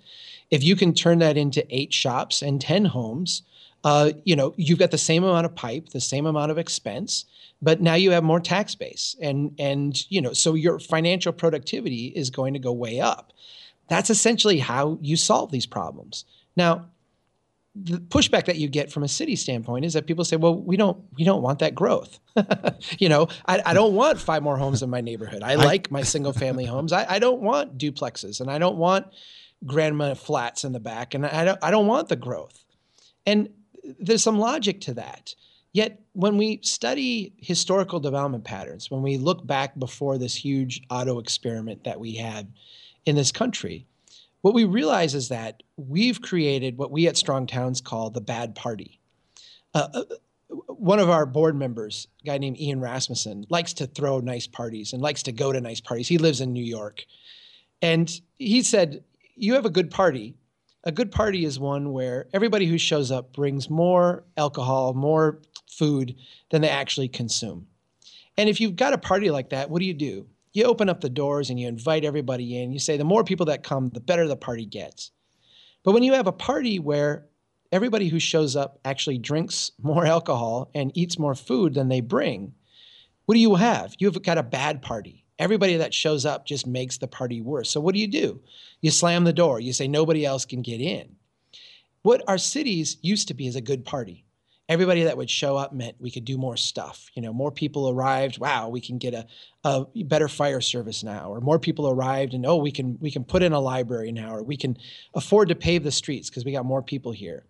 if 0.52 0.64
you 0.64 0.76
can 0.76 0.94
turn 0.94 1.20
that 1.20 1.38
into 1.38 1.66
eight 1.76 1.94
shops 1.94 2.42
and 2.42 2.62
10 2.62 2.86
homes, 2.86 3.42
uh, 3.84 4.12
you 4.24 4.36
know, 4.36 4.54
you've 4.58 4.80
got 4.80 4.92
the 4.92 4.98
same 4.98 5.24
amount 5.24 5.46
of 5.46 5.56
pipe, 5.56 5.90
the 5.90 6.02
same 6.02 6.26
amount 6.26 6.52
of 6.52 6.58
expense, 6.58 7.26
but 7.62 7.82
now 7.82 7.94
you 7.94 8.12
have 8.12 8.24
more 8.24 8.40
tax 8.40 8.76
base. 8.76 9.16
And, 9.22 9.54
and, 9.60 10.10
you 10.12 10.22
know, 10.22 10.34
so 10.34 10.54
your 10.54 10.80
financial 10.80 11.34
productivity 11.34 12.08
is 12.08 12.30
going 12.30 12.54
to 12.54 12.60
go 12.60 12.72
way 12.72 13.00
up. 13.00 13.32
That's 13.88 14.10
essentially 14.10 14.60
how 14.60 14.98
you 15.02 15.16
solve 15.16 15.52
these 15.52 15.68
problems. 15.68 16.26
Now, 16.56 16.90
the 17.76 17.98
pushback 17.98 18.46
that 18.46 18.56
you 18.56 18.70
get 18.70 18.92
from 18.92 19.04
a 19.04 19.08
city 19.08 19.36
standpoint 19.36 19.84
is 19.84 19.94
that 19.94 20.08
people 20.08 20.24
say, 20.24 20.38
"Well, 20.38 20.56
we 20.56 20.78
don't 20.78 20.98
we 21.18 21.26
don't 21.26 21.42
want 21.42 21.60
that 21.60 21.76
growth." 21.76 22.20
you 23.00 23.10
know, 23.10 23.28
I, 23.46 23.62
I, 23.66 23.74
don't 23.74 23.94
want 23.94 24.20
five 24.20 24.44
more 24.44 24.58
homes 24.58 24.82
in 24.82 24.90
my 24.90 25.02
neighborhood. 25.02 25.44
I, 25.44 25.52
I 25.54 25.56
like 25.56 25.92
my 25.92 26.02
single 26.02 26.32
family 26.32 26.66
homes. 26.66 26.94
I, 26.94 27.06
I, 27.08 27.20
don't 27.20 27.42
want 27.42 27.78
duplexes, 27.78 28.40
and 28.40 28.50
I 28.50 28.60
don't 28.60 28.78
want 28.78 29.08
grandma 29.66 30.14
flats 30.14 30.64
in 30.64 30.72
the 30.72 30.80
back, 30.80 31.14
and 31.14 31.26
I 31.26 31.44
don't 31.44 31.60
I 31.62 31.70
don't 31.70 31.88
want 31.88 32.08
the 32.08 32.16
growth. 32.16 32.64
And 33.26 33.50
there's 34.00 34.24
some 34.24 34.40
logic 34.40 34.82
to 34.82 34.94
that. 34.94 35.36
Yet, 35.74 36.00
when 36.14 36.38
we 36.38 36.62
study 36.64 37.34
historical 37.38 38.00
development 38.00 38.46
patterns, 38.46 38.90
when 38.90 39.02
we 39.02 39.18
look 39.18 39.46
back 39.46 39.78
before 39.78 40.18
this 40.18 40.34
huge 40.34 40.82
auto 40.90 41.20
experiment 41.20 41.84
that 41.84 42.00
we 42.00 42.16
had 42.16 42.54
in 43.06 43.18
this 43.18 43.34
country, 43.34 43.86
what 44.46 44.54
we 44.54 44.64
realize 44.64 45.16
is 45.16 45.30
that 45.30 45.64
we've 45.76 46.22
created 46.22 46.78
what 46.78 46.92
we 46.92 47.08
at 47.08 47.18
Strong 47.18 47.48
Towns 47.48 47.82
call 47.82 48.12
the 48.12 48.22
bad 48.22 48.54
party. 48.54 49.00
Uh, 49.74 49.88
uh, 49.92 50.04
one 50.68 51.00
of 51.00 51.10
our 51.10 51.26
board 51.26 51.56
members, 51.56 52.08
a 52.22 52.28
guy 52.28 52.38
named 52.38 52.60
Ian 52.60 52.80
Rasmussen, 52.80 53.48
likes 53.50 53.74
to 53.74 53.88
throw 53.88 54.20
nice 54.20 54.46
parties 54.46 54.94
and 54.94 55.02
likes 55.02 55.24
to 55.24 55.32
go 55.32 55.52
to 55.52 55.60
nice 55.60 55.82
parties. 55.82 56.08
He 56.08 56.20
lives 56.20 56.42
in 56.42 56.54
New 56.54 56.64
York. 56.64 57.06
And 57.82 58.08
he 58.38 58.62
said, 58.62 59.04
You 59.36 59.56
have 59.56 59.66
a 59.66 59.72
good 59.72 59.90
party. 59.90 60.36
A 60.84 60.92
good 60.92 61.12
party 61.12 61.44
is 61.44 61.60
one 61.60 61.92
where 61.92 62.28
everybody 62.32 62.68
who 62.68 62.78
shows 62.78 63.10
up 63.10 63.34
brings 63.34 63.68
more 63.68 64.26
alcohol, 64.38 64.94
more 64.94 65.42
food 65.68 66.18
than 66.52 66.62
they 66.62 66.70
actually 66.70 67.08
consume. 67.08 67.66
And 68.38 68.48
if 68.48 68.62
you've 68.62 68.76
got 68.76 68.94
a 68.94 69.00
party 69.00 69.32
like 69.32 69.50
that, 69.50 69.72
what 69.72 69.80
do 69.80 69.88
you 69.88 69.96
do? 69.96 70.28
You 70.56 70.64
open 70.66 70.90
up 70.90 71.02
the 71.02 71.10
doors 71.10 71.50
and 71.50 71.60
you 71.60 71.68
invite 71.68 72.06
everybody 72.06 72.62
in. 72.62 72.72
You 72.72 72.80
say 72.80 72.98
the 72.98 73.04
more 73.04 73.24
people 73.24 73.48
that 73.48 73.64
come, 73.64 73.90
the 73.90 74.00
better 74.00 74.28
the 74.28 74.36
party 74.36 74.66
gets. 74.66 75.12
But 75.84 75.92
when 75.92 76.04
you 76.04 76.14
have 76.14 76.28
a 76.28 76.32
party 76.32 76.80
where 76.80 77.28
everybody 77.72 78.08
who 78.08 78.20
shows 78.20 78.56
up 78.56 78.80
actually 78.86 79.18
drinks 79.18 79.72
more 79.82 80.06
alcohol 80.06 80.72
and 80.74 80.92
eats 80.96 81.20
more 81.20 81.36
food 81.36 81.74
than 81.74 81.90
they 81.90 82.02
bring, 82.02 82.54
what 83.26 83.36
do 83.36 83.42
you 83.42 83.56
have? 83.56 83.96
You've 84.00 84.22
got 84.22 84.38
a 84.38 84.44
bad 84.44 84.82
party. 84.82 85.26
Everybody 85.38 85.78
that 85.78 85.94
shows 85.94 86.26
up 86.26 86.46
just 86.46 86.66
makes 86.66 86.98
the 86.98 87.08
party 87.08 87.42
worse. 87.42 87.70
So 87.70 87.82
what 87.82 87.94
do 87.94 88.00
you 88.00 88.08
do? 88.08 88.42
You 88.82 88.92
slam 88.92 89.26
the 89.26 89.34
door. 89.34 89.60
You 89.60 89.74
say 89.74 89.88
nobody 89.88 90.26
else 90.26 90.46
can 90.46 90.62
get 90.62 90.80
in. 90.80 91.16
What 92.04 92.24
our 92.28 92.38
cities 92.38 92.98
used 93.02 93.28
to 93.28 93.34
be 93.34 93.48
is 93.48 93.56
a 93.56 93.62
good 93.62 93.84
party 93.84 94.25
everybody 94.68 95.04
that 95.04 95.18
would 95.18 95.30
show 95.30 95.56
up 95.56 95.74
meant 95.74 95.96
we 96.00 96.12
could 96.12 96.26
do 96.26 96.38
more 96.38 96.58
stuff. 96.58 97.10
You 97.14 97.22
know, 97.22 97.34
more 97.34 97.52
people 97.52 97.90
arrived. 97.90 98.40
Wow, 98.40 98.70
we 98.70 98.82
can 98.82 98.98
get 98.98 99.14
a, 99.14 99.28
a 99.64 99.86
better 100.04 100.28
fire 100.28 100.62
service 100.62 101.04
now, 101.04 101.30
or 101.30 101.40
more 101.42 101.60
people 101.60 101.90
arrived, 101.90 102.34
and 102.34 102.46
oh, 102.46 102.58
we 102.58 102.72
can 102.72 102.98
we 103.00 103.12
can 103.12 103.24
put 103.24 103.44
in 103.44 103.54
a 103.54 103.60
library 103.60 104.12
now, 104.12 104.34
or 104.34 104.44
we 104.44 104.58
can 104.58 104.78
afford 105.14 105.50
to 105.50 105.56
pave 105.56 105.84
the 105.84 105.92
streets 105.92 106.30
because 106.30 106.46
we 106.46 106.52
got 106.52 106.66
more 106.66 106.82
people 106.82 107.12
here. 107.12 107.46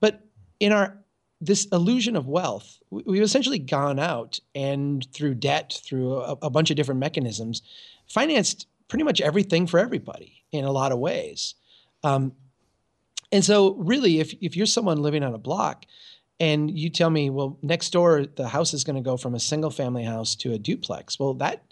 But 0.00 0.20
in 0.60 0.72
our 0.72 0.98
this 1.40 1.66
illusion 1.66 2.16
of 2.16 2.26
wealth, 2.26 2.78
we've 2.90 3.22
essentially 3.22 3.60
gone 3.60 4.00
out 4.00 4.40
and 4.54 5.06
through 5.12 5.34
debt, 5.34 5.80
through 5.84 6.14
a, 6.14 6.36
a 6.42 6.50
bunch 6.50 6.70
of 6.70 6.76
different 6.76 6.98
mechanisms, 6.98 7.62
financed 8.08 8.66
pretty 8.88 9.04
much 9.04 9.20
everything 9.20 9.66
for 9.66 9.78
everybody 9.78 10.42
in 10.50 10.64
a 10.64 10.72
lot 10.72 10.90
of 10.90 10.98
ways. 10.98 11.54
Um, 12.02 12.32
and 13.30 13.44
so, 13.44 13.74
really, 13.74 14.20
if 14.20 14.34
if 14.40 14.56
you're 14.56 14.66
someone 14.66 15.02
living 15.02 15.22
on 15.22 15.34
a 15.34 15.38
block, 15.38 15.84
and 16.40 16.70
you 16.76 16.90
tell 16.90 17.10
me, 17.10 17.30
well, 17.30 17.58
next 17.62 17.90
door, 17.90 18.26
the 18.26 18.48
house 18.48 18.74
is 18.74 18.84
going 18.84 18.96
to 18.96 19.02
go 19.02 19.16
from 19.16 19.34
a 19.34 19.40
single 19.40 19.70
family 19.70 20.04
house 20.04 20.36
to 20.36 20.52
a 20.52 20.58
duplex. 20.58 21.18
Well, 21.18 21.34
that 21.34 21.64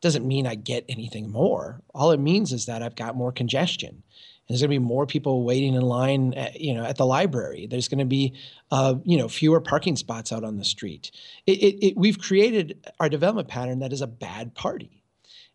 doesn't 0.00 0.26
mean 0.26 0.46
I 0.46 0.54
get 0.54 0.84
anything 0.88 1.30
more. 1.30 1.80
All 1.94 2.10
it 2.12 2.20
means 2.20 2.52
is 2.52 2.66
that 2.66 2.82
I've 2.82 2.96
got 2.96 3.16
more 3.16 3.32
congestion. 3.32 4.02
There's 4.46 4.60
going 4.60 4.70
to 4.70 4.78
be 4.80 4.86
more 4.86 5.06
people 5.06 5.44
waiting 5.44 5.74
in 5.74 5.80
line, 5.80 6.34
at, 6.34 6.60
you 6.60 6.74
know, 6.74 6.84
at 6.84 6.96
the 6.96 7.06
library. 7.06 7.66
There's 7.66 7.88
going 7.88 8.00
to 8.00 8.04
be, 8.04 8.34
uh, 8.70 8.96
you 9.02 9.16
know, 9.16 9.26
fewer 9.26 9.60
parking 9.60 9.96
spots 9.96 10.32
out 10.32 10.44
on 10.44 10.58
the 10.58 10.64
street. 10.64 11.10
It, 11.46 11.62
it, 11.62 11.86
it, 11.86 11.96
we've 11.96 12.18
created 12.18 12.86
our 13.00 13.08
development 13.08 13.48
pattern 13.48 13.78
that 13.78 13.92
is 13.92 14.02
a 14.02 14.06
bad 14.06 14.54
party. 14.54 15.02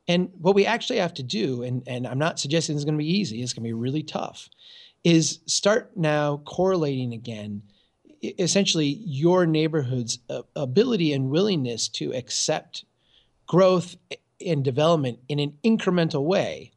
And 0.08 0.32
what 0.40 0.56
we 0.56 0.66
actually 0.66 0.98
have 0.98 1.14
to 1.16 1.24
do, 1.24 1.62
and, 1.62 1.84
and 1.86 2.08
I'm 2.08 2.18
not 2.18 2.40
suggesting 2.40 2.76
it's 2.76 2.84
going 2.84 2.98
to 2.98 3.04
be 3.04 3.18
easy, 3.20 3.44
it's 3.44 3.54
going 3.54 3.64
to 3.64 3.68
be 3.70 3.74
really 3.74 4.02
tough, 4.02 4.50
is 5.04 5.40
start 5.46 5.96
now 5.96 6.38
correlating 6.38 7.14
again 7.14 7.62
essentially 8.22 9.02
your 9.06 9.46
neighborhood's 9.46 10.20
ability 10.56 11.14
and 11.14 11.30
willingness 11.30 11.88
to 11.88 12.14
accept 12.14 12.86
growth 13.48 13.96
and 14.46 14.64
development 14.64 15.20
in 15.28 15.40
an 15.40 15.54
incremental 15.64 16.24
way 16.24 16.72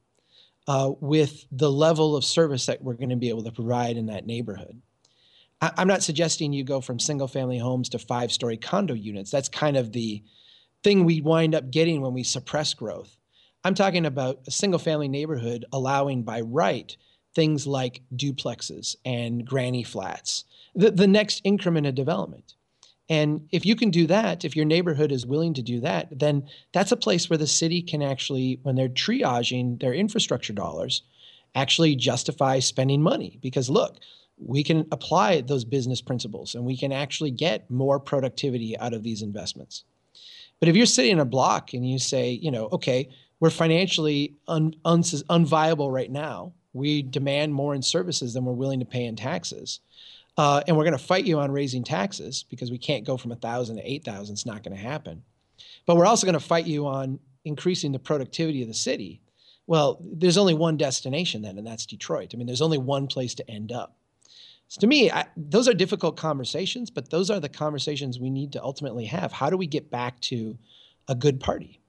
uh, 0.68 0.92
with 1.00 1.44
the 1.50 1.70
level 1.70 2.16
of 2.16 2.24
service 2.24 2.66
that 2.66 2.82
we're 2.82 2.94
going 2.94 3.10
to 3.10 3.16
be 3.16 3.28
able 3.28 3.42
to 3.42 3.52
provide 3.52 3.96
in 3.96 4.06
that 4.06 4.26
neighborhood. 4.26 4.80
I- 5.60 5.72
I'm 5.76 5.88
not 5.88 6.02
suggesting 6.02 6.52
you 6.52 6.64
go 6.64 6.80
from 6.80 6.98
single 6.98 7.28
family 7.28 7.58
homes 7.58 7.88
to 7.90 7.98
five 7.98 8.32
story 8.32 8.56
condo 8.56 8.94
units. 8.94 9.30
That's 9.30 9.48
kind 9.48 9.76
of 9.76 9.92
the 9.92 10.22
thing 10.82 11.04
we 11.04 11.20
wind 11.20 11.54
up 11.54 11.70
getting 11.70 12.00
when 12.00 12.12
we 12.12 12.22
suppress 12.22 12.74
growth. 12.74 13.16
I'm 13.64 13.74
talking 13.74 14.06
about 14.06 14.40
a 14.46 14.50
single 14.50 14.80
family 14.80 15.08
neighborhood 15.08 15.64
allowing 15.72 16.24
by 16.24 16.40
right 16.40 16.96
things 17.34 17.66
like 17.66 18.02
duplexes 18.14 18.96
and 19.04 19.44
granny 19.46 19.84
flats, 19.84 20.44
the, 20.74 20.90
the 20.90 21.06
next 21.06 21.40
increment 21.44 21.86
of 21.86 21.94
development. 21.94 22.54
And 23.08 23.48
if 23.50 23.66
you 23.66 23.76
can 23.76 23.90
do 23.90 24.06
that, 24.06 24.44
if 24.44 24.56
your 24.56 24.64
neighborhood 24.64 25.12
is 25.12 25.26
willing 25.26 25.54
to 25.54 25.62
do 25.62 25.80
that, 25.80 26.18
then 26.18 26.48
that's 26.72 26.92
a 26.92 26.96
place 26.96 27.28
where 27.28 27.36
the 27.36 27.46
city 27.46 27.82
can 27.82 28.02
actually, 28.02 28.58
when 28.62 28.76
they're 28.76 28.88
triaging 28.88 29.80
their 29.80 29.92
infrastructure 29.92 30.52
dollars, 30.52 31.02
actually 31.54 31.96
justify 31.96 32.58
spending 32.58 33.02
money. 33.02 33.38
Because 33.42 33.68
look, 33.68 33.98
we 34.38 34.64
can 34.64 34.86
apply 34.92 35.42
those 35.42 35.64
business 35.64 36.00
principles 36.00 36.54
and 36.54 36.64
we 36.64 36.76
can 36.76 36.92
actually 36.92 37.30
get 37.30 37.70
more 37.70 38.00
productivity 38.00 38.78
out 38.78 38.94
of 38.94 39.02
these 39.02 39.22
investments. 39.22 39.84
But 40.58 40.68
if 40.68 40.76
you're 40.76 40.86
sitting 40.86 41.12
in 41.12 41.18
a 41.18 41.24
block 41.24 41.74
and 41.74 41.86
you 41.88 41.98
say, 41.98 42.30
you 42.30 42.50
know, 42.50 42.68
okay, 42.72 43.08
we're 43.40 43.50
financially 43.50 44.36
un, 44.46 44.74
un, 44.84 45.02
unviable 45.02 45.92
right 45.92 46.10
now, 46.10 46.52
we 46.72 47.02
demand 47.02 47.52
more 47.52 47.74
in 47.74 47.82
services 47.82 48.32
than 48.32 48.44
we're 48.44 48.52
willing 48.52 48.80
to 48.80 48.86
pay 48.86 49.04
in 49.04 49.16
taxes 49.16 49.80
uh, 50.36 50.62
and 50.66 50.76
we're 50.76 50.84
going 50.84 50.96
to 50.96 51.04
fight 51.04 51.24
you 51.24 51.38
on 51.38 51.50
raising 51.50 51.84
taxes 51.84 52.44
because 52.48 52.70
we 52.70 52.78
can't 52.78 53.04
go 53.04 53.16
from 53.16 53.32
a 53.32 53.36
thousand 53.36 53.76
to 53.76 53.90
eight 53.90 54.04
thousand. 54.04 54.34
It's 54.34 54.46
not 54.46 54.62
going 54.62 54.76
to 54.76 54.82
happen. 54.82 55.22
But 55.86 55.96
we're 55.96 56.06
also 56.06 56.26
going 56.26 56.38
to 56.38 56.40
fight 56.40 56.66
you 56.66 56.86
on 56.86 57.18
increasing 57.44 57.92
the 57.92 57.98
productivity 57.98 58.62
of 58.62 58.68
the 58.68 58.74
city. 58.74 59.20
Well, 59.66 60.00
there's 60.02 60.38
only 60.38 60.54
one 60.54 60.76
destination 60.76 61.42
then, 61.42 61.58
and 61.58 61.66
that's 61.66 61.86
Detroit. 61.86 62.32
I 62.34 62.36
mean, 62.36 62.46
there's 62.46 62.62
only 62.62 62.78
one 62.78 63.06
place 63.06 63.34
to 63.36 63.50
end 63.50 63.72
up. 63.72 63.96
So 64.68 64.80
to 64.80 64.86
me, 64.86 65.10
I, 65.10 65.26
those 65.36 65.68
are 65.68 65.74
difficult 65.74 66.16
conversations, 66.16 66.90
but 66.90 67.10
those 67.10 67.30
are 67.30 67.38
the 67.38 67.48
conversations 67.48 68.18
we 68.18 68.30
need 68.30 68.52
to 68.52 68.62
ultimately 68.62 69.04
have. 69.04 69.30
How 69.30 69.50
do 69.50 69.56
we 69.56 69.66
get 69.66 69.90
back 69.90 70.18
to 70.22 70.58
a 71.08 71.14
good 71.14 71.40
party? 71.40 71.80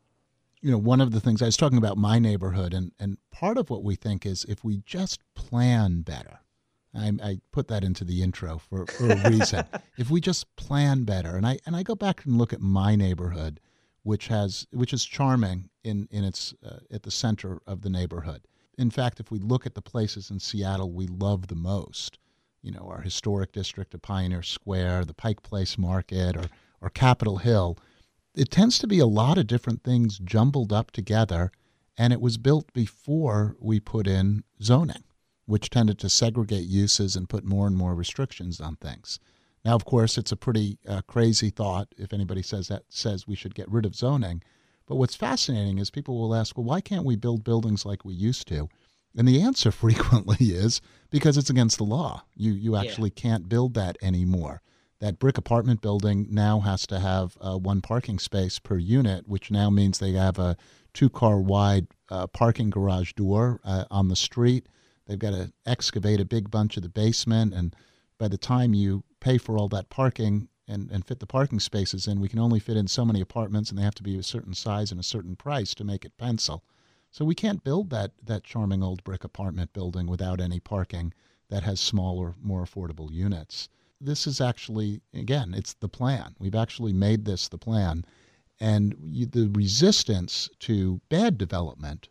You 0.61 0.71
know, 0.71 0.77
one 0.77 1.01
of 1.01 1.11
the 1.11 1.19
things 1.19 1.41
I 1.41 1.45
was 1.45 1.57
talking 1.57 1.77
about 1.77 1.97
my 1.97 2.19
neighborhood, 2.19 2.73
and, 2.73 2.91
and 2.99 3.17
part 3.31 3.57
of 3.57 3.69
what 3.69 3.83
we 3.83 3.95
think 3.95 4.25
is 4.25 4.45
if 4.47 4.63
we 4.63 4.81
just 4.85 5.21
plan 5.33 6.01
better, 6.01 6.39
I, 6.95 7.11
I, 7.23 7.39
put 7.51 7.67
that 7.69 7.83
into 7.83 8.03
the 8.03 8.21
intro 8.21 8.59
for, 8.59 8.85
for 8.85 9.09
a 9.09 9.29
reason. 9.29 9.65
if 9.97 10.09
we 10.09 10.21
just 10.21 10.55
plan 10.55 11.03
better, 11.03 11.35
and 11.35 11.45
I 11.45 11.59
and 11.65 11.75
I 11.75 11.83
go 11.83 11.95
back 11.95 12.25
and 12.25 12.37
look 12.37 12.53
at 12.53 12.61
my 12.61 12.95
neighborhood, 12.95 13.59
which 14.03 14.27
has 14.27 14.67
which 14.71 14.93
is 14.93 15.05
charming 15.05 15.69
in 15.83 16.07
in 16.11 16.23
its 16.23 16.53
uh, 16.65 16.79
at 16.91 17.03
the 17.03 17.11
center 17.11 17.59
of 17.65 17.81
the 17.81 17.89
neighborhood. 17.89 18.47
In 18.77 18.91
fact, 18.91 19.19
if 19.19 19.31
we 19.31 19.39
look 19.39 19.65
at 19.65 19.75
the 19.75 19.81
places 19.81 20.29
in 20.29 20.39
Seattle 20.39 20.91
we 20.91 21.07
love 21.07 21.47
the 21.47 21.55
most, 21.55 22.19
you 22.61 22.71
know, 22.71 22.87
our 22.89 23.01
historic 23.01 23.51
district 23.51 23.93
of 23.93 24.01
Pioneer 24.01 24.43
Square, 24.43 25.05
the 25.05 25.13
Pike 25.13 25.41
Place 25.41 25.77
Market, 25.77 26.37
or 26.37 26.45
or 26.79 26.89
Capitol 26.89 27.37
Hill, 27.37 27.77
it 28.35 28.51
tends 28.51 28.77
to 28.79 28.87
be 28.87 28.99
a 28.99 29.07
lot 29.07 29.37
of 29.37 29.47
different 29.47 29.83
things 29.83 30.19
jumbled 30.19 30.71
up 30.71 30.91
together, 30.91 31.51
and 31.97 32.13
it 32.13 32.21
was 32.21 32.37
built 32.37 32.71
before 32.73 33.55
we 33.59 33.79
put 33.79 34.05
in 34.05 34.43
zoning 34.61 35.03
which 35.45 35.69
tended 35.69 35.99
to 35.99 36.09
segregate 36.09 36.65
uses 36.65 37.15
and 37.15 37.29
put 37.29 37.43
more 37.43 37.67
and 37.67 37.75
more 37.75 37.95
restrictions 37.95 38.61
on 38.61 38.75
things. 38.77 39.19
Now, 39.65 39.75
of 39.75 39.85
course, 39.85 40.17
it's 40.17 40.31
a 40.31 40.37
pretty 40.37 40.77
uh, 40.87 41.01
crazy 41.07 41.49
thought 41.49 41.87
if 41.97 42.13
anybody 42.13 42.41
says 42.41 42.67
that 42.67 42.83
says 42.89 43.27
we 43.27 43.35
should 43.35 43.55
get 43.55 43.71
rid 43.71 43.85
of 43.85 43.95
zoning. 43.95 44.41
But 44.85 44.95
what's 44.95 45.15
fascinating 45.15 45.77
is 45.77 45.89
people 45.89 46.19
will 46.19 46.35
ask, 46.35 46.57
well, 46.57 46.65
why 46.65 46.81
can't 46.81 47.05
we 47.05 47.15
build 47.15 47.43
buildings 47.43 47.85
like 47.85 48.03
we 48.03 48.13
used 48.13 48.47
to? 48.49 48.67
And 49.15 49.27
the 49.27 49.41
answer 49.41 49.71
frequently 49.71 50.47
is 50.47 50.81
because 51.09 51.37
it's 51.37 51.49
against 51.49 51.77
the 51.77 51.85
law. 51.85 52.23
You 52.35 52.51
you 52.51 52.75
actually 52.75 53.11
yeah. 53.15 53.21
can't 53.21 53.49
build 53.49 53.73
that 53.75 53.97
anymore. 54.01 54.61
That 54.99 55.19
brick 55.19 55.37
apartment 55.37 55.81
building 55.81 56.27
now 56.29 56.61
has 56.61 56.87
to 56.87 56.99
have 56.99 57.37
uh, 57.41 57.57
one 57.57 57.81
parking 57.81 58.19
space 58.19 58.59
per 58.59 58.77
unit, 58.77 59.27
which 59.27 59.51
now 59.51 59.69
means 59.69 59.99
they 59.99 60.13
have 60.13 60.39
a 60.39 60.55
two 60.93 61.09
car 61.09 61.39
wide 61.39 61.87
uh, 62.09 62.27
parking 62.27 62.69
garage 62.69 63.13
door 63.13 63.59
uh, 63.65 63.85
on 63.91 64.07
the 64.07 64.15
street 64.15 64.67
They've 65.05 65.19
got 65.19 65.31
to 65.31 65.51
excavate 65.65 66.21
a 66.21 66.25
big 66.25 66.49
bunch 66.49 66.77
of 66.77 66.83
the 66.83 66.89
basement, 66.89 67.53
and 67.53 67.75
by 68.17 68.27
the 68.27 68.37
time 68.37 68.73
you 68.73 69.03
pay 69.19 69.37
for 69.37 69.57
all 69.57 69.67
that 69.69 69.89
parking 69.89 70.47
and, 70.67 70.89
and 70.91 71.05
fit 71.05 71.19
the 71.19 71.25
parking 71.25 71.59
spaces 71.59 72.07
in, 72.07 72.21
we 72.21 72.29
can 72.29 72.39
only 72.39 72.59
fit 72.59 72.77
in 72.77 72.87
so 72.87 73.03
many 73.03 73.19
apartments, 73.19 73.69
and 73.69 73.77
they 73.77 73.83
have 73.83 73.95
to 73.95 74.03
be 74.03 74.17
a 74.17 74.23
certain 74.23 74.53
size 74.53 74.91
and 74.91 74.99
a 74.99 75.03
certain 75.03 75.35
price 75.35 75.73
to 75.75 75.83
make 75.83 76.05
it 76.05 76.17
pencil. 76.17 76.63
So 77.11 77.25
we 77.25 77.35
can't 77.35 77.63
build 77.63 77.89
that 77.89 78.11
that 78.23 78.43
charming 78.43 78.81
old 78.81 79.03
brick 79.03 79.23
apartment 79.23 79.73
building 79.73 80.07
without 80.07 80.39
any 80.39 80.59
parking 80.59 81.13
that 81.49 81.63
has 81.63 81.79
smaller, 81.79 82.35
more 82.41 82.63
affordable 82.63 83.11
units. 83.11 83.69
This 84.01 84.25
is 84.25 84.41
actually, 84.41 85.01
again, 85.13 85.53
it's 85.53 85.73
the 85.73 85.89
plan. 85.89 86.35
We've 86.39 86.55
actually 86.55 86.93
made 86.93 87.25
this 87.25 87.47
the 87.47 87.57
plan. 87.57 88.05
And 88.59 88.95
you, 89.03 89.25
the 89.25 89.49
resistance 89.49 90.49
to 90.59 91.01
bad 91.09 91.37
development 91.37 92.09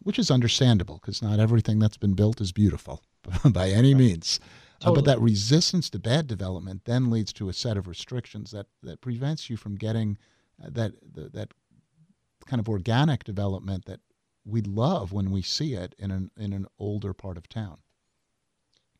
which 0.00 0.18
is 0.18 0.30
understandable 0.30 0.98
because 1.00 1.22
not 1.22 1.38
everything 1.38 1.78
that's 1.78 1.96
been 1.96 2.14
built 2.14 2.40
is 2.40 2.52
beautiful 2.52 3.02
by 3.50 3.70
any 3.70 3.94
right. 3.94 4.00
means. 4.00 4.40
Totally. 4.80 4.92
Uh, 4.92 4.94
but 4.96 5.04
that 5.06 5.20
resistance 5.20 5.88
to 5.90 5.98
bad 5.98 6.26
development 6.26 6.84
then 6.84 7.10
leads 7.10 7.32
to 7.34 7.48
a 7.48 7.52
set 7.52 7.76
of 7.76 7.86
restrictions 7.86 8.50
that, 8.50 8.66
that 8.82 9.00
prevents 9.00 9.48
you 9.48 9.56
from 9.56 9.76
getting 9.76 10.18
uh, 10.62 10.68
that 10.70 10.92
the, 11.14 11.28
that 11.28 11.52
kind 12.46 12.60
of 12.60 12.68
organic 12.68 13.24
development 13.24 13.84
that 13.84 14.00
we 14.44 14.60
love 14.60 15.12
when 15.12 15.30
we 15.30 15.42
see 15.42 15.74
it 15.74 15.94
in 15.98 16.10
an 16.10 16.30
in 16.36 16.52
an 16.52 16.66
older 16.78 17.12
part 17.12 17.36
of 17.36 17.48
town. 17.48 17.78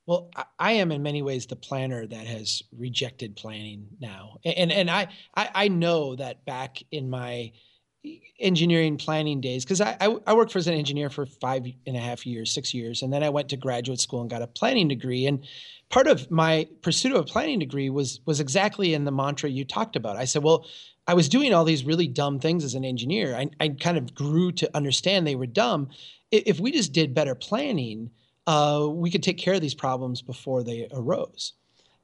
Well, 0.07 0.31
I 0.59 0.73
am 0.73 0.91
in 0.91 1.03
many 1.03 1.23
ways 1.23 1.47
the 1.47 1.57
planner 1.57 2.07
that 2.07 2.27
has 2.27 2.63
rejected 2.77 3.37
planning 3.37 3.87
now, 4.01 4.37
and 4.45 4.73
and 4.73 4.91
I 4.91 5.09
I, 5.35 5.51
I 5.55 5.69
know 5.69 6.17
that 6.17 6.45
back 6.45 6.79
in 6.91 7.11
my 7.11 7.53
engineering 8.41 8.97
planning 8.97 9.41
days 9.41 9.65
because 9.65 9.81
I, 9.81 9.97
I, 10.01 10.17
I, 10.27 10.35
worked 10.35 10.51
for 10.51 10.59
as 10.59 10.67
an 10.67 10.75
engineer 10.75 11.09
for 11.09 11.25
five 11.25 11.65
and 11.87 11.97
a 11.97 12.01
half 12.01 12.27
years 12.27 12.53
six 12.53 12.75
years 12.75 13.01
and 13.01 13.13
then 13.13 13.23
i 13.23 13.29
went 13.29 13.49
to 13.51 13.57
graduate 13.57 14.01
school 14.01 14.21
and 14.21 14.29
got 14.29 14.43
a 14.43 14.49
planning 14.49 14.89
degree. 14.89 15.27
And 15.27 15.45
part 15.89 16.09
of 16.09 16.29
my 16.29 16.67
pursuit 16.83 17.13
of 17.13 17.21
a 17.21 17.25
planning 17.25 17.61
degree 17.61 17.91
was 17.91 18.21
was 18.27 18.41
exactly 18.41 18.95
in 18.95 19.05
the 19.05 19.13
mantra 19.13 19.49
you 19.49 19.65
talked 19.65 19.95
about. 19.95 20.17
I 20.17 20.25
said 20.25 20.43
well 20.43 20.67
i 21.07 21.15
was 21.15 21.29
doing 21.29 21.55
all 21.55 21.65
these 21.65 21.85
really 21.85 22.09
dumb 22.09 22.41
things 22.41 22.65
as 22.65 22.75
an 22.75 22.85
engineer. 22.85 23.37
I, 23.37 23.51
I 23.61 23.69
kind 23.69 23.97
of 23.97 24.15
grew 24.15 24.51
to 24.53 24.77
understand 24.77 25.27
they 25.27 25.37
were 25.37 25.47
dumb. 25.47 25.91
If 26.33 26.59
we 26.59 26.73
just 26.73 26.93
did 26.93 27.15
better 27.15 27.37
planning 27.37 28.11
uh, 28.47 28.89
we 28.91 29.11
could 29.11 29.23
take 29.23 29.39
care 29.39 29.55
of 29.55 29.61
these 29.61 29.75
problems 29.75 30.21
before 30.21 30.65
they 30.65 30.89
arose. 30.93 31.53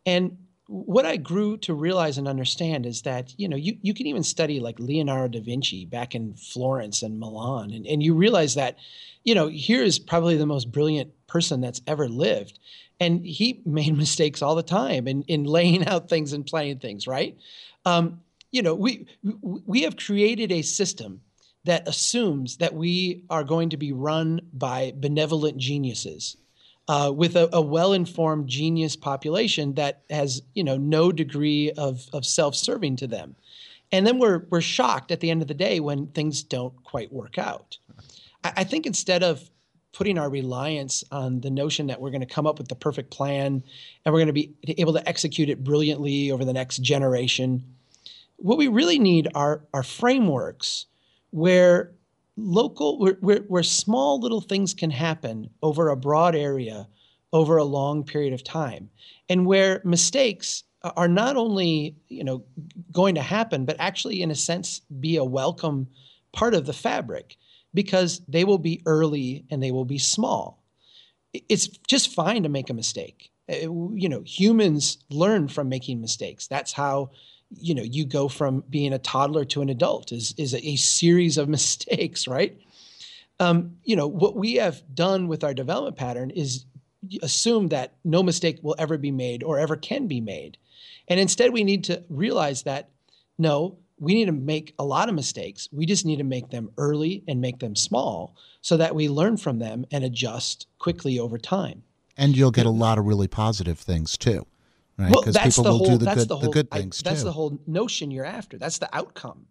And 0.06 0.36
what 0.68 1.06
I 1.06 1.16
grew 1.16 1.56
to 1.58 1.72
realize 1.72 2.18
and 2.18 2.28
understand 2.28 2.84
is 2.84 3.00
that, 3.02 3.32
you 3.38 3.48
know, 3.48 3.56
you, 3.56 3.78
you 3.80 3.94
can 3.94 4.06
even 4.06 4.22
study 4.22 4.60
like 4.60 4.78
Leonardo 4.78 5.38
da 5.38 5.42
Vinci 5.42 5.86
back 5.86 6.14
in 6.14 6.34
Florence 6.34 7.02
and 7.02 7.18
Milan, 7.18 7.72
and, 7.72 7.86
and 7.86 8.02
you 8.02 8.14
realize 8.14 8.54
that, 8.54 8.76
you 9.24 9.34
know, 9.34 9.48
here 9.48 9.82
is 9.82 9.98
probably 9.98 10.36
the 10.36 10.44
most 10.44 10.70
brilliant 10.70 11.10
person 11.26 11.62
that's 11.62 11.80
ever 11.86 12.06
lived. 12.06 12.58
And 13.00 13.24
he 13.24 13.62
made 13.66 13.96
mistakes 13.96 14.42
all 14.42 14.54
the 14.54 14.62
time 14.62 15.08
in, 15.08 15.22
in 15.22 15.44
laying 15.44 15.86
out 15.86 16.10
things 16.10 16.34
and 16.34 16.44
planning 16.44 16.78
things, 16.78 17.06
right? 17.06 17.38
Um, 17.86 18.20
you 18.50 18.60
know, 18.62 18.74
we 18.74 19.06
we 19.42 19.82
have 19.82 19.96
created 19.96 20.52
a 20.52 20.62
system 20.62 21.22
that 21.64 21.88
assumes 21.88 22.58
that 22.58 22.74
we 22.74 23.24
are 23.30 23.44
going 23.44 23.70
to 23.70 23.76
be 23.76 23.92
run 23.92 24.40
by 24.52 24.92
benevolent 24.96 25.56
geniuses 25.58 26.36
uh, 26.88 27.12
with 27.14 27.36
a, 27.36 27.48
a 27.52 27.60
well-informed 27.60 28.48
genius 28.48 28.96
population 28.96 29.74
that 29.74 30.02
has 30.10 30.42
you 30.54 30.64
know 30.64 30.76
no 30.76 31.12
degree 31.12 31.70
of, 31.72 32.08
of 32.12 32.24
self-serving 32.24 32.96
to 32.96 33.06
them. 33.06 33.36
And 33.92 34.06
then 34.06 34.18
we're 34.18 34.46
we're 34.50 34.60
shocked 34.60 35.10
at 35.12 35.20
the 35.20 35.30
end 35.30 35.42
of 35.42 35.48
the 35.48 35.54
day 35.54 35.80
when 35.80 36.08
things 36.08 36.42
don't 36.42 36.82
quite 36.84 37.12
work 37.12 37.38
out. 37.38 37.78
I, 38.44 38.52
I 38.58 38.64
think 38.64 38.86
instead 38.86 39.22
of 39.22 39.48
putting 39.92 40.18
our 40.18 40.30
reliance 40.30 41.02
on 41.10 41.40
the 41.40 41.50
notion 41.50 41.86
that 41.88 42.00
we're 42.00 42.10
going 42.10 42.20
to 42.20 42.26
come 42.26 42.46
up 42.46 42.58
with 42.58 42.68
the 42.68 42.74
perfect 42.74 43.10
plan 43.10 43.62
and 44.04 44.12
we're 44.12 44.20
going 44.20 44.26
to 44.26 44.32
be 44.32 44.54
able 44.78 44.92
to 44.92 45.08
execute 45.08 45.48
it 45.48 45.64
brilliantly 45.64 46.30
over 46.30 46.44
the 46.44 46.52
next 46.52 46.78
generation 46.78 47.64
what 48.38 48.58
we 48.58 48.68
really 48.68 48.98
need 48.98 49.28
are 49.34 49.62
are 49.74 49.82
frameworks 49.82 50.86
where 51.30 51.92
local 52.38 52.98
where, 52.98 53.16
where, 53.20 53.40
where 53.48 53.62
small 53.62 54.20
little 54.20 54.40
things 54.40 54.72
can 54.72 54.90
happen 54.90 55.50
over 55.62 55.88
a 55.88 55.96
broad 55.96 56.34
area 56.36 56.88
over 57.32 57.56
a 57.56 57.64
long 57.64 58.04
period 58.04 58.32
of 58.32 58.44
time. 58.44 58.88
And 59.28 59.44
where 59.44 59.82
mistakes 59.84 60.62
are 60.82 61.08
not 61.08 61.36
only 61.36 61.96
you 62.08 62.22
know 62.22 62.44
going 62.92 63.16
to 63.16 63.20
happen 63.20 63.64
but 63.64 63.76
actually 63.80 64.22
in 64.22 64.30
a 64.30 64.34
sense 64.34 64.80
be 65.00 65.16
a 65.16 65.24
welcome 65.24 65.88
part 66.32 66.54
of 66.54 66.66
the 66.66 66.72
fabric 66.72 67.36
because 67.74 68.22
they 68.28 68.44
will 68.44 68.58
be 68.58 68.80
early 68.86 69.44
and 69.50 69.62
they 69.62 69.72
will 69.72 69.84
be 69.84 69.98
small. 69.98 70.62
It's 71.48 71.66
just 71.66 72.14
fine 72.14 72.44
to 72.44 72.48
make 72.48 72.70
a 72.70 72.74
mistake. 72.74 73.30
Uh, 73.50 73.72
you 73.94 74.08
know 74.08 74.22
humans 74.24 74.98
learn 75.10 75.48
from 75.48 75.68
making 75.68 76.00
mistakes. 76.00 76.46
That's 76.46 76.72
how 76.72 77.10
you 77.50 77.74
know 77.74 77.82
you 77.82 78.04
go 78.04 78.28
from 78.28 78.62
being 78.68 78.92
a 78.92 78.98
toddler 78.98 79.44
to 79.44 79.62
an 79.62 79.68
adult 79.68 80.12
is 80.12 80.34
is 80.36 80.54
a, 80.54 80.68
a 80.68 80.76
series 80.76 81.38
of 81.38 81.48
mistakes 81.58 82.28
right 82.28 82.58
Um, 83.40 83.76
you 83.84 83.94
know, 83.96 84.08
what 84.08 84.34
we 84.34 84.56
have 84.56 84.82
done 84.94 85.28
with 85.28 85.44
our 85.44 85.54
development 85.54 85.96
pattern 85.96 86.30
is 86.30 86.64
assume 87.22 87.68
that 87.68 87.94
no 88.04 88.22
mistake 88.22 88.58
will 88.62 88.74
ever 88.78 88.98
be 88.98 89.12
made 89.12 89.42
or 89.44 89.58
ever 89.58 89.76
can 89.76 90.08
be 90.08 90.20
made. 90.20 90.58
And 91.06 91.20
instead, 91.20 91.52
we 91.52 91.64
need 91.64 91.84
to 91.84 92.02
realize 92.08 92.64
that 92.64 92.90
no, 93.38 93.78
we 94.00 94.14
need 94.14 94.26
to 94.26 94.32
make 94.32 94.74
a 94.78 94.84
lot 94.84 95.08
of 95.08 95.14
mistakes. 95.14 95.68
We 95.72 95.86
just 95.86 96.04
need 96.04 96.16
to 96.16 96.24
make 96.24 96.50
them 96.50 96.70
early 96.76 97.22
and 97.28 97.40
make 97.40 97.60
them 97.60 97.76
small 97.76 98.34
so 98.60 98.76
that 98.76 98.94
we 98.94 99.08
learn 99.08 99.36
from 99.36 99.60
them 99.60 99.86
and 99.92 100.04
adjust 100.04 100.66
quickly 100.78 101.18
over 101.18 101.38
time. 101.38 101.84
And 102.16 102.36
you'll 102.36 102.50
get 102.50 102.66
a 102.66 102.70
lot 102.70 102.98
of 102.98 103.06
really 103.06 103.28
positive 103.28 103.78
things 103.78 104.18
too, 104.18 104.44
right? 104.98 105.12
Because 105.12 105.36
well, 105.36 105.44
people 105.44 105.64
will 105.64 105.78
whole, 105.78 105.86
do 105.86 106.04
the 106.04 106.14
good, 106.14 106.28
the, 106.28 106.36
whole, 106.36 106.42
the 106.42 106.50
good 106.50 106.70
things 106.70 107.02
I, 107.04 107.10
That's 107.10 107.20
too. 107.20 107.26
the 107.26 107.32
whole 107.32 107.58
notion 107.66 108.10
you're 108.10 108.24
after. 108.24 108.58
That's 108.58 108.78
the 108.78 108.94
outcome. 108.94 109.46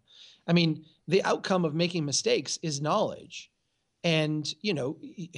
I 0.48 0.54
mean, 0.54 0.86
the 1.08 1.24
outcome 1.24 1.66
of 1.66 1.74
making 1.74 2.06
mistakes 2.06 2.60
is 2.62 2.82
knowledge. 2.82 3.52
And, 4.04 4.48
you 4.62 4.74
know, 4.74 4.98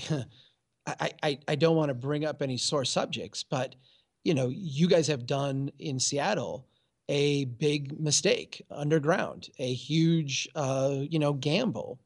I, 0.88 1.12
I, 1.24 1.39
I 1.47 1.55
don't 1.55 1.76
want 1.76 1.89
to 1.89 1.95
bring 1.95 2.26
up 2.26 2.41
any 2.41 2.57
sore 2.57 2.86
subjects, 2.86 3.43
but, 3.43 3.76
you 4.24 4.34
know, 4.34 4.49
you 4.49 4.88
guys 4.88 5.07
have 5.07 5.26
done 5.26 5.72
in 5.80 5.99
Seattle 5.99 6.68
a 7.07 7.45
big 7.45 7.99
mistake 7.99 8.64
underground, 8.70 9.49
a 9.57 9.74
huge, 9.74 10.47
uh, 10.55 10.97
you 11.10 11.20
know, 11.20 11.34
gamble. 11.34 11.99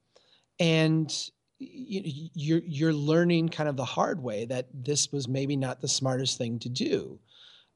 And 0.60 1.14
you're 1.60 2.62
you're 2.66 2.94
learning 2.94 3.50
kind 3.50 3.70
of 3.70 3.76
the 3.76 3.86
hard 3.86 4.22
way 4.22 4.46
that 4.46 4.68
this 4.74 5.12
was 5.12 5.28
maybe 5.28 5.56
not 5.56 5.82
the 5.82 5.88
smartest 5.88 6.38
thing 6.38 6.60
to 6.60 6.70
do. 6.70 7.20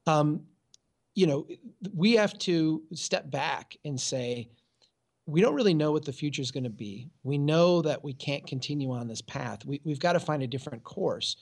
Um, 0.07 0.43
you 1.13 1.27
know, 1.27 1.47
we 1.93 2.13
have 2.13 2.37
to 2.39 2.83
step 2.93 3.29
back 3.29 3.75
and 3.83 3.99
say, 3.99 4.49
we 5.25 5.41
don't 5.41 5.55
really 5.55 5.73
know 5.73 5.91
what 5.91 6.05
the 6.05 6.13
future 6.13 6.41
is 6.41 6.51
going 6.51 6.63
to 6.63 6.69
be. 6.69 7.09
We 7.23 7.37
know 7.37 7.81
that 7.81 8.03
we 8.03 8.13
can't 8.13 8.47
continue 8.47 8.91
on 8.91 9.07
this 9.07 9.21
path. 9.21 9.65
We, 9.65 9.81
we've 9.83 9.99
got 9.99 10.13
to 10.13 10.19
find 10.19 10.41
a 10.41 10.47
different 10.47 10.83
course. 10.83 11.35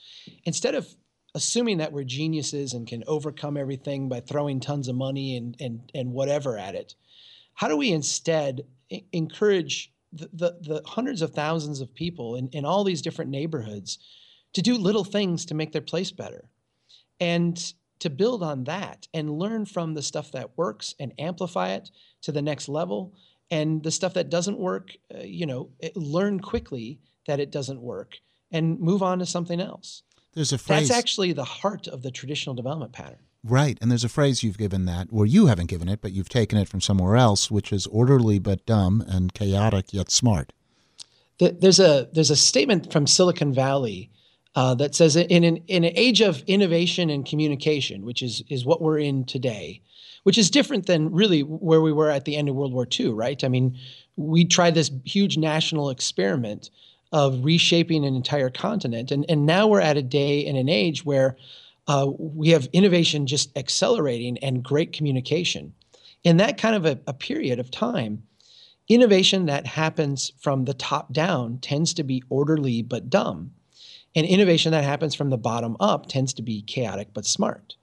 Instead 0.44 0.74
of 0.74 0.88
assuming 1.34 1.78
that 1.78 1.92
we're 1.92 2.04
geniuses 2.04 2.72
and 2.72 2.86
can 2.86 3.04
overcome 3.06 3.56
everything 3.56 4.08
by 4.08 4.20
throwing 4.20 4.58
tons 4.58 4.88
of 4.88 4.96
money 4.96 5.36
and, 5.36 5.56
and, 5.60 5.92
and 5.94 6.12
whatever 6.12 6.58
at 6.58 6.74
it, 6.74 6.94
how 7.54 7.68
do 7.68 7.76
we 7.76 7.92
instead 7.92 8.62
encourage 9.12 9.92
the, 10.12 10.30
the, 10.32 10.56
the, 10.62 10.82
hundreds 10.86 11.22
of 11.22 11.32
thousands 11.32 11.80
of 11.80 11.94
people 11.94 12.36
in, 12.36 12.48
in 12.48 12.64
all 12.64 12.82
these 12.82 13.02
different 13.02 13.30
neighborhoods 13.30 13.98
to 14.54 14.62
do 14.62 14.76
little 14.76 15.04
things 15.04 15.44
to 15.44 15.54
make 15.54 15.72
their 15.72 15.80
place 15.80 16.10
better? 16.10 16.48
And 17.20 17.72
to 17.98 18.10
build 18.10 18.42
on 18.42 18.64
that 18.64 19.08
and 19.14 19.38
learn 19.38 19.66
from 19.66 19.94
the 19.94 20.02
stuff 20.02 20.32
that 20.32 20.56
works 20.56 20.94
and 20.98 21.12
amplify 21.18 21.70
it 21.70 21.90
to 22.22 22.32
the 22.32 22.42
next 22.42 22.68
level. 22.68 23.14
And 23.50 23.82
the 23.82 23.90
stuff 23.90 24.14
that 24.14 24.30
doesn't 24.30 24.58
work 24.58 24.96
uh, 25.14 25.20
you 25.20 25.46
know 25.46 25.70
learn 25.94 26.40
quickly 26.40 26.98
that 27.26 27.40
it 27.40 27.50
doesn't 27.50 27.80
work 27.80 28.18
and 28.50 28.78
move 28.80 29.02
on 29.02 29.18
to 29.20 29.26
something 29.26 29.60
else. 29.60 30.02
There's 30.34 30.52
a 30.52 30.58
phrase 30.58 30.88
that's 30.88 30.98
actually 30.98 31.32
the 31.32 31.44
heart 31.44 31.86
of 31.88 32.02
the 32.02 32.10
traditional 32.10 32.54
development 32.54 32.92
pattern. 32.92 33.20
Right 33.44 33.78
and 33.80 33.90
there's 33.90 34.04
a 34.04 34.08
phrase 34.08 34.42
you've 34.42 34.58
given 34.58 34.86
that 34.86 35.08
or 35.12 35.24
you 35.24 35.46
haven't 35.46 35.68
given 35.68 35.88
it 35.88 36.00
but 36.00 36.12
you've 36.12 36.28
taken 36.28 36.58
it 36.58 36.68
from 36.68 36.80
somewhere 36.80 37.16
else 37.16 37.50
which 37.50 37.72
is 37.72 37.86
orderly 37.86 38.38
but 38.38 38.66
dumb 38.66 39.04
and 39.06 39.32
chaotic 39.32 39.92
yet 39.92 40.10
smart. 40.10 40.52
There's 41.38 41.78
a 41.78 42.08
there's 42.12 42.30
a 42.30 42.36
statement 42.36 42.92
from 42.92 43.06
silicon 43.06 43.54
valley 43.54 44.10
uh, 44.56 44.74
that 44.74 44.94
says 44.94 45.16
in 45.16 45.44
an, 45.44 45.58
in 45.68 45.84
an 45.84 45.92
age 45.94 46.22
of 46.22 46.42
innovation 46.46 47.10
and 47.10 47.26
communication, 47.26 48.06
which 48.06 48.22
is 48.22 48.42
is 48.48 48.64
what 48.64 48.80
we're 48.80 48.98
in 48.98 49.24
today, 49.24 49.82
which 50.22 50.38
is 50.38 50.50
different 50.50 50.86
than 50.86 51.12
really 51.12 51.42
where 51.42 51.82
we 51.82 51.92
were 51.92 52.10
at 52.10 52.24
the 52.24 52.36
end 52.36 52.48
of 52.48 52.54
World 52.54 52.72
War 52.72 52.88
II, 52.98 53.10
right? 53.10 53.44
I 53.44 53.48
mean, 53.48 53.78
we 54.16 54.46
tried 54.46 54.74
this 54.74 54.90
huge 55.04 55.36
national 55.36 55.90
experiment 55.90 56.70
of 57.12 57.44
reshaping 57.44 58.04
an 58.04 58.16
entire 58.16 58.48
continent, 58.48 59.10
and 59.10 59.26
and 59.28 59.44
now 59.44 59.68
we're 59.68 59.80
at 59.80 59.98
a 59.98 60.02
day 60.02 60.46
and 60.46 60.56
an 60.56 60.70
age 60.70 61.04
where 61.04 61.36
uh, 61.86 62.10
we 62.18 62.48
have 62.48 62.66
innovation 62.72 63.26
just 63.26 63.56
accelerating 63.58 64.38
and 64.38 64.64
great 64.64 64.94
communication. 64.94 65.74
In 66.24 66.38
that 66.38 66.56
kind 66.56 66.74
of 66.74 66.86
a, 66.86 66.98
a 67.06 67.12
period 67.12 67.60
of 67.60 67.70
time, 67.70 68.22
innovation 68.88 69.46
that 69.46 69.66
happens 69.66 70.32
from 70.40 70.64
the 70.64 70.74
top 70.74 71.12
down 71.12 71.58
tends 71.58 71.92
to 71.94 72.02
be 72.02 72.22
orderly 72.30 72.80
but 72.80 73.10
dumb. 73.10 73.52
And 74.16 74.26
innovation 74.26 74.72
that 74.72 74.82
happens 74.82 75.14
from 75.14 75.30
the 75.30 75.38
bottom 75.38 75.76
up 75.78 76.06
tends 76.06 76.32
to 76.34 76.42
be 76.42 76.62
chaotic 76.62 77.08
but 77.14 77.24
smart 77.24 77.76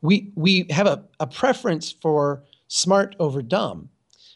we 0.00 0.32
we 0.34 0.66
have 0.70 0.86
a, 0.86 1.04
a 1.20 1.26
preference 1.26 1.92
for 1.92 2.44
smart 2.68 3.16
over 3.18 3.42
dumb, 3.42 3.88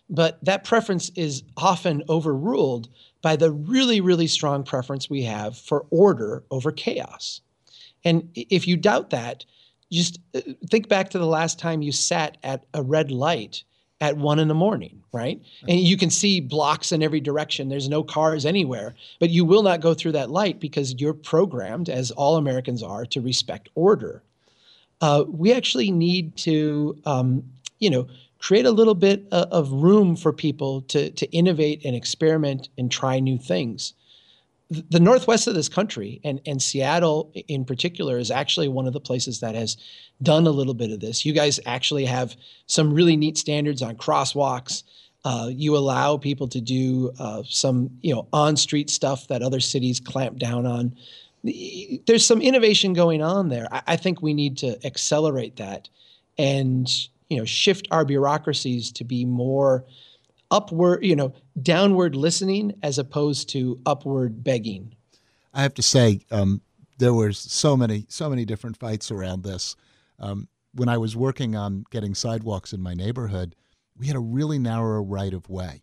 but 0.09 0.43
that 0.45 0.65
preference 0.65 1.11
is 1.11 1.43
often 1.57 2.03
overruled 2.09 2.89
by 3.21 3.37
the 3.37 3.53
really, 3.53 4.01
really 4.01 4.27
strong 4.27 4.65
preference 4.65 5.09
we 5.09 5.23
have 5.23 5.57
for 5.57 5.87
order 5.91 6.43
over 6.51 6.73
chaos. 6.73 7.41
And 8.05 8.31
if 8.35 8.67
you 8.67 8.77
doubt 8.77 9.11
that, 9.11 9.45
just 9.93 10.19
uh, 10.35 10.41
think 10.71 10.89
back 10.89 11.11
to 11.11 11.19
the 11.19 11.27
last 11.27 11.59
time 11.59 11.83
you 11.83 11.93
sat 11.93 12.39
at 12.43 12.65
a 12.75 12.83
red 12.83 13.11
light 13.11 13.63
at 14.03 14.19
one 14.19 14.39
in 14.39 14.49
the 14.49 14.55
morning, 14.55 15.03
right? 15.13 15.41
And 15.67 15.81
you 15.81 15.97
can 15.97 16.11
see 16.11 16.41
blocks 16.41 16.93
in 16.93 17.03
every 17.03 17.21
direction. 17.21 17.71
There's 17.71 17.89
no 17.89 18.03
cars 18.03 18.45
anywhere, 18.45 18.95
but 19.19 19.31
you 19.31 19.47
will 19.47 19.63
not 19.63 19.81
go 19.81 19.95
through 19.95 20.13
that 20.13 20.31
light 20.31 20.61
because 20.61 21.01
you're 21.01 21.15
programmed, 21.15 21.89
as 21.89 22.11
all 22.11 22.37
Americans 22.37 22.83
are, 22.83 23.07
to 23.07 23.21
respect 23.21 23.71
order 23.75 24.23
uh, 25.03 25.25
we 25.29 25.53
actually 25.53 25.91
need 25.91 26.35
to, 26.37 26.97
um, 27.05 27.43
you 27.81 27.91
know, 27.91 28.07
create 28.39 28.65
a 28.65 28.71
little 28.71 28.95
bit 28.95 29.27
uh, 29.33 29.47
of 29.51 29.71
room 29.71 30.17
for 30.17 30.33
people 30.33 30.81
to, 30.83 31.11
to 31.11 31.31
innovate 31.33 31.85
and 31.85 31.95
experiment 31.95 32.69
and 32.79 32.91
try 32.91 33.19
new 33.19 33.37
things. 33.37 33.95
The 34.91 35.01
northwest 35.01 35.47
of 35.47 35.55
this 35.55 35.69
country 35.69 36.21
and, 36.25 36.41
and 36.47 36.63
Seattle 36.63 37.33
in 37.49 37.65
particular 37.65 38.19
is 38.19 38.31
actually 38.31 38.69
one 38.69 38.87
of 38.87 38.93
the 38.93 39.01
places 39.01 39.41
that 39.41 39.55
has 39.55 39.77
done 40.23 40.47
a 40.47 40.51
little 40.51 40.75
bit 40.75 40.91
of 40.91 41.01
this. 41.01 41.25
You 41.25 41.33
guys 41.33 41.61
actually 41.67 42.07
have 42.07 42.37
some 42.67 42.93
really 42.93 43.17
neat 43.17 43.37
standards 43.37 43.83
on 43.83 43.97
crosswalks. 43.97 44.83
Uh, 45.25 45.51
you 45.53 45.77
allow 45.77 46.17
people 46.17 46.49
to 46.49 46.61
do 46.61 47.13
uh, 47.19 47.43
some, 47.47 47.91
you 48.03 48.15
know, 48.15 48.27
on-street 48.33 48.91
stuff 48.91 49.29
that 49.29 49.43
other 49.43 49.61
cities 49.61 50.01
clamp 50.01 50.39
down 50.39 50.67
on 50.67 50.97
there's 52.07 52.25
some 52.25 52.41
innovation 52.41 52.93
going 52.93 53.21
on 53.23 53.49
there. 53.49 53.67
I, 53.73 53.83
I 53.89 53.97
think 53.97 54.23
we 54.23 54.33
need 54.33 54.59
to 54.59 54.79
accelerate 54.87 55.57
that 55.57 55.89
and 56.39 56.89
you 57.29 57.37
know 57.37 57.45
shift 57.45 57.89
our 57.91 58.05
bureaucracies 58.05 58.93
to 58.93 59.05
be 59.05 59.25
more 59.25 59.85
upward, 60.51 61.05
you 61.05 61.17
know, 61.17 61.33
downward 61.61 62.15
listening 62.15 62.75
as 62.83 62.99
opposed 62.99 63.49
to 63.51 63.81
upward 63.85 64.43
begging. 64.43 64.95
I 65.53 65.63
have 65.63 65.75
to 65.75 65.83
say, 65.83 66.21
um, 66.31 66.63
there 66.99 67.13
were 67.13 67.33
so 67.33 67.77
many, 67.77 68.07
so 68.09 68.31
many 68.31 68.45
different 68.45 68.77
fights 68.77 69.11
around 69.11 69.43
this. 69.43 69.77
Um, 70.19 70.49
when 70.75 70.89
I 70.89 70.99
was 70.99 71.17
working 71.17 71.55
on 71.55 71.85
getting 71.91 72.15
sidewalks 72.15 72.73
in 72.73 72.81
my 72.81 72.95
neighborhood, 72.95 73.55
we 73.97 74.07
had 74.07 74.17
a 74.17 74.21
really 74.21 74.59
narrow 74.59 75.03
right 75.03 75.35
of 75.35 75.49
way. 75.49 75.83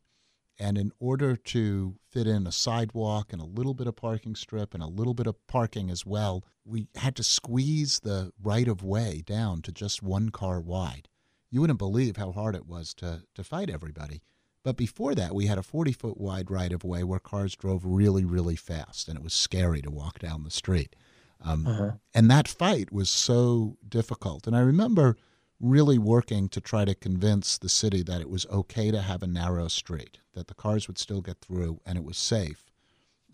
And 0.59 0.77
in 0.77 0.91
order 0.99 1.37
to 1.37 1.95
fit 2.09 2.27
in 2.27 2.45
a 2.45 2.51
sidewalk 2.51 3.31
and 3.31 3.41
a 3.41 3.45
little 3.45 3.73
bit 3.73 3.87
of 3.87 3.95
parking 3.95 4.35
strip 4.35 4.73
and 4.73 4.83
a 4.83 4.87
little 4.87 5.13
bit 5.13 5.27
of 5.27 5.47
parking 5.47 5.89
as 5.89 6.05
well, 6.05 6.43
we 6.65 6.87
had 6.95 7.15
to 7.15 7.23
squeeze 7.23 8.01
the 8.01 8.33
right 8.41 8.67
of 8.67 8.83
way 8.83 9.23
down 9.25 9.61
to 9.61 9.71
just 9.71 10.03
one 10.03 10.29
car 10.29 10.59
wide. 10.59 11.07
You 11.49 11.61
wouldn't 11.61 11.79
believe 11.79 12.17
how 12.17 12.31
hard 12.31 12.55
it 12.55 12.67
was 12.67 12.93
to, 12.95 13.23
to 13.35 13.43
fight 13.43 13.69
everybody. 13.69 14.21
But 14.63 14.75
before 14.75 15.15
that, 15.15 15.33
we 15.33 15.45
had 15.47 15.57
a 15.57 15.63
40 15.63 15.93
foot 15.93 16.17
wide 16.19 16.51
right 16.51 16.71
of 16.71 16.83
way 16.83 17.03
where 17.03 17.19
cars 17.19 17.55
drove 17.55 17.85
really, 17.85 18.25
really 18.25 18.55
fast, 18.55 19.07
and 19.07 19.17
it 19.17 19.23
was 19.23 19.33
scary 19.33 19.81
to 19.81 19.89
walk 19.89 20.19
down 20.19 20.43
the 20.43 20.51
street. 20.51 20.95
Um, 21.41 21.65
uh-huh. 21.65 21.91
And 22.13 22.29
that 22.29 22.47
fight 22.47 22.91
was 22.91 23.09
so 23.09 23.77
difficult. 23.87 24.45
And 24.45 24.55
I 24.55 24.59
remember 24.59 25.15
really 25.59 25.97
working 25.97 26.49
to 26.49 26.61
try 26.61 26.85
to 26.85 26.95
convince 26.95 27.57
the 27.57 27.69
city 27.69 28.01
that 28.03 28.21
it 28.21 28.29
was 28.29 28.45
okay 28.47 28.91
to 28.91 29.01
have 29.01 29.23
a 29.23 29.27
narrow 29.27 29.67
street, 29.67 30.19
that 30.33 30.47
the 30.47 30.53
cars 30.53 30.87
would 30.87 30.97
still 30.97 31.21
get 31.21 31.39
through 31.41 31.79
and 31.85 31.97
it 31.97 32.03
was 32.03 32.17
safe. 32.17 32.65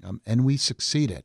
Um, 0.03 0.21
and 0.25 0.43
we 0.43 0.57
succeeded. 0.57 1.23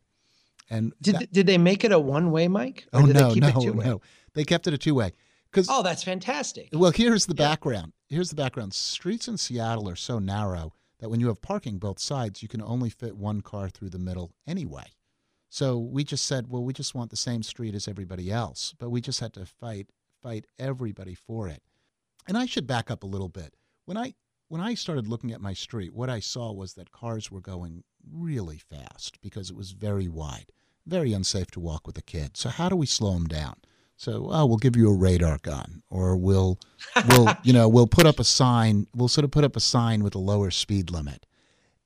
And 0.68 0.92
did, 1.02 1.16
that, 1.16 1.32
did 1.32 1.46
they 1.46 1.58
make 1.58 1.84
it 1.84 1.92
a 1.92 1.98
one 1.98 2.30
way, 2.30 2.48
Mike? 2.48 2.86
oh, 2.92 3.00
no, 3.00 3.34
no, 3.34 3.50
no. 3.50 4.00
They 4.34 4.44
kept 4.44 4.66
it 4.66 4.74
a 4.74 4.78
two 4.78 4.94
way. 4.94 5.12
Cause, 5.52 5.66
oh, 5.68 5.82
that's 5.82 6.04
fantastic. 6.04 6.68
Well, 6.72 6.92
here's 6.92 7.26
the 7.26 7.34
yeah. 7.36 7.48
background. 7.48 7.92
Here's 8.10 8.30
the 8.30 8.34
background. 8.34 8.74
Streets 8.74 9.28
in 9.28 9.36
Seattle 9.36 9.88
are 9.88 9.94
so 9.94 10.18
narrow 10.18 10.74
that 10.98 11.10
when 11.10 11.20
you 11.20 11.28
have 11.28 11.40
parking 11.40 11.78
both 11.78 12.00
sides, 12.00 12.42
you 12.42 12.48
can 12.48 12.60
only 12.60 12.90
fit 12.90 13.16
one 13.16 13.40
car 13.40 13.68
through 13.68 13.90
the 13.90 14.00
middle 14.00 14.32
anyway. 14.48 14.86
So 15.48 15.78
we 15.78 16.02
just 16.02 16.26
said, 16.26 16.50
well, 16.50 16.64
we 16.64 16.72
just 16.72 16.92
want 16.92 17.10
the 17.10 17.16
same 17.16 17.44
street 17.44 17.72
as 17.72 17.86
everybody 17.86 18.32
else, 18.32 18.74
but 18.80 18.90
we 18.90 19.00
just 19.00 19.20
had 19.20 19.32
to 19.34 19.46
fight 19.46 19.90
fight 20.20 20.46
everybody 20.58 21.14
for 21.14 21.48
it. 21.48 21.62
And 22.26 22.36
I 22.36 22.46
should 22.46 22.66
back 22.66 22.90
up 22.90 23.04
a 23.04 23.06
little 23.06 23.28
bit. 23.28 23.54
When 23.84 23.96
I 23.96 24.14
when 24.48 24.60
I 24.60 24.74
started 24.74 25.06
looking 25.06 25.30
at 25.30 25.40
my 25.40 25.52
street, 25.52 25.94
what 25.94 26.10
I 26.10 26.18
saw 26.18 26.50
was 26.50 26.74
that 26.74 26.90
cars 26.90 27.30
were 27.30 27.40
going 27.40 27.84
really 28.12 28.58
fast 28.58 29.20
because 29.20 29.50
it 29.50 29.56
was 29.56 29.70
very 29.70 30.08
wide, 30.08 30.50
very 30.84 31.12
unsafe 31.12 31.52
to 31.52 31.60
walk 31.60 31.86
with 31.86 31.96
a 31.96 32.02
kid. 32.02 32.36
So 32.36 32.48
how 32.48 32.68
do 32.68 32.74
we 32.74 32.86
slow 32.86 33.14
them 33.14 33.28
down? 33.28 33.54
So, 34.00 34.28
oh, 34.30 34.46
we'll 34.46 34.56
give 34.56 34.76
you 34.76 34.88
a 34.88 34.96
radar 34.96 35.36
gun, 35.42 35.82
or 35.90 36.16
we'll, 36.16 36.58
we'll, 37.10 37.34
you 37.42 37.52
know, 37.52 37.68
we'll 37.68 37.86
put 37.86 38.06
up 38.06 38.18
a 38.18 38.24
sign. 38.24 38.86
We'll 38.94 39.08
sort 39.08 39.26
of 39.26 39.30
put 39.30 39.44
up 39.44 39.56
a 39.56 39.60
sign 39.60 40.02
with 40.02 40.14
a 40.14 40.18
lower 40.18 40.50
speed 40.50 40.90
limit, 40.90 41.26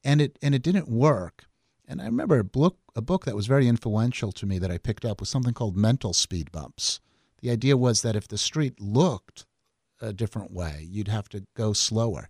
and 0.05 0.21
it 0.21 0.39
and 0.41 0.55
it 0.55 0.62
didn't 0.62 0.87
work. 0.89 1.47
And 1.89 2.01
I 2.01 2.05
remember 2.05 2.39
a 2.39 2.45
book, 2.45 2.79
a 2.95 3.03
book 3.03 3.25
that 3.25 3.35
was 3.35 3.49
very 3.49 3.67
influential 3.67 4.31
to 4.31 4.47
me 4.47 4.61
that 4.61 4.71
I 4.71 4.79
picked 4.79 5.05
up 5.05 5.19
was 5.19 5.29
something 5.29 5.55
called 5.55 5.77
Mental 5.77 6.12
Speed 6.12 6.53
Bumps. 6.53 7.01
The 7.43 7.51
idea 7.51 7.77
was 7.77 8.03
that 8.03 8.15
if 8.15 8.29
the 8.29 8.39
street 8.39 8.81
looked 8.81 9.45
a 10.01 10.12
different 10.12 10.53
way, 10.53 10.87
you'd 10.89 11.09
have 11.09 11.29
to 11.31 11.43
go 11.57 11.73
slower. 11.73 12.29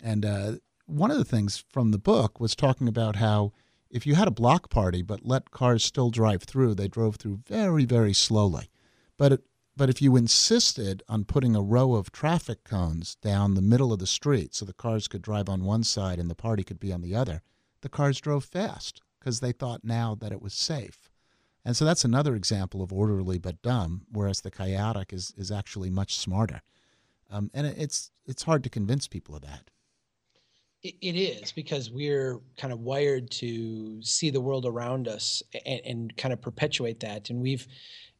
And 0.00 0.24
uh, 0.24 0.52
one 0.86 1.10
of 1.10 1.18
the 1.18 1.24
things 1.24 1.64
from 1.72 1.90
the 1.90 1.98
book 1.98 2.38
was 2.38 2.54
talking 2.54 2.86
about 2.86 3.16
how 3.16 3.50
if 3.90 4.06
you 4.06 4.14
had 4.14 4.28
a 4.28 4.30
block 4.30 4.70
party 4.70 5.02
but 5.02 5.26
let 5.26 5.50
cars 5.50 5.84
still 5.84 6.10
drive 6.10 6.44
through, 6.44 6.76
they 6.76 6.86
drove 6.86 7.16
through 7.16 7.40
very, 7.48 7.84
very 7.84 8.12
slowly. 8.12 8.70
But 9.18 9.32
it, 9.32 9.42
but 9.76 9.90
if 9.90 10.00
you 10.02 10.16
insisted 10.16 11.02
on 11.08 11.24
putting 11.24 11.54
a 11.54 11.62
row 11.62 11.94
of 11.94 12.10
traffic 12.10 12.64
cones 12.64 13.14
down 13.16 13.54
the 13.54 13.62
middle 13.62 13.92
of 13.92 14.00
the 14.00 14.06
street 14.06 14.54
so 14.54 14.64
the 14.64 14.72
cars 14.72 15.06
could 15.06 15.22
drive 15.22 15.48
on 15.48 15.62
one 15.64 15.84
side 15.84 16.18
and 16.18 16.28
the 16.28 16.34
party 16.34 16.64
could 16.64 16.80
be 16.80 16.92
on 16.92 17.02
the 17.02 17.14
other, 17.14 17.42
the 17.82 17.88
cars 17.88 18.20
drove 18.20 18.44
fast 18.44 19.02
because 19.20 19.38
they 19.38 19.52
thought 19.52 19.84
now 19.84 20.16
that 20.16 20.32
it 20.32 20.42
was 20.42 20.54
safe. 20.54 21.10
And 21.64 21.76
so 21.76 21.84
that's 21.84 22.04
another 22.04 22.34
example 22.34 22.82
of 22.82 22.92
orderly 22.92 23.38
but 23.38 23.62
dumb, 23.62 24.06
whereas 24.10 24.40
the 24.40 24.50
chaotic 24.50 25.12
is, 25.12 25.32
is 25.36 25.52
actually 25.52 25.90
much 25.90 26.16
smarter. 26.16 26.62
Um, 27.30 27.50
and 27.52 27.66
it's 27.66 28.10
it's 28.26 28.42
hard 28.42 28.64
to 28.64 28.70
convince 28.70 29.06
people 29.06 29.36
of 29.36 29.42
that. 29.42 29.70
It, 30.82 31.16
is 31.16 31.50
because 31.52 31.90
we're 31.90 32.38
kind 32.56 32.72
of 32.72 32.80
wired 32.80 33.30
to 33.32 34.00
see 34.02 34.30
the 34.30 34.40
world 34.40 34.64
around 34.64 35.08
us 35.08 35.42
and, 35.66 35.80
and 35.84 36.16
kind 36.16 36.32
of 36.32 36.40
perpetuate 36.40 37.00
that. 37.00 37.30
And 37.30 37.42
we've 37.42 37.66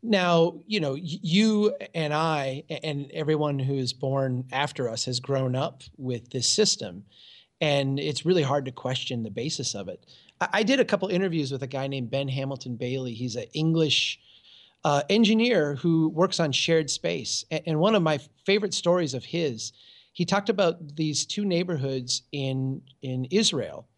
now, 0.03 0.61
you 0.67 0.81
know, 0.81 0.95
you 0.95 1.75
and 1.95 2.15
I 2.15 2.65
and 2.83 3.11
everyone 3.13 3.59
who 3.59 3.75
is 3.75 3.93
born 3.93 4.45
after 4.53 4.89
us 4.89 5.05
has 5.07 5.21
grown 5.21 5.57
up 5.57 5.83
with 5.97 6.31
this 6.31 6.49
system. 6.49 7.05
And 7.61 7.99
it's 7.99 8.25
really 8.25 8.43
hard 8.43 8.65
to 8.67 8.73
question 8.73 9.23
the 9.23 9.31
basis 9.31 9.75
of 9.75 9.89
it. 9.89 10.07
I, 10.41 10.63
did 10.63 10.79
a 10.79 10.85
couple 10.85 11.09
interviews 11.09 11.51
with 11.51 11.65
a 11.65 11.67
guy 11.67 11.89
named 11.89 12.13
Ben 12.13 12.29
Hamilton 12.29 12.77
Baillie. 12.77 13.15
He's 13.15 13.35
an 13.35 13.47
English 13.55 14.21
uh, 14.85 15.03
engineer 15.11 15.75
who 15.75 16.09
works 16.11 16.39
on 16.39 16.53
shared 16.53 16.91
space. 16.91 17.45
And, 17.51 17.63
and 17.67 17.81
one 17.81 17.97
of 17.97 18.03
my 18.03 18.21
favorite 18.47 18.75
stories 18.75 19.15
of 19.15 19.25
his, 19.25 19.73
he 20.13 20.25
talked 20.25 20.49
about 20.49 20.95
these 20.97 21.27
two 21.27 21.45
neighborhoods 21.45 22.23
in 22.31 22.83
in 23.03 23.25
Israel. 23.27 23.89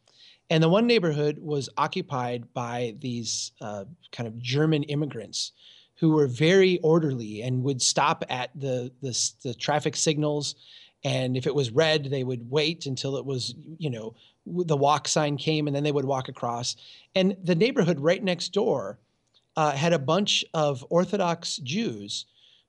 And 0.48 0.62
the 0.62 0.68
one 0.68 0.86
neighborhood 0.86 1.38
was 1.38 1.68
occupied 1.76 2.52
by 2.54 2.96
these 2.98 3.52
uh, 3.60 3.84
kind 4.10 4.26
of 4.26 4.38
German 4.38 4.82
immigrants 4.84 5.52
who 6.00 6.10
were 6.10 6.26
very 6.26 6.78
orderly 6.78 7.42
and 7.42 7.62
would 7.62 7.82
stop 7.82 8.24
at 8.30 8.50
the, 8.58 8.90
the, 9.02 9.30
the 9.42 9.54
traffic 9.54 9.94
signals. 9.94 10.54
And 11.04 11.36
if 11.36 11.46
it 11.46 11.54
was 11.54 11.70
red 11.70 12.04
they 12.04 12.24
would 12.24 12.50
wait 12.50 12.86
until 12.86 13.16
it 13.16 13.24
was 13.24 13.54
you 13.78 13.90
know 13.90 14.14
the 14.46 14.76
walk 14.76 15.06
sign 15.06 15.36
came 15.36 15.66
and 15.66 15.76
then 15.76 15.84
they 15.84 15.92
would 15.92 16.04
walk 16.04 16.28
across. 16.28 16.76
And 17.14 17.36
the 17.42 17.54
neighborhood 17.54 18.00
right 18.00 18.22
next 18.22 18.48
door 18.52 18.98
uh, 19.56 19.72
had 19.72 19.92
a 19.92 19.98
bunch 19.98 20.44
of 20.54 20.84
orthodox 20.88 21.58
jews 21.58 22.26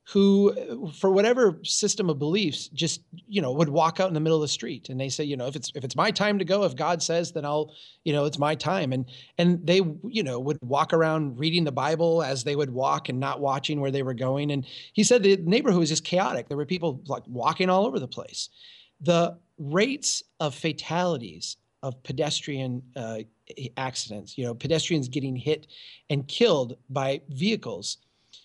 who 0.08 0.90
for 0.98 1.10
whatever 1.10 1.60
system 1.62 2.10
of 2.10 2.18
beliefs 2.18 2.68
just 2.68 3.02
you 3.28 3.40
know 3.40 3.52
would 3.52 3.68
walk 3.68 4.00
out 4.00 4.08
in 4.08 4.14
the 4.14 4.20
middle 4.20 4.36
of 4.36 4.42
the 4.42 4.48
street 4.48 4.88
and 4.88 5.00
they 5.00 5.08
say 5.08 5.22
you 5.22 5.36
know 5.36 5.46
if 5.46 5.54
it's 5.54 5.70
if 5.76 5.84
it's 5.84 5.94
my 5.94 6.10
time 6.10 6.40
to 6.40 6.44
go 6.44 6.64
if 6.64 6.74
god 6.74 7.00
says 7.00 7.30
then 7.30 7.44
i'll 7.44 7.72
you 8.04 8.12
know 8.12 8.24
it's 8.24 8.38
my 8.38 8.54
time. 8.54 8.92
And 8.92 9.06
and 9.38 9.64
they 9.66 9.80
you 10.04 10.22
know 10.22 10.38
would 10.40 10.58
walk 10.62 10.92
around 10.92 11.38
reading 11.38 11.64
the 11.64 11.72
bible 11.72 12.22
as 12.22 12.44
they 12.44 12.56
would 12.56 12.70
walk 12.70 13.08
and 13.08 13.18
not 13.20 13.40
watching 13.40 13.80
where 13.80 13.90
they 13.90 14.02
were 14.02 14.14
going. 14.14 14.50
And 14.50 14.66
he 14.92 15.04
said 15.04 15.22
the 15.22 15.36
neighborhood 15.38 15.80
was 15.80 15.88
just 15.88 16.04
chaotic. 16.04 16.48
There 16.48 16.56
were 16.56 16.66
people 16.66 17.02
like 17.06 17.22
walking 17.26 17.70
all 17.70 17.86
over 17.86 17.98
the 17.98 18.08
place. 18.08 18.48
The 19.00 19.38
rates 19.58 20.22
of 20.40 20.54
fatalities 20.54 21.56
of 21.82 22.00
pedestrian 22.04 22.82
uh, 22.94 23.18
accidents 23.76 24.38
you 24.38 24.44
know 24.44 24.54
pedestrians 24.54 25.08
getting 25.08 25.36
hit 25.36 25.66
and 26.10 26.26
killed 26.28 26.76
by 26.88 27.20
vehicles 27.28 27.98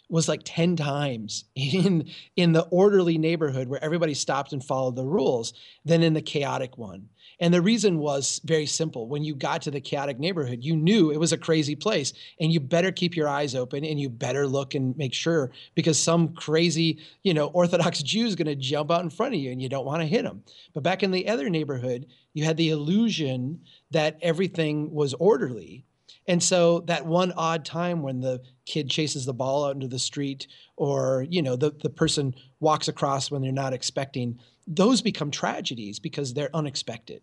was 0.10 0.28
like 0.28 0.42
10 0.46 0.76
times 0.76 1.46
in 1.56 2.10
in 2.36 2.54
the 2.54 2.64
orderly 2.72 3.18
neighborhood 3.18 3.68
where 3.68 3.84
everybody 3.84 4.14
stopped 4.14 4.54
and 4.54 4.64
followed 4.64 4.96
the 4.96 5.06
rules 5.06 5.54
than 5.86 6.04
in 6.04 6.14
the 6.14 6.22
chaotic 6.22 6.78
one. 6.78 7.10
And 7.40 7.54
the 7.54 7.62
reason 7.62 8.00
was 8.00 8.42
very 8.46 8.66
simple. 8.66 9.08
When 9.08 9.24
you 9.24 9.36
got 9.36 9.62
to 9.64 9.72
the 9.72 9.82
chaotic 9.82 10.20
neighborhood 10.20 10.60
you 10.62 10.76
knew 10.76 11.12
it 11.12 11.20
was 11.20 11.34
a 11.34 11.38
crazy 11.38 11.76
place 11.76 12.14
and 12.40 12.52
you 12.52 12.60
better 12.60 12.92
keep 12.92 13.16
your 13.16 13.28
eyes 13.28 13.56
open 13.56 13.84
and 13.84 14.00
you 14.00 14.10
better 14.10 14.48
look 14.48 14.76
and 14.76 14.98
make 14.98 15.14
sure 15.14 15.52
because 15.76 16.00
some 16.00 16.34
crazy 16.34 17.00
you 17.24 17.34
know 17.34 17.48
orthodox 17.48 18.02
jew 18.02 18.26
is 18.26 18.36
going 18.36 18.48
to 18.48 18.56
jump 18.56 18.92
out 18.92 19.04
in 19.04 19.10
front 19.10 19.34
of 19.34 19.40
you 19.40 19.52
and 19.52 19.62
you 19.62 19.70
don't 19.70 19.86
want 19.86 20.02
to 20.02 20.08
hit 20.08 20.26
him 20.26 20.44
but 20.74 20.84
back 20.84 21.04
in 21.04 21.12
the 21.12 21.28
other 21.28 21.50
neighborhood 21.50 22.08
you 22.38 22.44
had 22.44 22.56
the 22.58 22.70
illusion 22.70 23.62
that 23.90 24.20
everything 24.22 24.94
was 24.94 25.16
orderly. 25.16 25.86
And 26.28 26.44
so 26.44 26.82
that 26.82 27.04
one 27.04 27.32
odd 27.36 27.66
time 27.66 28.04
when 28.04 28.22
the 28.22 28.44
kid 28.68 28.90
chases 28.90 29.26
the 29.26 29.34
ball 29.34 29.66
out 29.66 29.76
into 29.76 29.88
the 29.88 29.98
street 29.98 30.48
or, 30.76 31.26
you 31.30 31.42
know, 31.42 31.56
the, 31.56 31.72
the 31.82 31.90
person 31.90 32.36
walks 32.60 32.90
across 32.90 33.32
when 33.32 33.42
they're 33.42 33.52
not 33.52 33.74
expecting, 33.74 34.38
those 34.68 35.02
become 35.02 35.32
tragedies 35.32 36.00
because 36.00 36.34
they're 36.34 36.54
unexpected. 36.54 37.22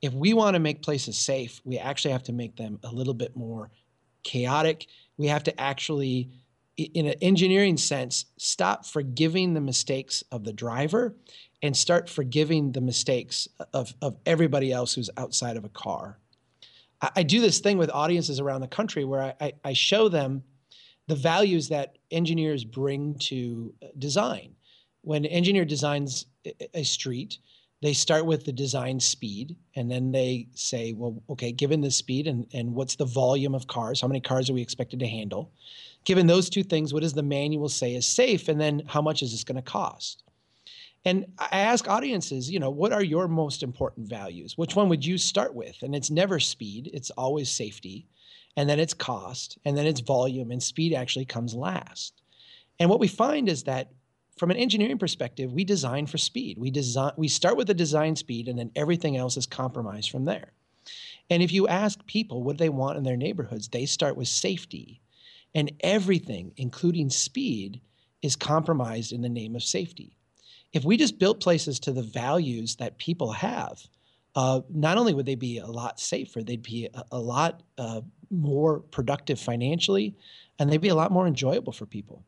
If 0.00 0.14
we 0.14 0.32
want 0.32 0.54
to 0.54 0.60
make 0.60 0.82
places 0.82 1.18
safe, 1.18 1.60
we 1.64 1.78
actually 1.78 2.12
have 2.12 2.22
to 2.24 2.32
make 2.32 2.56
them 2.56 2.80
a 2.82 2.90
little 2.90 3.12
bit 3.12 3.36
more 3.36 3.70
chaotic. 4.22 4.86
We 5.18 5.26
have 5.26 5.44
to 5.44 5.60
actually, 5.60 6.30
in 6.78 7.06
an 7.06 7.14
engineering 7.20 7.76
sense, 7.76 8.24
stop 8.38 8.86
forgiving 8.86 9.52
the 9.52 9.60
mistakes 9.60 10.24
of 10.32 10.44
the 10.44 10.52
driver 10.52 11.14
and 11.62 11.76
start 11.76 12.08
forgiving 12.08 12.72
the 12.72 12.80
mistakes 12.80 13.46
of, 13.74 13.92
of 14.00 14.16
everybody 14.24 14.72
else 14.72 14.94
who's 14.94 15.10
outside 15.18 15.58
of 15.58 15.66
a 15.66 15.68
car. 15.68 16.18
I, 17.02 17.22
do 17.22 17.40
this 17.40 17.60
thing 17.60 17.78
with 17.78 17.90
audiences 17.90 18.40
around 18.40 18.60
the 18.60 18.68
country 18.68 19.04
where 19.04 19.22
I, 19.22 19.34
I, 19.40 19.52
I 19.64 19.72
show 19.72 20.10
them 20.10 20.42
the 21.10 21.16
values 21.16 21.68
that 21.68 21.98
engineers 22.12 22.64
bring 22.64 23.16
to 23.16 23.74
uh, 23.82 23.86
design. 23.98 24.54
When 25.02 25.24
an 25.24 25.30
engineer 25.32 25.64
designs 25.64 26.26
a 26.72 26.84
street, 26.84 27.38
they 27.82 27.92
start 27.94 28.26
with 28.26 28.44
the 28.44 28.52
design 28.52 29.00
speed 29.00 29.56
and 29.74 29.90
then 29.90 30.12
they 30.12 30.46
say, 30.54 30.92
well, 30.92 31.20
okay, 31.28 31.50
given 31.50 31.80
the 31.80 31.90
speed 31.90 32.28
and, 32.28 32.46
and 32.52 32.74
what's 32.74 32.94
the 32.94 33.06
volume 33.06 33.56
of 33.56 33.66
cars, 33.66 34.00
how 34.00 34.06
many 34.06 34.20
cars 34.20 34.48
are 34.48 34.52
we 34.52 34.62
expected 34.62 35.00
to 35.00 35.08
handle? 35.08 35.50
Given 36.04 36.28
those 36.28 36.48
two 36.48 36.62
things, 36.62 36.94
what 36.94 37.02
does 37.02 37.14
the 37.14 37.24
manual 37.24 37.68
say 37.68 37.96
is 37.96 38.06
safe? 38.06 38.48
And 38.48 38.60
then 38.60 38.82
how 38.86 39.02
much 39.02 39.22
is 39.22 39.32
this 39.32 39.42
going 39.42 39.56
to 39.56 39.62
cost? 39.62 40.22
And 41.04 41.26
I 41.38 41.60
ask 41.60 41.88
audiences, 41.88 42.48
you 42.48 42.60
know, 42.60 42.70
what 42.70 42.92
are 42.92 43.02
your 43.02 43.26
most 43.26 43.64
important 43.64 44.06
values? 44.06 44.56
Which 44.56 44.76
one 44.76 44.88
would 44.90 45.04
you 45.04 45.18
start 45.18 45.54
with? 45.54 45.82
And 45.82 45.92
it's 45.96 46.10
never 46.10 46.38
speed, 46.38 46.90
it's 46.92 47.10
always 47.10 47.50
safety. 47.50 48.06
And 48.56 48.68
then 48.68 48.80
it's 48.80 48.94
cost, 48.94 49.58
and 49.64 49.76
then 49.76 49.86
it's 49.86 50.00
volume, 50.00 50.50
and 50.50 50.62
speed 50.62 50.92
actually 50.92 51.24
comes 51.24 51.54
last. 51.54 52.20
And 52.78 52.90
what 52.90 53.00
we 53.00 53.08
find 53.08 53.48
is 53.48 53.64
that 53.64 53.90
from 54.36 54.50
an 54.50 54.56
engineering 54.56 54.98
perspective, 54.98 55.52
we 55.52 55.64
design 55.64 56.06
for 56.06 56.18
speed. 56.18 56.58
We 56.58 56.70
design 56.70 57.12
we 57.16 57.28
start 57.28 57.56
with 57.56 57.66
the 57.66 57.74
design 57.74 58.16
speed 58.16 58.48
and 58.48 58.58
then 58.58 58.70
everything 58.74 59.16
else 59.16 59.36
is 59.36 59.46
compromised 59.46 60.10
from 60.10 60.24
there. 60.24 60.52
And 61.28 61.42
if 61.42 61.52
you 61.52 61.68
ask 61.68 62.04
people 62.06 62.42
what 62.42 62.58
they 62.58 62.70
want 62.70 62.96
in 62.96 63.04
their 63.04 63.16
neighborhoods, 63.16 63.68
they 63.68 63.86
start 63.86 64.16
with 64.16 64.28
safety. 64.28 65.02
And 65.54 65.72
everything, 65.80 66.52
including 66.56 67.10
speed, 67.10 67.80
is 68.22 68.34
compromised 68.34 69.12
in 69.12 69.20
the 69.20 69.28
name 69.28 69.54
of 69.54 69.62
safety 69.62 70.16
if 70.72 70.84
we 70.84 70.96
just 70.96 71.18
built 71.18 71.40
places 71.40 71.80
to 71.80 71.92
the 71.92 72.02
values 72.02 72.76
that 72.76 72.98
people 72.98 73.32
have, 73.32 73.82
uh, 74.40 74.62
not 74.70 74.96
only 74.96 75.12
would 75.12 75.26
they 75.26 75.34
be 75.34 75.58
a 75.58 75.66
lot 75.66 76.00
safer, 76.00 76.42
they'd 76.42 76.62
be 76.62 76.88
a, 76.94 77.04
a 77.12 77.18
lot 77.18 77.62
uh, 77.76 78.00
more 78.30 78.80
productive 78.80 79.38
financially, 79.38 80.16
and 80.58 80.70
they'd 80.70 80.80
be 80.80 80.88
a 80.88 80.94
lot 80.94 81.12
more 81.12 81.26
enjoyable 81.26 81.74
for 81.74 81.84
people. 81.84 82.24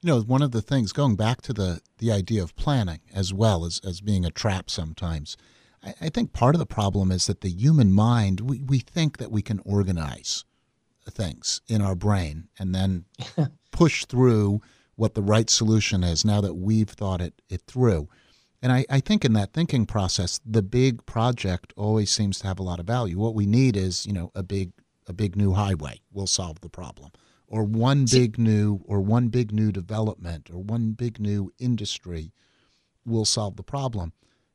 You 0.00 0.08
know, 0.08 0.20
one 0.20 0.42
of 0.42 0.50
the 0.50 0.60
things 0.60 0.92
going 0.92 1.14
back 1.14 1.42
to 1.42 1.52
the 1.52 1.80
the 1.98 2.10
idea 2.10 2.42
of 2.42 2.56
planning 2.56 3.02
as 3.14 3.32
well 3.32 3.64
as 3.64 3.80
as 3.84 4.00
being 4.00 4.24
a 4.24 4.30
trap 4.30 4.68
sometimes. 4.68 5.36
I, 5.80 5.94
I 6.00 6.08
think 6.08 6.32
part 6.32 6.56
of 6.56 6.58
the 6.58 6.66
problem 6.66 7.12
is 7.12 7.28
that 7.28 7.40
the 7.40 7.50
human 7.50 7.92
mind 7.92 8.40
we, 8.40 8.60
we 8.62 8.80
think 8.80 9.18
that 9.18 9.30
we 9.30 9.42
can 9.42 9.60
organize 9.64 10.44
things 11.08 11.60
in 11.68 11.80
our 11.82 11.94
brain 11.94 12.48
and 12.58 12.74
then 12.74 13.04
push 13.70 14.06
through 14.06 14.60
what 14.96 15.14
the 15.14 15.22
right 15.22 15.48
solution 15.48 16.02
is 16.02 16.24
now 16.24 16.40
that 16.40 16.54
we've 16.54 16.88
thought 16.88 17.20
it, 17.20 17.40
it 17.48 17.62
through. 17.68 18.08
And 18.62 18.72
I, 18.72 18.86
I 18.88 19.00
think 19.00 19.24
in 19.24 19.32
that 19.34 19.52
thinking 19.52 19.86
process, 19.86 20.40
the 20.44 20.62
big 20.62 21.04
project 21.06 21.72
always 21.76 22.10
seems 22.10 22.38
to 22.40 22.46
have 22.46 22.58
a 22.58 22.62
lot 22.62 22.80
of 22.80 22.86
value. 22.86 23.18
What 23.18 23.34
we 23.34 23.46
need 23.46 23.76
is, 23.76 24.06
you 24.06 24.12
know, 24.12 24.30
a 24.34 24.42
big 24.42 24.72
a 25.08 25.12
big 25.12 25.36
new 25.36 25.52
highway 25.52 26.00
will 26.12 26.26
solve 26.26 26.60
the 26.60 26.68
problem. 26.68 27.10
Or 27.46 27.62
one 27.62 28.06
big 28.10 28.38
new 28.38 28.80
or 28.86 29.00
one 29.00 29.28
big 29.28 29.52
new 29.52 29.70
development 29.70 30.50
or 30.50 30.62
one 30.62 30.92
big 30.92 31.20
new 31.20 31.52
industry 31.58 32.32
will 33.04 33.24
solve 33.24 33.56
the 33.56 33.62
problem. 33.62 34.12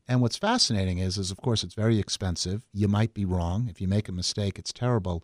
And 0.07 0.21
what's 0.21 0.37
fascinating 0.37 0.97
is 0.97 1.17
is 1.17 1.31
of 1.31 1.37
course 1.37 1.63
it's 1.63 1.75
very 1.75 1.99
expensive. 1.99 2.65
You 2.73 2.87
might 2.87 3.13
be 3.13 3.23
wrong. 3.23 3.67
If 3.69 3.79
you 3.79 3.87
make 3.87 4.09
a 4.09 4.13
mistake, 4.13 4.59
it's 4.59 4.73
terrible. 4.73 5.23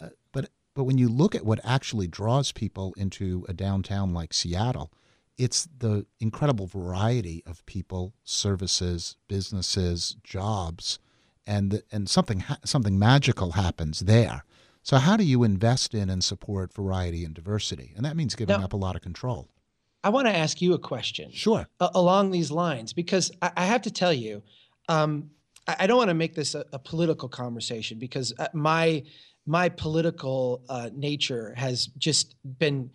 Uh, 0.00 0.10
but 0.30 0.50
but 0.74 0.84
when 0.84 0.98
you 0.98 1.08
look 1.08 1.34
at 1.34 1.44
what 1.44 1.60
actually 1.64 2.06
draws 2.06 2.52
people 2.52 2.94
into 2.96 3.44
a 3.48 3.52
downtown 3.52 4.14
like 4.14 4.32
Seattle, 4.32 4.92
it's 5.40 5.66
the 5.78 6.06
incredible 6.20 6.66
variety 6.66 7.42
of 7.46 7.64
people, 7.64 8.12
services, 8.24 9.16
businesses, 9.26 10.16
jobs. 10.22 10.98
and 11.46 11.82
and 11.90 12.08
something 12.08 12.44
something 12.64 12.98
magical 12.98 13.52
happens 13.52 14.00
there. 14.00 14.44
So 14.82 14.98
how 14.98 15.16
do 15.16 15.24
you 15.24 15.42
invest 15.42 15.94
in 15.94 16.10
and 16.10 16.22
support 16.22 16.72
variety 16.74 17.24
and 17.24 17.34
diversity? 17.34 17.92
And 17.96 18.04
that 18.04 18.16
means 18.16 18.34
giving 18.34 18.58
now, 18.58 18.64
up 18.64 18.74
a 18.74 18.76
lot 18.76 18.96
of 18.96 19.02
control. 19.02 19.48
I 20.04 20.10
want 20.10 20.26
to 20.26 20.36
ask 20.36 20.60
you 20.60 20.74
a 20.74 20.78
question. 20.78 21.30
Sure. 21.32 21.66
along 21.80 22.30
these 22.30 22.50
lines, 22.50 22.92
because 22.92 23.30
I, 23.42 23.50
I 23.56 23.66
have 23.66 23.82
to 23.82 23.90
tell 23.90 24.12
you, 24.12 24.42
um, 24.88 25.30
I, 25.66 25.76
I, 25.80 25.86
don't 25.86 25.98
want 25.98 26.08
to 26.08 26.14
make 26.14 26.34
this 26.34 26.54
a, 26.54 26.64
a 26.72 26.78
political 26.78 27.28
conversation 27.28 27.98
because 27.98 28.32
uh, 28.38 28.48
my 28.52 29.02
my 29.46 29.68
political 29.68 30.62
uh, 30.68 30.90
nature 30.94 31.54
has 31.56 31.86
just 31.98 32.36
been 32.58 32.90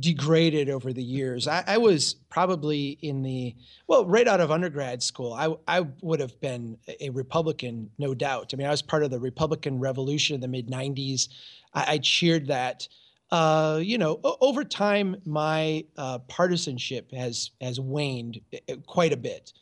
degraded 0.00 0.68
over 0.68 0.92
the 0.92 1.02
years. 1.02 1.46
I, 1.46 1.62
I, 1.66 1.78
was 1.78 2.14
probably 2.28 2.98
in 3.02 3.22
the 3.22 3.54
well, 3.86 4.04
right 4.04 4.26
out 4.26 4.40
of 4.40 4.50
undergrad 4.50 5.02
school. 5.02 5.32
I 5.32 5.54
I 5.68 5.86
would 6.02 6.18
have 6.18 6.40
been 6.40 6.76
a 7.00 7.10
Republican, 7.10 7.90
no 7.98 8.12
doubt. 8.12 8.50
I 8.52 8.56
mean, 8.56 8.66
I 8.66 8.70
was 8.70 8.82
part 8.82 9.04
of 9.04 9.10
the 9.10 9.20
Republican 9.20 9.78
Revolution 9.78 10.34
in 10.34 10.40
the 10.40 10.48
mid 10.48 10.68
'90s. 10.68 11.28
I, 11.72 11.94
I 11.94 11.98
cheered 11.98 12.48
that. 12.48 12.88
Uh, 13.30 13.80
you 13.82 13.98
know, 13.98 14.20
over 14.40 14.64
time, 14.64 15.16
my 15.24 15.84
uh, 15.96 16.18
partisanship 16.20 17.12
has 17.12 17.52
has 17.60 17.78
waned 17.78 18.40
eh, 18.52 18.58
eh, 18.68 18.76
quite 18.86 19.12
a 19.12 19.16
bit. 19.16 19.52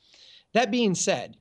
That 0.55 0.71
being 0.71 0.95
said, 0.95 1.37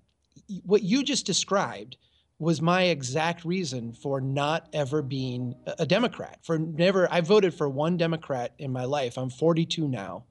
what 0.65 0.83
you 0.83 1.03
just 1.03 1.25
described 1.25 1.97
was 2.43 2.61
my 2.61 2.83
exact 2.83 3.45
reason 3.45 3.93
for 3.93 4.21
not 4.21 4.67
ever 4.73 5.01
being 5.01 5.55
a 5.79 5.85
Democrat. 5.85 6.39
For 6.43 6.59
never, 6.59 7.11
I 7.11 7.21
voted 7.21 7.53
for 7.53 7.69
one 7.69 7.97
Democrat 7.97 8.53
in 8.59 8.71
my 8.71 8.83
life. 8.83 9.17
I'm 9.17 9.29
42 9.29 9.87
now. 9.87 10.25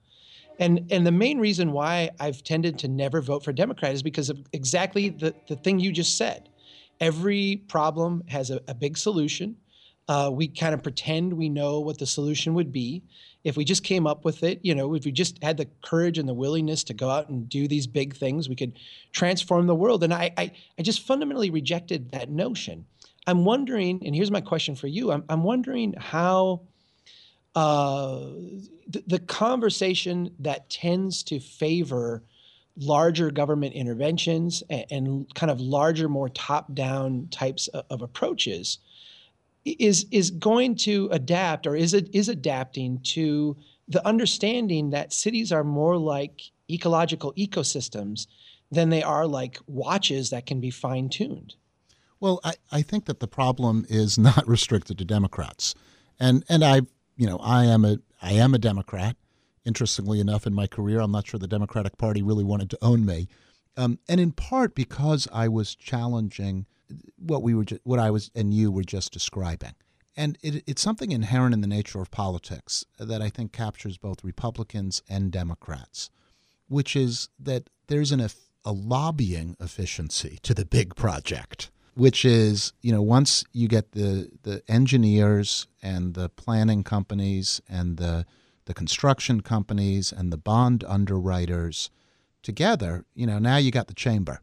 And, 0.58 0.86
and 0.92 1.06
the 1.06 1.12
main 1.12 1.38
reason 1.38 1.72
why 1.72 2.10
I've 2.20 2.44
tended 2.44 2.78
to 2.80 2.88
never 2.88 3.20
vote 3.20 3.42
for 3.42 3.52
Democrat 3.52 3.92
is 3.92 4.02
because 4.02 4.30
of 4.30 4.38
exactly 4.52 5.08
the, 5.08 5.34
the 5.48 5.56
thing 5.56 5.80
you 5.80 5.90
just 5.90 6.16
said. 6.16 6.48
Every 7.00 7.62
problem 7.68 8.22
has 8.28 8.50
a, 8.50 8.60
a 8.68 8.74
big 8.74 8.96
solution. 8.96 9.56
Uh, 10.08 10.30
we 10.32 10.48
kind 10.48 10.74
of 10.74 10.82
pretend 10.82 11.32
we 11.32 11.48
know 11.48 11.80
what 11.80 11.98
the 11.98 12.06
solution 12.06 12.54
would 12.54 12.72
be. 12.72 13.02
If 13.44 13.56
we 13.56 13.64
just 13.64 13.82
came 13.82 14.06
up 14.06 14.24
with 14.24 14.42
it, 14.42 14.60
you 14.62 14.74
know, 14.74 14.94
if 14.94 15.04
we 15.04 15.12
just 15.12 15.42
had 15.42 15.56
the 15.56 15.68
courage 15.82 16.18
and 16.18 16.28
the 16.28 16.34
willingness 16.34 16.84
to 16.84 16.94
go 16.94 17.08
out 17.10 17.28
and 17.28 17.48
do 17.48 17.66
these 17.66 17.86
big 17.86 18.14
things, 18.14 18.48
we 18.48 18.56
could 18.56 18.78
transform 19.12 19.66
the 19.66 19.74
world. 19.74 20.04
And 20.04 20.12
I, 20.12 20.32
I, 20.36 20.52
I 20.78 20.82
just 20.82 21.06
fundamentally 21.06 21.50
rejected 21.50 22.12
that 22.12 22.30
notion. 22.30 22.84
I'm 23.26 23.44
wondering, 23.44 24.04
and 24.04 24.14
here's 24.14 24.30
my 24.30 24.40
question 24.40 24.74
for 24.74 24.88
you 24.88 25.12
I'm, 25.12 25.24
I'm 25.28 25.42
wondering 25.44 25.94
how 25.96 26.62
uh, 27.54 28.20
the, 28.88 29.04
the 29.06 29.18
conversation 29.18 30.34
that 30.40 30.70
tends 30.70 31.22
to 31.24 31.38
favor 31.38 32.22
larger 32.76 33.30
government 33.30 33.74
interventions 33.74 34.62
and, 34.70 34.84
and 34.90 35.34
kind 35.34 35.50
of 35.50 35.60
larger, 35.60 36.08
more 36.08 36.28
top 36.28 36.74
down 36.74 37.28
types 37.30 37.68
of, 37.68 37.84
of 37.90 38.02
approaches 38.02 38.78
is 39.64 40.06
is 40.10 40.30
going 40.30 40.74
to 40.74 41.08
adapt 41.12 41.66
or 41.66 41.76
is 41.76 41.94
it 41.94 42.08
is 42.14 42.28
adapting 42.28 43.00
to 43.02 43.56
the 43.88 44.06
understanding 44.06 44.90
that 44.90 45.12
cities 45.12 45.52
are 45.52 45.64
more 45.64 45.96
like 45.96 46.42
ecological 46.70 47.32
ecosystems 47.34 48.26
than 48.70 48.88
they 48.88 49.02
are 49.02 49.26
like 49.26 49.58
watches 49.66 50.30
that 50.30 50.46
can 50.46 50.60
be 50.60 50.70
fine 50.70 51.08
tuned. 51.08 51.54
Well, 52.18 52.40
I, 52.42 52.54
I 52.70 52.82
think 52.82 53.04
that 53.04 53.20
the 53.20 53.28
problem 53.28 53.84
is 53.88 54.18
not 54.18 54.48
restricted 54.48 54.98
to 54.98 55.04
Democrats. 55.04 55.74
And 56.18 56.44
and 56.48 56.64
I 56.64 56.82
you 57.16 57.26
know, 57.26 57.38
I 57.38 57.66
am 57.66 57.84
a 57.84 57.98
I 58.20 58.32
am 58.32 58.54
a 58.54 58.58
Democrat. 58.58 59.16
Interestingly 59.64 60.18
enough, 60.18 60.46
in 60.46 60.54
my 60.54 60.66
career, 60.66 61.00
I'm 61.00 61.12
not 61.12 61.26
sure 61.26 61.38
the 61.38 61.46
Democratic 61.46 61.96
Party 61.96 62.20
really 62.22 62.42
wanted 62.42 62.68
to 62.70 62.78
own 62.82 63.04
me. 63.06 63.28
Um, 63.76 63.98
and 64.08 64.20
in 64.20 64.32
part 64.32 64.74
because 64.74 65.28
I 65.32 65.48
was 65.48 65.74
challenging 65.74 66.66
what 67.16 67.42
we 67.42 67.54
were, 67.54 67.64
ju- 67.64 67.80
what 67.84 67.98
I 67.98 68.10
was, 68.10 68.30
and 68.34 68.52
you 68.52 68.70
were 68.70 68.84
just 68.84 69.12
describing. 69.12 69.74
And 70.16 70.38
it, 70.42 70.62
it's 70.66 70.82
something 70.82 71.12
inherent 71.12 71.54
in 71.54 71.60
the 71.60 71.66
nature 71.66 72.00
of 72.00 72.10
politics 72.10 72.84
that 72.98 73.22
I 73.22 73.30
think 73.30 73.52
captures 73.52 73.96
both 73.96 74.24
Republicans 74.24 75.02
and 75.08 75.30
Democrats, 75.32 76.10
which 76.68 76.94
is 76.96 77.28
that 77.38 77.70
there's 77.86 78.12
an, 78.12 78.20
a 78.64 78.72
lobbying 78.72 79.56
efficiency 79.60 80.38
to 80.42 80.54
the 80.54 80.64
big 80.64 80.94
project, 80.94 81.70
which 81.94 82.24
is, 82.24 82.72
you 82.82 82.92
know, 82.92 83.02
once 83.02 83.44
you 83.52 83.68
get 83.68 83.92
the, 83.92 84.30
the 84.42 84.62
engineers 84.68 85.66
and 85.82 86.14
the 86.14 86.28
planning 86.28 86.84
companies 86.84 87.60
and 87.68 87.96
the, 87.96 88.26
the 88.66 88.74
construction 88.74 89.40
companies 89.40 90.12
and 90.12 90.32
the 90.32 90.38
bond 90.38 90.84
underwriters 90.86 91.90
together, 92.42 93.04
you 93.14 93.26
know, 93.26 93.38
now 93.38 93.56
you 93.56 93.70
got 93.70 93.88
the 93.88 93.94
chamber 93.94 94.40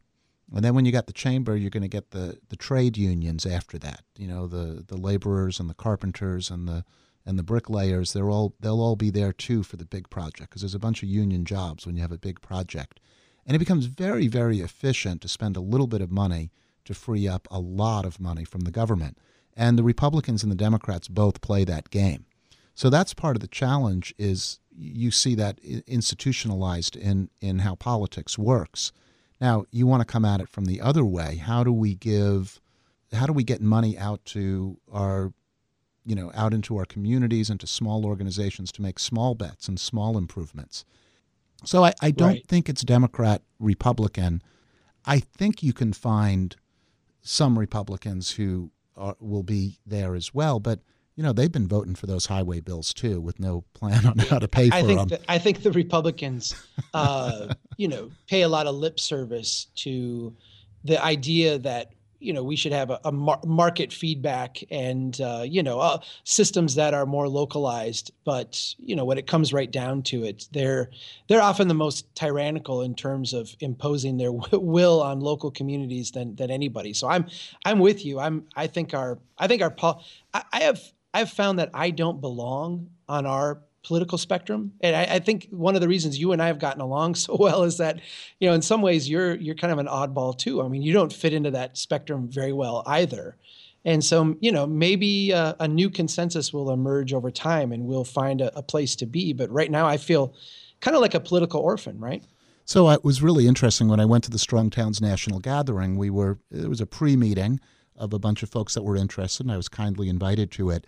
and 0.53 0.65
then 0.65 0.73
when 0.73 0.85
you 0.85 0.91
got 0.91 1.07
the 1.07 1.13
chamber, 1.13 1.55
you're 1.55 1.69
going 1.69 1.83
to 1.83 1.87
get 1.87 2.11
the, 2.11 2.39
the 2.49 2.55
trade 2.55 2.97
unions 2.97 3.45
after 3.45 3.77
that. 3.79 4.03
You 4.17 4.27
know, 4.27 4.47
the, 4.47 4.83
the 4.87 4.97
laborers 4.97 5.59
and 5.59 5.69
the 5.69 5.75
carpenters 5.75 6.49
and 6.49 6.67
the 6.67 6.83
and 7.25 7.37
the 7.37 7.43
bricklayers. 7.43 8.13
They're 8.13 8.29
all 8.29 8.55
they'll 8.59 8.81
all 8.81 8.95
be 8.95 9.11
there 9.11 9.33
too 9.33 9.63
for 9.63 9.77
the 9.77 9.85
big 9.85 10.09
project 10.09 10.49
because 10.49 10.61
there's 10.61 10.75
a 10.75 10.79
bunch 10.79 11.03
of 11.03 11.09
union 11.09 11.45
jobs 11.45 11.85
when 11.85 11.95
you 11.95 12.01
have 12.01 12.11
a 12.11 12.17
big 12.17 12.41
project, 12.41 12.99
and 13.45 13.55
it 13.55 13.59
becomes 13.59 13.85
very 13.85 14.27
very 14.27 14.59
efficient 14.61 15.21
to 15.21 15.27
spend 15.27 15.55
a 15.55 15.61
little 15.61 15.87
bit 15.87 16.01
of 16.01 16.11
money 16.11 16.51
to 16.85 16.93
free 16.93 17.27
up 17.27 17.47
a 17.51 17.59
lot 17.59 18.05
of 18.05 18.19
money 18.19 18.43
from 18.43 18.61
the 18.61 18.71
government. 18.71 19.17
And 19.55 19.77
the 19.77 19.83
Republicans 19.83 20.41
and 20.41 20.51
the 20.51 20.55
Democrats 20.55 21.07
both 21.07 21.41
play 21.41 21.65
that 21.65 21.89
game. 21.89 22.25
So 22.73 22.89
that's 22.89 23.13
part 23.13 23.35
of 23.35 23.41
the 23.41 23.47
challenge. 23.47 24.15
Is 24.17 24.59
you 24.71 25.11
see 25.11 25.35
that 25.35 25.59
institutionalized 25.59 26.95
in 26.95 27.29
in 27.41 27.59
how 27.59 27.75
politics 27.75 28.39
works 28.39 28.91
now, 29.41 29.65
you 29.71 29.87
want 29.87 30.01
to 30.01 30.05
come 30.05 30.25
at 30.25 30.41
it 30.41 30.49
from 30.49 30.65
the 30.65 30.81
other 30.81 31.05
way. 31.05 31.37
How 31.37 31.63
do 31.63 31.71
we 31.71 31.95
give, 31.95 32.59
how 33.13 33.25
do 33.25 33.33
we 33.33 33.43
get 33.43 33.61
money 33.61 33.97
out 33.97 34.23
to 34.25 34.77
our, 34.91 35.33
you 36.05 36.15
know, 36.15 36.31
out 36.33 36.53
into 36.53 36.77
our 36.77 36.85
communities 36.85 37.49
and 37.49 37.59
to 37.59 37.67
small 37.67 38.05
organizations 38.05 38.71
to 38.73 38.81
make 38.81 38.99
small 38.99 39.35
bets 39.35 39.67
and 39.67 39.79
small 39.79 40.17
improvements? 40.17 40.85
So 41.65 41.83
I, 41.83 41.93
I 42.01 42.11
don't 42.11 42.29
right. 42.29 42.47
think 42.47 42.69
it's 42.69 42.83
Democrat, 42.83 43.41
Republican. 43.59 44.41
I 45.05 45.19
think 45.19 45.61
you 45.61 45.73
can 45.73 45.93
find 45.93 46.55
some 47.21 47.59
Republicans 47.59 48.31
who 48.31 48.71
are, 48.95 49.15
will 49.19 49.43
be 49.43 49.79
there 49.85 50.15
as 50.15 50.33
well, 50.33 50.59
but 50.59 50.79
you 51.15 51.23
know 51.23 51.33
they've 51.33 51.51
been 51.51 51.67
voting 51.67 51.95
for 51.95 52.07
those 52.07 52.27
highway 52.27 52.61
bills 52.61 52.93
too, 52.93 53.19
with 53.19 53.41
no 53.41 53.65
plan 53.73 54.05
on 54.05 54.17
how 54.19 54.39
to 54.39 54.47
pay 54.47 54.69
for 54.69 54.75
I 54.75 54.83
think 54.83 54.99
them. 54.99 55.07
The, 55.09 55.31
I 55.31 55.37
think 55.37 55.63
the 55.63 55.71
Republicans, 55.71 56.55
uh, 56.93 57.53
you 57.80 57.88
know, 57.88 58.11
pay 58.27 58.41
a 58.41 58.49
lot 58.49 58.67
of 58.67 58.75
lip 58.75 58.99
service 58.99 59.67
to 59.73 60.36
the 60.84 61.01
idea 61.01 61.57
that 61.59 61.93
you 62.19 62.34
know 62.34 62.43
we 62.43 62.57
should 62.57 62.73
have 62.73 62.89
a, 62.89 62.99
a 63.05 63.11
mar- 63.13 63.39
market 63.47 63.93
feedback 63.93 64.57
and 64.69 65.21
uh, 65.21 65.43
you 65.45 65.63
know 65.63 65.80
uh, 65.80 65.97
systems 66.25 66.75
that 66.75 66.93
are 66.93 67.05
more 67.05 67.30
localized. 67.30 68.11
But 68.25 68.75
you 68.80 68.97
know 68.97 69.05
when 69.05 69.17
it 69.17 69.27
comes 69.27 69.53
right 69.53 69.71
down 69.71 70.03
to 70.03 70.25
it 70.25 70.49
they're 70.51 70.89
they're 71.30 71.41
often 71.41 71.69
the 71.69 71.73
most 71.73 72.13
tyrannical 72.15 72.82
in 72.82 72.95
terms 72.95 73.32
of 73.32 73.55
imposing 73.61 74.17
their 74.17 74.34
will 74.51 75.01
on 75.01 75.21
local 75.21 75.49
communities 75.49 76.11
than 76.11 76.36
than 76.36 76.51
anybody. 76.51 76.91
So 76.91 77.07
i'm 77.07 77.27
i'm 77.63 77.80
with 77.80 78.03
you. 78.05 78.19
I'm 78.19 78.43
i 78.57 78.67
think 78.67 78.93
our 78.93 79.19
i 79.38 79.47
think 79.47 79.61
our 79.61 79.73
I, 80.34 80.43
I 80.51 80.59
have 80.63 80.82
I've 81.13 81.32
found 81.32 81.59
that 81.59 81.71
I 81.73 81.91
don't 81.91 82.19
belong 82.19 82.89
on 83.07 83.25
our 83.25 83.61
political 83.84 84.17
spectrum, 84.17 84.73
and 84.82 84.95
I, 84.95 85.15
I, 85.15 85.19
think 85.19 85.47
one 85.51 85.75
of 85.75 85.82
the 85.82 85.88
reasons 85.88 86.19
you 86.19 86.32
and 86.32 86.41
I 86.41 86.47
have 86.47 86.59
gotten 86.59 86.82
along 86.82 87.15
so 87.15 87.36
well 87.39 87.63
is 87.63 87.77
that, 87.77 87.99
you 88.39 88.47
know, 88.47 88.53
in 88.53 88.61
some 88.61 88.82
ways 88.82 89.09
you're 89.09 89.36
you're 89.36 89.55
kind 89.55 89.71
of 89.71 89.80
an 89.80 89.88
oddball 89.88 90.38
too. 90.38 90.61
I 90.61 90.67
mean, 90.67 90.82
you 90.82 90.93
don't 90.93 91.13
fit 91.13 91.34
into 91.34 91.51
that 91.51 91.77
spectrum 91.77 92.27
very 92.27 92.53
well 92.53 92.84
either, 92.86 93.38
and 93.86 94.03
so 94.03 94.36
you 94.39 94.51
know 94.51 94.67
maybe 94.67 95.32
a, 95.32 95.55
a 95.59 95.67
new 95.67 95.89
consensus 95.89 96.53
will 96.53 96.71
emerge 96.71 97.13
over 97.13 97.32
time, 97.32 97.71
and 97.71 97.86
we'll 97.86 98.03
find 98.03 98.41
a, 98.41 98.57
a 98.57 98.61
place 98.61 98.95
to 98.97 99.05
be. 99.05 99.34
But 99.34 99.49
right 99.49 99.71
now, 99.71 99.88
I 99.88 99.97
feel 99.97 100.34
kind 100.82 100.95
of 100.95 101.01
like 101.01 101.13
a 101.13 101.19
political 101.19 101.61
orphan, 101.61 101.99
right? 101.99 102.23
So 102.65 102.88
uh, 102.88 102.93
it 102.93 103.03
was 103.03 103.21
really 103.21 103.47
interesting 103.47 103.88
when 103.88 103.99
I 103.99 104.05
went 104.05 104.23
to 104.25 104.32
the 104.32 104.39
Strong 104.39 104.69
Towns 104.71 105.01
National 105.01 105.39
Gathering. 105.39 105.97
We 105.97 106.09
were 106.09 106.39
it 106.51 106.69
was 106.69 106.82
a 106.82 106.86
pre-meeting 106.86 107.59
of 107.95 108.13
a 108.13 108.19
bunch 108.19 108.43
of 108.43 108.49
folks 108.49 108.73
that 108.75 108.84
were 108.84 108.95
interested, 108.95 109.45
and 109.45 109.51
I 109.51 109.57
was 109.57 109.69
kindly 109.69 110.09
invited 110.09 110.51
to 110.51 110.69
it 110.69 110.86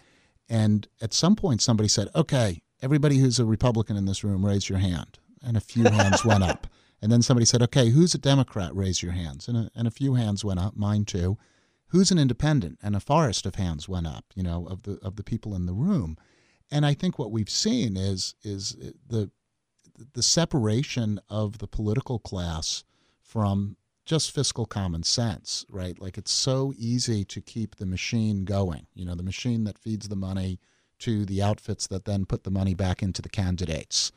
and 0.51 0.85
at 0.99 1.13
some 1.13 1.37
point, 1.37 1.61
somebody 1.61 1.87
said, 1.87 2.09
okay, 2.13 2.61
everybody 2.81 3.17
who's 3.17 3.39
a 3.39 3.45
Republican 3.45 3.97
in 3.97 4.05
this 4.05 4.23
room, 4.23 4.45
raise 4.45 4.69
your 4.69 4.79
hand. 4.79 5.19
And 5.43 5.57
a 5.57 5.61
few 5.61 5.85
hands 5.85 6.25
went 6.25 6.43
up. 6.43 6.67
And 7.03 7.11
then 7.11 7.23
somebody 7.23 7.45
said, 7.45 7.63
okay, 7.63 7.89
who's 7.89 8.13
a 8.13 8.19
Democrat? 8.19 8.75
Raise 8.75 9.01
your 9.01 9.13
hands. 9.13 9.47
And 9.47 9.57
a, 9.57 9.71
and 9.73 9.87
a 9.87 9.89
few 9.89 10.13
hands 10.13 10.45
went 10.45 10.59
up, 10.59 10.77
mine 10.77 11.03
too. 11.03 11.35
Who's 11.87 12.11
an 12.11 12.19
independent? 12.19 12.77
And 12.83 12.95
a 12.95 12.99
forest 12.99 13.47
of 13.47 13.55
hands 13.55 13.89
went 13.89 14.05
up, 14.05 14.25
you 14.35 14.43
know, 14.43 14.67
of 14.67 14.83
the, 14.83 14.99
of 15.01 15.15
the 15.15 15.23
people 15.23 15.55
in 15.55 15.65
the 15.65 15.73
room. 15.73 16.15
And 16.69 16.85
I 16.85 16.93
think 16.93 17.17
what 17.17 17.31
we've 17.31 17.49
seen 17.49 17.97
is, 17.97 18.35
is 18.43 18.77
the, 19.07 19.31
the 20.13 20.21
separation 20.21 21.19
of 21.27 21.57
the 21.57 21.65
political 21.67 22.19
class 22.19 22.83
from 23.19 23.77
just 24.05 24.31
fiscal 24.31 24.65
common 24.65 25.01
sense, 25.03 25.65
right? 25.71 25.99
Like 25.99 26.19
it's 26.19 26.31
so 26.31 26.73
easy 26.77 27.23
to 27.25 27.41
keep 27.41 27.77
the 27.77 27.85
machine 27.85 28.45
going, 28.45 28.85
you 28.93 29.05
know, 29.05 29.15
the 29.15 29.23
machine 29.23 29.63
that 29.63 29.79
feeds 29.79 30.07
the 30.07 30.15
money 30.15 30.59
to 31.01 31.25
the 31.25 31.41
outfits 31.41 31.87
that 31.87 32.05
then 32.05 32.25
put 32.25 32.43
the 32.43 32.51
money 32.51 32.73
back 32.73 33.03
into 33.03 33.21
the 33.21 33.29
candidates. 33.29 34.11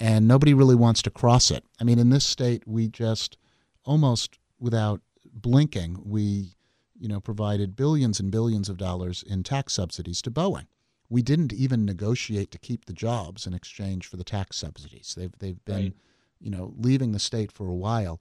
And 0.00 0.26
nobody 0.26 0.54
really 0.54 0.74
wants 0.74 1.02
to 1.02 1.10
cross 1.10 1.50
it. 1.50 1.64
I 1.80 1.84
mean, 1.84 1.98
in 1.98 2.10
this 2.10 2.24
state, 2.24 2.66
we 2.66 2.88
just 2.88 3.36
almost 3.84 4.38
without 4.58 5.00
blinking, 5.32 6.02
we 6.04 6.54
you 6.98 7.08
know 7.08 7.20
provided 7.20 7.76
billions 7.76 8.20
and 8.20 8.30
billions 8.30 8.68
of 8.68 8.76
dollars 8.76 9.22
in 9.26 9.42
tax 9.42 9.72
subsidies 9.74 10.22
to 10.22 10.30
Boeing. 10.30 10.66
We 11.08 11.20
didn't 11.20 11.52
even 11.52 11.84
negotiate 11.84 12.50
to 12.52 12.58
keep 12.58 12.86
the 12.86 12.92
jobs 12.92 13.46
in 13.46 13.52
exchange 13.52 14.06
for 14.06 14.16
the 14.16 14.24
tax 14.24 14.56
subsidies. 14.56 15.14
They've 15.16 15.36
they've 15.38 15.64
been 15.64 15.76
right. 15.76 15.96
you 16.40 16.50
know 16.50 16.74
leaving 16.76 17.12
the 17.12 17.18
state 17.18 17.52
for 17.52 17.68
a 17.68 17.74
while, 17.74 18.20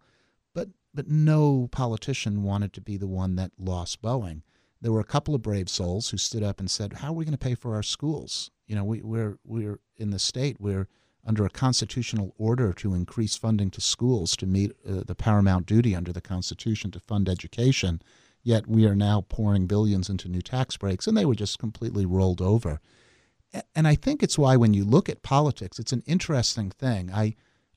but 0.53 0.69
but 0.93 1.07
no 1.07 1.69
politician 1.71 2.43
wanted 2.43 2.73
to 2.73 2.81
be 2.81 2.97
the 2.97 3.07
one 3.07 3.35
that 3.35 3.51
lost 3.57 4.01
Boeing. 4.01 4.41
There 4.81 4.91
were 4.91 4.99
a 4.99 5.05
couple 5.05 5.35
of 5.35 5.41
brave 5.41 5.69
souls 5.69 6.09
who 6.09 6.17
stood 6.17 6.43
up 6.43 6.59
and 6.59 6.69
said, 6.69 6.93
"How 6.93 7.09
are 7.09 7.13
we 7.13 7.25
going 7.25 7.37
to 7.37 7.37
pay 7.37 7.55
for 7.55 7.75
our 7.75 7.83
schools? 7.83 8.51
You 8.67 8.75
know, 8.75 8.83
we, 8.83 9.01
we're 9.01 9.37
we're 9.43 9.79
in 9.97 10.11
the 10.11 10.19
state. 10.19 10.57
We're 10.59 10.87
under 11.23 11.45
a 11.45 11.49
constitutional 11.49 12.33
order 12.37 12.73
to 12.73 12.95
increase 12.95 13.35
funding 13.35 13.69
to 13.71 13.81
schools 13.81 14.35
to 14.37 14.47
meet 14.47 14.71
uh, 14.87 15.03
the 15.05 15.15
paramount 15.15 15.67
duty 15.67 15.95
under 15.95 16.11
the 16.11 16.21
Constitution 16.21 16.89
to 16.91 16.99
fund 16.99 17.29
education. 17.29 18.01
Yet 18.43 18.65
we 18.67 18.87
are 18.87 18.95
now 18.95 19.21
pouring 19.29 19.67
billions 19.67 20.09
into 20.09 20.27
new 20.27 20.41
tax 20.41 20.77
breaks, 20.77 21.05
and 21.05 21.15
they 21.15 21.25
were 21.25 21.35
just 21.35 21.59
completely 21.59 22.07
rolled 22.07 22.41
over. 22.41 22.79
And 23.75 23.87
I 23.87 23.95
think 23.95 24.23
it's 24.23 24.37
why 24.37 24.55
when 24.55 24.73
you 24.73 24.83
look 24.83 25.09
at 25.09 25.21
politics, 25.21 25.77
it's 25.77 25.93
an 25.93 26.03
interesting 26.07 26.71
thing. 26.71 27.11
I, 27.11 27.35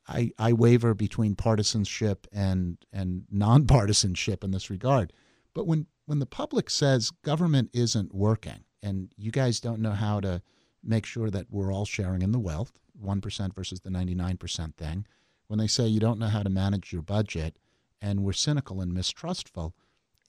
I, 0.09 0.31
I 0.39 0.53
waver 0.53 0.95
between 0.95 1.35
partisanship 1.35 2.27
and 2.33 2.79
and 2.93 3.25
nonpartisanship 3.35 4.43
in 4.43 4.53
this 4.53 4.71
regard. 4.71 5.13
But 5.53 5.67
when 5.67 5.87
when 6.07 6.19
the 6.19 6.27
public 6.27 6.71
says 6.71 7.11
government 7.23 7.71
isn't 7.73 8.15
working 8.15 8.65
and 8.83 9.13
you 9.17 9.31
guys 9.31 9.61
don't 9.61 9.81
know 9.81 9.93
how 9.93 10.21
to 10.21 10.43
make 10.83 11.07
sure 11.07 11.31
that 11.31 11.47
we're 11.51 11.73
all 11.73 11.87
sharing 11.87 12.23
in 12.23 12.33
the 12.33 12.39
wealth, 12.39 12.73
1% 13.03 13.55
versus 13.55 13.81
the 13.81 13.91
99% 13.91 14.75
thing, 14.77 15.07
when 15.47 15.59
they 15.59 15.67
say 15.67 15.87
you 15.87 16.01
don't 16.01 16.19
know 16.19 16.27
how 16.27 16.43
to 16.43 16.51
manage 16.51 16.93
your 16.93 17.03
budget 17.03 17.57
and 18.03 18.23
we're 18.23 18.33
cynical 18.33 18.81
and 18.81 18.93
mistrustful, 18.93 19.75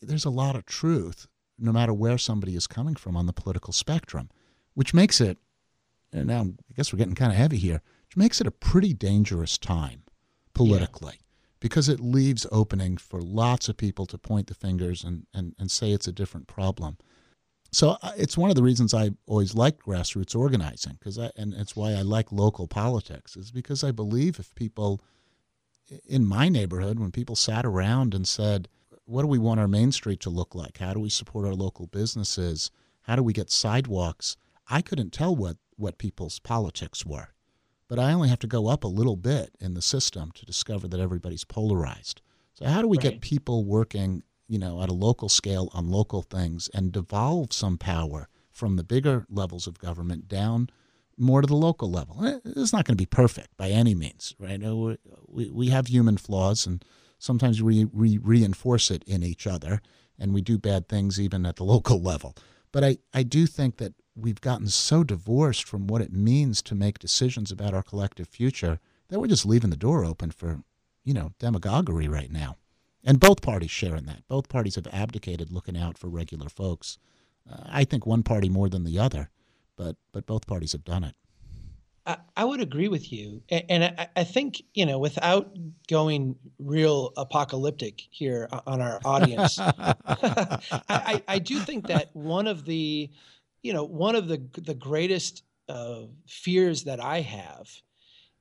there's 0.02 0.26
a 0.26 0.30
lot 0.30 0.56
of 0.56 0.66
truth 0.66 1.28
no 1.58 1.72
matter 1.72 1.94
where 1.94 2.18
somebody 2.18 2.56
is 2.56 2.68
coming 2.68 2.96
from 2.96 3.16
on 3.16 3.26
the 3.26 3.34
political 3.34 3.74
spectrum, 3.74 4.30
which 4.74 4.94
makes 4.94 5.22
it, 5.22 5.38
and 6.12 6.28
now 6.28 6.42
I 6.42 6.74
guess 6.76 6.92
we're 6.92 6.98
getting 6.98 7.16
kind 7.16 7.32
of 7.32 7.38
heavy 7.38 7.58
here, 7.58 7.82
which 8.08 8.18
makes 8.18 8.42
it 8.42 8.48
a 8.48 8.52
pretty 8.52 8.94
dangerous 8.94 9.58
time 9.58 10.04
politically. 10.54 11.20
Because 11.66 11.90
it 11.90 12.00
leaves 12.00 12.46
opening 12.52 12.96
for 12.96 13.24
lots 13.24 13.70
of 13.70 13.76
people 13.76 14.06
to 14.06 14.20
point 14.20 14.46
the 14.46 14.54
fingers 14.54 15.04
and, 15.04 15.26
and, 15.34 15.56
and 15.58 15.72
say 15.72 15.90
it's 15.90 16.08
a 16.08 16.12
different 16.12 16.46
problem. 16.46 17.00
So 17.72 17.98
uh, 18.04 18.12
it's 18.16 18.38
one 18.38 18.52
of 18.52 18.56
the 18.56 18.62
reasons 18.62 18.94
I 18.94 19.10
always 19.26 19.56
liked 19.56 19.84
grassroots 19.84 20.36
organizing 20.36 20.94
because 21.00 21.18
and 21.18 21.56
it's 21.56 21.76
why 21.76 21.94
I 21.94 22.04
like 22.04 22.32
local 22.32 22.68
politics 22.68 23.36
is 23.36 23.50
because 23.50 23.84
I 23.84 23.90
believe 23.90 24.38
if 24.38 24.54
people 24.54 25.02
in 26.06 26.24
my 26.24 26.50
neighborhood 26.50 27.00
when 27.00 27.10
people 27.10 27.36
sat 27.36 27.66
around 27.66 28.14
and 28.14 28.28
said 28.28 28.68
what 29.06 29.24
do 29.24 29.28
we 29.28 29.40
want 29.40 29.60
our 29.60 29.68
main 29.68 29.92
street 29.92 30.20
to 30.20 30.30
look 30.30 30.54
like? 30.54 30.78
How 30.78 30.94
do 30.94 31.00
we 31.00 31.10
support 31.10 31.48
our 31.48 31.56
local 31.56 31.88
businesses? 31.88 32.70
How 33.02 33.16
do 33.16 33.24
we 33.24 33.34
get 33.34 33.50
sidewalks? 33.50 34.38
I 34.70 34.84
couldn't 34.84 35.14
tell 35.14 35.36
what 35.36 35.58
what 35.78 35.98
people's 35.98 36.38
politics 36.38 37.08
were 37.08 37.30
but 37.88 38.00
I 38.00 38.14
only 38.14 38.30
have 38.30 38.40
to 38.40 38.48
go 38.48 38.68
up 38.68 38.84
a 38.84 38.88
little 38.88 39.16
bit 39.16 39.56
in 39.60 39.74
the 39.74 39.82
system 39.82 40.32
to 40.32 40.46
discover 40.46 40.88
that 40.88 41.00
everybody's 41.00 41.44
polarized 41.44 42.22
so 42.54 42.66
how 42.66 42.82
do 42.82 42.88
we 42.88 42.98
right. 42.98 43.12
get 43.12 43.22
people 43.22 43.66
working 43.66 44.24
you 44.48 44.60
know, 44.60 44.82
at 44.82 44.90
a 44.90 44.94
local 44.94 45.30
scale 45.30 45.70
on 45.74 45.90
local 45.90 46.22
things 46.22 46.70
and 46.74 46.92
devolve 46.92 47.54
some 47.54 47.78
power 47.78 48.28
from 48.52 48.76
the 48.76 48.84
bigger 48.84 49.26
levels 49.30 49.68
of 49.68 49.80
government 49.80 50.28
down 50.28 50.70
more 51.18 51.42
to 51.42 51.48
the 51.48 51.56
local 51.56 51.90
level. 51.90 52.24
Eh, 52.26 52.40
it's 52.46 52.74
not 52.74 52.86
going 52.86 52.96
to 52.96 53.02
be 53.02 53.06
perfect 53.06 53.56
by 53.58 53.70
any 53.70 53.96
means, 53.96 54.36
right? 54.38 54.62
We, 55.28 55.50
we 55.50 55.70
have 55.70 55.88
human 55.88 56.18
flaws 56.18 56.66
and 56.66 56.84
sometimes 57.18 57.64
we, 57.64 57.86
we 57.86 58.18
reinforce 58.18 58.92
it 58.92 59.04
in 59.06 59.24
each 59.24 59.48
other 59.48 59.82
and 60.20 60.34
we 60.34 60.42
do 60.42 60.58
bad 60.58 60.88
things 60.88 61.20
even 61.20 61.46
at 61.46 61.56
the 61.56 61.64
local 61.76 62.02
level. 62.02 62.36
But 62.72 62.84
I, 62.84 62.98
I 63.14 63.24
do 63.24 63.48
think 63.48 63.78
that 63.78 63.94
we've 64.16 64.42
gotten 64.42 64.68
so 64.68 65.04
divorced 65.04 65.66
from 65.66 65.88
what 65.88 66.02
it 66.02 66.14
means 66.14 66.62
to 66.64 66.76
make 66.76 67.00
decisions 67.00 67.52
about 67.52 67.74
our 67.74 67.84
collective 67.84 68.28
future 68.28 68.80
that 69.10 69.20
we're 69.20 69.28
just 69.28 69.46
leaving 69.46 69.70
the 69.70 69.78
door 69.78 70.06
open 70.06 70.32
for, 70.32 70.62
you 71.04 71.14
know, 71.14 71.32
demagoguery 71.40 72.08
right 72.08 72.32
now. 72.32 72.58
And 73.04 73.20
both 73.20 73.42
parties 73.42 73.72
share 73.72 73.96
in 73.96 74.06
that. 74.08 74.28
Both 74.28 74.50
parties 74.50 74.76
have 74.76 74.88
abdicated 74.88 75.52
looking 75.52 75.78
out 75.78 75.98
for 75.98 76.08
regular 76.08 76.50
folks. 76.50 76.98
Uh, 77.50 77.64
I 77.68 77.84
think 77.84 78.06
one 78.06 78.24
party 78.24 78.50
more 78.50 78.70
than 78.70 78.84
the 78.84 78.98
other, 78.98 79.30
but 79.76 79.96
but 80.12 80.26
both 80.26 80.48
parties 80.48 80.72
have 80.72 80.84
done 80.84 81.04
it. 81.04 81.16
I, 82.06 82.18
I 82.38 82.46
would 82.46 82.62
agree 82.62 82.88
with 82.88 83.12
you, 83.12 83.42
and, 83.50 83.64
and 83.70 83.84
I, 83.84 84.08
I, 84.16 84.24
think 84.24 84.62
you 84.74 84.86
know, 84.86 85.00
without 85.00 85.56
going 85.88 86.36
real 86.60 87.14
apocalyptic 87.18 88.02
here 88.12 88.48
on 88.68 88.80
our 88.80 89.00
audience, 89.04 89.58
I, 89.60 91.24
I, 91.28 91.40
do 91.40 91.60
think 91.60 91.88
that 91.88 92.16
one 92.16 92.46
of 92.46 92.66
the, 92.66 93.10
you 93.66 93.74
know, 93.74 93.84
one 93.84 94.14
of 94.14 94.28
the 94.28 94.48
the 94.62 94.76
greatest 94.76 95.44
uh, 95.68 96.02
fears 96.28 96.84
that 96.84 97.00
I 97.00 97.22
have 97.22 97.68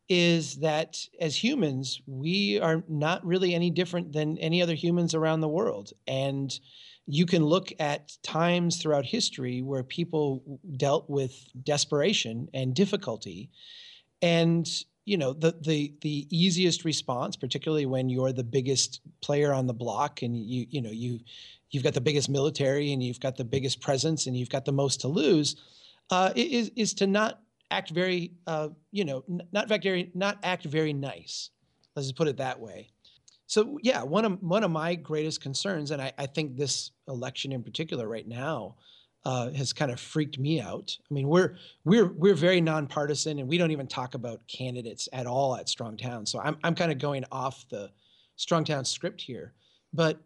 is 0.07 0.57
that 0.57 0.99
as 1.19 1.35
humans, 1.35 2.03
we 2.07 2.61
are 2.61 2.85
not 2.89 3.25
really 3.25 3.55
any 3.55 3.71
different 3.71 4.13
than 4.13 4.37
any 4.37 4.61
other 4.61 4.75
humans 4.75 5.15
around 5.15 5.41
the 5.41 5.49
world. 5.49 5.95
And 6.07 6.53
you 7.07 7.25
can 7.25 7.43
look 7.43 7.73
at 7.79 8.13
times 8.23 8.77
throughout 8.77 9.07
history 9.07 9.63
where 9.63 9.83
people 9.83 10.61
dealt 10.77 11.09
with 11.09 11.33
desperation 11.63 12.51
and 12.53 12.75
difficulty. 12.75 13.49
And 14.21 14.69
you 15.07 15.17
know 15.17 15.33
the 15.33 15.55
the 15.61 15.95
the 16.01 16.27
easiest 16.31 16.85
response 16.85 17.37
particularly 17.37 17.87
when 17.87 18.09
you're 18.09 18.33
the 18.33 18.43
biggest 18.43 19.01
player 19.21 19.53
on 19.53 19.67
the 19.67 19.75
block 19.75 20.23
and 20.23 20.35
you 20.35 20.67
you 20.71 20.81
know 20.81 20.91
you 20.91 21.21
you've 21.75 21.85
got 21.85 21.95
the 21.95 22.01
biggest 22.01 22.29
military 22.29 22.93
and 22.93 23.03
you've 23.03 23.21
got 23.21 23.37
the 23.37 23.45
biggest 23.45 23.81
presence 23.81 24.27
and 24.27 24.37
you've 24.37 24.49
got 24.49 24.65
the 24.65 24.73
most 24.73 25.01
to 25.01 25.09
lose 25.09 25.57
uh, 26.11 26.33
is 26.37 26.71
is 26.77 26.95
to 26.95 27.07
not 27.07 27.41
act 27.71 27.91
very, 27.91 28.33
uh, 28.47 28.69
you 28.93 29.05
know, 29.05 29.25
not 29.53 29.69
very, 29.69 30.11
not 30.15 30.39
act 30.43 30.65
very 30.65 30.93
nice. 30.93 31.51
Let's 31.97 32.09
just 32.09 32.17
put 32.17 32.29
it 32.29 32.37
that 32.39 32.61
way. 32.61 32.91
So 33.47 33.79
yeah, 33.83 34.03
one 34.03 34.25
of 34.25 34.43
one 34.43 34.65
of 34.65 34.71
my 34.71 34.95
greatest 34.95 35.41
concerns, 35.41 35.91
and 35.91 36.01
I, 36.01 36.13
I 36.19 36.27
think 36.27 36.57
this 36.57 36.93
election 37.09 37.53
in 37.53 37.63
particular 37.63 38.09
right 38.09 38.27
now 38.27 38.77
uh, 39.25 39.51
has 39.53 39.73
kind 39.73 39.91
of 39.91 40.01
freaked 40.01 40.39
me 40.39 40.61
out. 40.61 40.97
I 41.11 41.15
mean, 41.15 41.29
we're 41.29 41.57
we're 41.85 42.07
we're 42.07 42.35
very 42.35 42.61
nonpartisan, 42.61 43.39
and 43.39 43.49
we 43.49 43.59
don't 43.59 43.71
even 43.71 43.87
talk 43.87 44.15
about 44.15 44.47
candidates 44.49 45.09
at 45.13 45.27
all 45.27 45.57
at 45.57 45.67
Strongtown. 45.67 46.27
So 46.27 46.41
I'm 46.41 46.57
I'm 46.65 46.75
kind 46.75 46.91
of 46.91 46.99
going 46.99 47.25
off 47.31 47.69
the 47.69 47.91
Strongtown 48.39 48.87
script 48.87 49.21
here, 49.21 49.53
but 49.93 50.21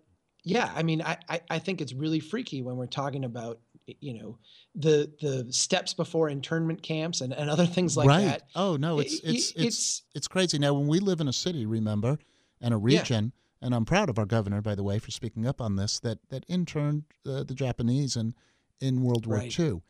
yeah, 0.49 0.73
I 0.75 0.83
mean, 0.83 1.03
I, 1.03 1.19
I 1.29 1.41
I 1.51 1.59
think 1.59 1.81
it's 1.81 1.93
really 1.93 2.21
freaky 2.21 2.63
when 2.63 2.77
we're 2.77 2.87
talking 2.87 3.25
about 3.25 3.61
you 4.01 4.19
know 4.19 4.39
the 4.75 5.13
the 5.21 5.53
steps 5.53 5.93
before 5.93 6.31
internment 6.31 6.83
camps 6.83 7.21
and, 7.21 7.33
and 7.35 7.51
other 7.51 7.67
things 7.67 7.97
like 7.97 8.09
right. 8.09 8.25
that. 8.25 8.43
Oh 8.55 8.77
no, 8.77 8.99
it's 8.99 9.21
it's, 9.21 9.51
it's 9.51 9.53
it's 9.57 10.03
it's 10.15 10.29
crazy. 10.29 10.59
Now 10.59 10.73
when 10.73 10.89
we 10.89 11.01
live 11.01 11.21
in 11.21 11.29
a 11.29 11.33
city, 11.33 11.67
remember, 11.67 12.19
and 12.63 12.73
a 12.73 12.79
region, 12.79 13.33
yeah. 13.61 13.67
and 13.67 13.75
I'm 13.75 13.85
proud 13.85 14.09
of 14.09 14.19
our 14.19 14.25
governor, 14.25 14.63
by 14.63 14.75
the 14.75 14.83
way, 14.83 14.99
for 14.99 15.11
speaking 15.11 15.47
up 15.47 15.61
on 15.61 15.77
this. 15.77 16.01
That 16.01 16.19
that 16.31 16.45
interned 16.49 17.05
uh, 17.27 17.45
the 17.45 17.55
Japanese 17.55 18.17
in 18.17 18.35
in 18.81 19.03
World 19.03 19.27
War 19.27 19.39
right. 19.39 19.61
II, 19.61 19.83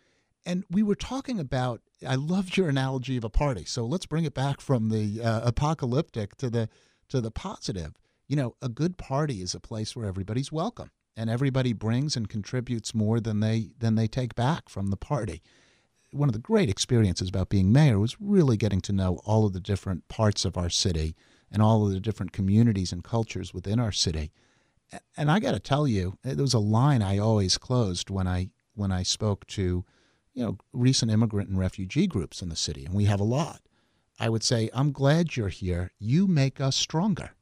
and 0.44 0.64
we 0.70 0.82
were 0.82 0.96
talking 0.96 1.38
about. 1.38 1.82
I 2.06 2.14
loved 2.14 2.56
your 2.56 2.68
analogy 2.68 3.16
of 3.16 3.24
a 3.24 3.30
party. 3.30 3.64
So 3.64 3.84
let's 3.84 4.06
bring 4.06 4.24
it 4.24 4.34
back 4.34 4.60
from 4.60 4.88
the 4.88 5.20
uh, 5.20 5.40
apocalyptic 5.44 6.36
to 6.38 6.50
the 6.50 6.68
to 7.10 7.20
the 7.20 7.30
positive. 7.30 7.94
You 8.28 8.36
know, 8.36 8.56
a 8.60 8.68
good 8.68 8.98
party 8.98 9.40
is 9.40 9.54
a 9.54 9.60
place 9.60 9.96
where 9.96 10.06
everybody's 10.06 10.52
welcome 10.52 10.90
and 11.16 11.30
everybody 11.30 11.72
brings 11.72 12.14
and 12.14 12.28
contributes 12.28 12.94
more 12.94 13.20
than 13.20 13.40
they 13.40 13.70
than 13.78 13.94
they 13.94 14.06
take 14.06 14.34
back 14.34 14.68
from 14.68 14.88
the 14.88 14.98
party. 14.98 15.42
One 16.12 16.28
of 16.28 16.34
the 16.34 16.38
great 16.38 16.68
experiences 16.68 17.30
about 17.30 17.48
being 17.48 17.72
mayor 17.72 17.98
was 17.98 18.20
really 18.20 18.58
getting 18.58 18.82
to 18.82 18.92
know 18.92 19.18
all 19.24 19.46
of 19.46 19.54
the 19.54 19.60
different 19.60 20.08
parts 20.08 20.44
of 20.44 20.58
our 20.58 20.68
city 20.68 21.16
and 21.50 21.62
all 21.62 21.86
of 21.86 21.92
the 21.92 22.00
different 22.00 22.32
communities 22.32 22.92
and 22.92 23.02
cultures 23.02 23.54
within 23.54 23.80
our 23.80 23.92
city. 23.92 24.30
And 25.16 25.30
I 25.30 25.40
got 25.40 25.52
to 25.52 25.60
tell 25.60 25.88
you, 25.88 26.18
there 26.22 26.36
was 26.36 26.54
a 26.54 26.58
line 26.58 27.02
I 27.02 27.18
always 27.18 27.56
closed 27.56 28.10
when 28.10 28.28
I 28.28 28.50
when 28.74 28.92
I 28.92 29.04
spoke 29.04 29.46
to, 29.48 29.86
you 30.34 30.44
know, 30.44 30.58
recent 30.74 31.10
immigrant 31.10 31.48
and 31.48 31.58
refugee 31.58 32.06
groups 32.06 32.42
in 32.42 32.50
the 32.50 32.56
city, 32.56 32.84
and 32.84 32.94
we 32.94 33.06
have 33.06 33.20
a 33.20 33.24
lot. 33.24 33.62
I 34.20 34.28
would 34.28 34.42
say, 34.42 34.68
"I'm 34.74 34.92
glad 34.92 35.34
you're 35.34 35.48
here. 35.48 35.92
You 35.98 36.26
make 36.26 36.60
us 36.60 36.76
stronger." 36.76 37.32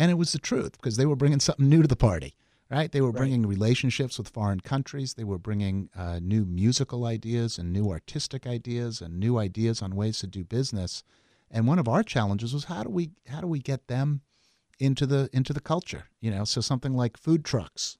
And 0.00 0.10
it 0.10 0.14
was 0.14 0.32
the 0.32 0.38
truth 0.38 0.72
because 0.72 0.96
they 0.96 1.06
were 1.06 1.16
bringing 1.16 1.40
something 1.40 1.68
new 1.68 1.82
to 1.82 1.88
the 1.88 1.96
party 1.96 2.34
right? 2.70 2.92
They 2.92 3.00
were 3.00 3.12
bringing 3.12 3.42
right. 3.42 3.48
relationships 3.48 4.16
with 4.16 4.28
foreign 4.28 4.60
countries. 4.60 5.14
They 5.14 5.24
were 5.24 5.38
bringing 5.38 5.90
uh, 5.96 6.20
new 6.22 6.44
musical 6.44 7.04
ideas 7.04 7.58
and 7.58 7.72
new 7.72 7.90
artistic 7.90 8.46
ideas 8.46 9.00
and 9.00 9.18
new 9.18 9.38
ideas 9.38 9.82
on 9.82 9.96
ways 9.96 10.18
to 10.20 10.28
do 10.28 10.44
business. 10.44 11.02
And 11.50 11.66
one 11.66 11.80
of 11.80 11.88
our 11.88 12.04
challenges 12.04 12.54
was 12.54 12.64
how 12.64 12.84
do 12.84 12.90
we 12.90 13.10
how 13.28 13.40
do 13.40 13.48
we 13.48 13.58
get 13.58 13.88
them 13.88 14.20
into 14.78 15.04
the 15.04 15.28
into 15.32 15.52
the 15.52 15.60
culture? 15.60 16.04
You 16.20 16.30
know, 16.30 16.44
so 16.44 16.60
something 16.60 16.94
like 16.94 17.16
food 17.16 17.44
trucks. 17.44 17.98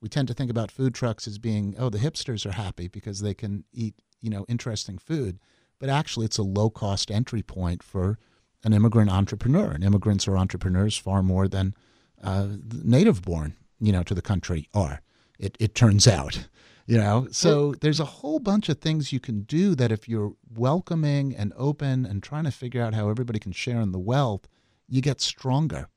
We 0.00 0.08
tend 0.08 0.28
to 0.28 0.34
think 0.34 0.50
about 0.50 0.72
food 0.72 0.94
trucks 0.94 1.28
as 1.28 1.38
being 1.38 1.76
oh 1.78 1.88
the 1.88 1.98
hipsters 1.98 2.44
are 2.44 2.52
happy 2.52 2.88
because 2.88 3.20
they 3.20 3.34
can 3.34 3.64
eat 3.72 3.94
you 4.20 4.30
know 4.30 4.44
interesting 4.48 4.98
food, 4.98 5.38
but 5.78 5.88
actually 5.88 6.26
it's 6.26 6.38
a 6.38 6.42
low 6.42 6.70
cost 6.70 7.08
entry 7.08 7.42
point 7.42 7.84
for 7.84 8.18
an 8.64 8.72
immigrant 8.72 9.10
entrepreneur. 9.10 9.70
And 9.70 9.84
immigrants 9.84 10.26
are 10.28 10.36
entrepreneurs 10.36 10.96
far 10.96 11.22
more 11.22 11.48
than 11.48 11.74
uh, 12.22 12.48
native 12.72 13.22
born 13.22 13.54
you 13.80 13.92
know, 13.92 14.02
to 14.02 14.14
the 14.14 14.22
country 14.22 14.68
are. 14.74 15.00
It 15.38 15.56
it 15.60 15.74
turns 15.74 16.08
out, 16.08 16.48
you 16.86 16.98
know. 16.98 17.28
So 17.30 17.74
there's 17.80 18.00
a 18.00 18.04
whole 18.04 18.38
bunch 18.38 18.68
of 18.68 18.80
things 18.80 19.12
you 19.12 19.20
can 19.20 19.42
do 19.42 19.74
that 19.76 19.92
if 19.92 20.08
you're 20.08 20.34
welcoming 20.52 21.34
and 21.34 21.52
open 21.56 22.04
and 22.04 22.22
trying 22.22 22.44
to 22.44 22.50
figure 22.50 22.82
out 22.82 22.94
how 22.94 23.08
everybody 23.08 23.38
can 23.38 23.52
share 23.52 23.80
in 23.80 23.92
the 23.92 23.98
wealth, 23.98 24.48
you 24.88 25.00
get 25.00 25.20
stronger. 25.20 25.88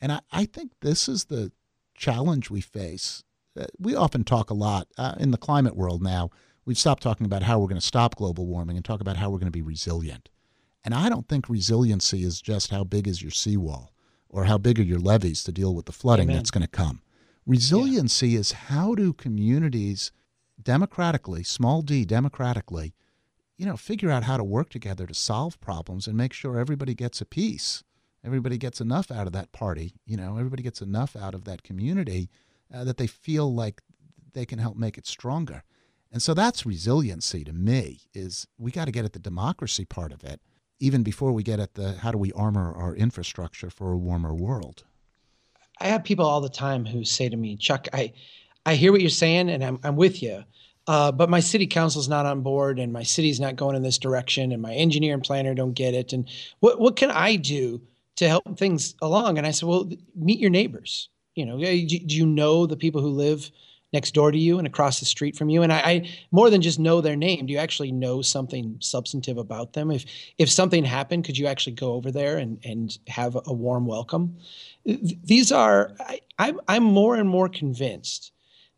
And 0.00 0.12
I, 0.12 0.20
I 0.32 0.44
think 0.46 0.72
this 0.80 1.08
is 1.08 1.26
the 1.26 1.52
challenge 1.94 2.50
we 2.50 2.60
face. 2.60 3.22
Uh, 3.58 3.66
we 3.78 3.94
often 3.94 4.24
talk 4.24 4.50
a 4.50 4.54
lot 4.54 4.88
uh, 4.98 5.14
in 5.20 5.30
the 5.30 5.38
climate 5.38 5.76
world 5.76 6.02
now. 6.02 6.30
We've 6.64 6.78
stopped 6.78 7.02
talking 7.02 7.26
about 7.26 7.42
how 7.42 7.58
we're 7.58 7.68
going 7.68 7.80
to 7.80 7.86
stop 7.86 8.16
global 8.16 8.46
warming 8.46 8.76
and 8.76 8.84
talk 8.84 9.00
about 9.00 9.16
how 9.16 9.30
we're 9.30 9.38
going 9.38 9.46
to 9.46 9.52
be 9.52 9.62
resilient. 9.62 10.28
And 10.84 10.94
I 10.94 11.08
don't 11.08 11.28
think 11.28 11.48
resiliency 11.48 12.24
is 12.24 12.40
just 12.40 12.70
how 12.70 12.84
big 12.84 13.06
is 13.06 13.22
your 13.22 13.30
seawall 13.30 13.92
or 14.28 14.44
how 14.44 14.58
big 14.58 14.80
are 14.80 14.84
your 14.84 14.98
levees 14.98 15.44
to 15.44 15.52
deal 15.52 15.74
with 15.74 15.86
the 15.86 15.92
flooding 15.92 16.24
Amen. 16.24 16.36
that's 16.36 16.50
going 16.50 16.62
to 16.62 16.68
come. 16.68 17.02
Resiliency 17.46 18.30
yeah. 18.30 18.40
is 18.40 18.52
how 18.52 18.94
do 18.94 19.12
communities 19.12 20.10
democratically, 20.60 21.42
small 21.42 21.82
d, 21.82 22.04
democratically, 22.04 22.94
you 23.56 23.66
know, 23.66 23.76
figure 23.76 24.10
out 24.10 24.24
how 24.24 24.36
to 24.36 24.44
work 24.44 24.70
together 24.70 25.06
to 25.06 25.14
solve 25.14 25.60
problems 25.60 26.06
and 26.06 26.16
make 26.16 26.32
sure 26.32 26.58
everybody 26.58 26.94
gets 26.94 27.20
a 27.20 27.26
piece. 27.26 27.84
Everybody 28.24 28.56
gets 28.56 28.80
enough 28.80 29.10
out 29.10 29.26
of 29.26 29.32
that 29.32 29.52
party, 29.52 29.94
you 30.06 30.16
know, 30.16 30.36
everybody 30.38 30.62
gets 30.62 30.80
enough 30.80 31.16
out 31.16 31.34
of 31.34 31.44
that 31.44 31.64
community 31.64 32.30
uh, 32.72 32.84
that 32.84 32.96
they 32.96 33.08
feel 33.08 33.52
like 33.52 33.82
they 34.32 34.46
can 34.46 34.58
help 34.58 34.76
make 34.76 34.96
it 34.96 35.06
stronger. 35.06 35.64
And 36.10 36.22
so 36.22 36.34
that's 36.34 36.64
resiliency 36.64 37.42
to 37.44 37.52
me 37.52 38.02
is 38.14 38.46
we 38.58 38.70
got 38.70 38.84
to 38.84 38.92
get 38.92 39.04
at 39.04 39.12
the 39.12 39.18
democracy 39.18 39.84
part 39.84 40.12
of 40.12 40.22
it 40.22 40.40
even 40.82 41.04
before 41.04 41.30
we 41.30 41.44
get 41.44 41.60
at 41.60 41.74
the 41.74 41.92
how 41.92 42.10
do 42.10 42.18
we 42.18 42.32
armor 42.32 42.74
our 42.74 42.96
infrastructure 42.96 43.70
for 43.70 43.92
a 43.92 43.96
warmer 43.96 44.34
world. 44.34 44.82
I 45.80 45.86
have 45.86 46.02
people 46.02 46.26
all 46.26 46.40
the 46.40 46.48
time 46.48 46.84
who 46.84 47.04
say 47.04 47.28
to 47.28 47.36
me, 47.36 47.56
Chuck, 47.56 47.86
I, 47.92 48.12
I 48.66 48.74
hear 48.74 48.90
what 48.90 49.00
you're 49.00 49.08
saying 49.08 49.48
and 49.48 49.64
I'm, 49.64 49.78
I'm 49.84 49.94
with 49.94 50.22
you. 50.22 50.42
Uh, 50.88 51.12
but 51.12 51.30
my 51.30 51.38
city 51.38 51.68
council's 51.68 52.08
not 52.08 52.26
on 52.26 52.40
board 52.40 52.80
and 52.80 52.92
my 52.92 53.04
city's 53.04 53.38
not 53.38 53.54
going 53.54 53.76
in 53.76 53.82
this 53.82 53.96
direction 53.96 54.50
and 54.50 54.60
my 54.60 54.74
engineer 54.74 55.14
and 55.14 55.22
planner 55.22 55.54
don't 55.54 55.74
get 55.74 55.94
it. 55.94 56.12
And 56.12 56.28
what, 56.58 56.80
what 56.80 56.96
can 56.96 57.12
I 57.12 57.36
do 57.36 57.80
to 58.16 58.28
help 58.28 58.58
things 58.58 58.96
along? 59.00 59.38
And 59.38 59.46
I 59.46 59.52
said, 59.52 59.68
well, 59.68 59.88
meet 60.16 60.40
your 60.40 60.50
neighbors. 60.50 61.08
You 61.36 61.46
know, 61.46 61.58
do 61.58 61.64
you 61.64 62.26
know 62.26 62.66
the 62.66 62.76
people 62.76 63.00
who 63.00 63.08
live 63.08 63.52
next 63.92 64.14
door 64.14 64.30
to 64.30 64.38
you 64.38 64.58
and 64.58 64.66
across 64.66 65.00
the 65.00 65.06
street 65.06 65.36
from 65.36 65.50
you. 65.50 65.62
And 65.62 65.72
I, 65.72 65.78
I, 65.78 66.10
more 66.30 66.50
than 66.50 66.62
just 66.62 66.78
know 66.78 67.00
their 67.00 67.16
name, 67.16 67.46
do 67.46 67.52
you 67.52 67.58
actually 67.58 67.92
know 67.92 68.22
something 68.22 68.76
substantive 68.80 69.38
about 69.38 69.74
them? 69.74 69.90
If 69.90 70.04
if 70.38 70.50
something 70.50 70.84
happened, 70.84 71.24
could 71.24 71.38
you 71.38 71.46
actually 71.46 71.74
go 71.74 71.92
over 71.92 72.10
there 72.10 72.38
and 72.38 72.58
and 72.64 72.96
have 73.08 73.36
a 73.46 73.52
warm 73.52 73.86
welcome? 73.86 74.36
These 74.84 75.52
are 75.52 75.92
I, 76.00 76.20
I'm 76.38 76.60
I'm 76.68 76.84
more 76.84 77.16
and 77.16 77.28
more 77.28 77.48
convinced 77.48 78.32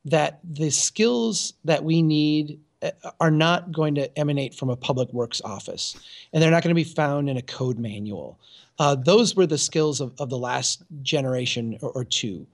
that 0.05 0.41
the 0.45 0.71
skills 0.71 1.55
that 1.65 1.83
we 1.83 2.03
need 2.03 2.61
uh, 2.83 2.91
are 3.21 3.31
not 3.31 3.73
going 3.73 3.95
to 3.95 4.19
emanate 4.19 4.55
from 4.55 4.69
a 4.69 4.77
public 4.77 5.11
works 5.13 5.41
office, 5.45 5.97
and 6.33 6.43
they're 6.43 6.51
not 6.51 6.63
going 6.63 6.75
to 6.75 6.75
be 6.75 6.85
found 6.85 7.31
in 7.31 7.37
a 7.37 7.43
code 7.43 7.79
manual. 7.79 8.39
Uh, 8.79 8.97
those 8.97 9.37
were 9.37 9.47
the 9.47 9.57
skills 9.57 10.01
of, 10.01 10.13
of 10.19 10.31
the 10.31 10.39
last 10.39 10.83
generation 11.03 11.79
or, 11.81 11.91
or 11.91 12.05
two 12.05 12.45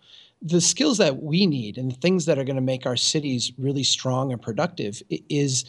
the 0.42 0.60
skills 0.60 0.98
that 0.98 1.22
we 1.22 1.46
need 1.46 1.76
and 1.76 1.90
the 1.90 1.96
things 1.96 2.26
that 2.26 2.38
are 2.38 2.44
going 2.44 2.56
to 2.56 2.62
make 2.62 2.86
our 2.86 2.96
cities 2.96 3.52
really 3.58 3.82
strong 3.82 4.32
and 4.32 4.40
productive 4.40 5.02
is 5.28 5.64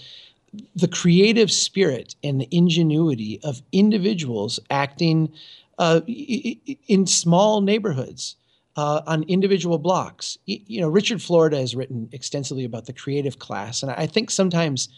the 0.75 0.87
creative 0.87 1.51
spirit 1.51 2.15
and 2.23 2.39
the 2.39 2.47
ingenuity 2.51 3.39
of 3.43 3.61
individuals 3.71 4.59
acting 4.69 5.31
uh, 5.77 6.01
in 6.07 7.05
small 7.05 7.61
neighborhoods 7.61 8.35
uh, 8.75 9.01
on 9.07 9.23
individual 9.23 9.77
blocks. 9.77 10.37
You 10.45 10.81
know, 10.81 10.89
Richard 10.89 11.21
Florida 11.21 11.57
has 11.57 11.75
written 11.75 12.09
extensively 12.11 12.63
about 12.63 12.85
the 12.85 12.93
creative 12.93 13.39
class, 13.39 13.83
and 13.83 13.91
I 13.91 14.07
think 14.07 14.29
sometimes 14.29 14.89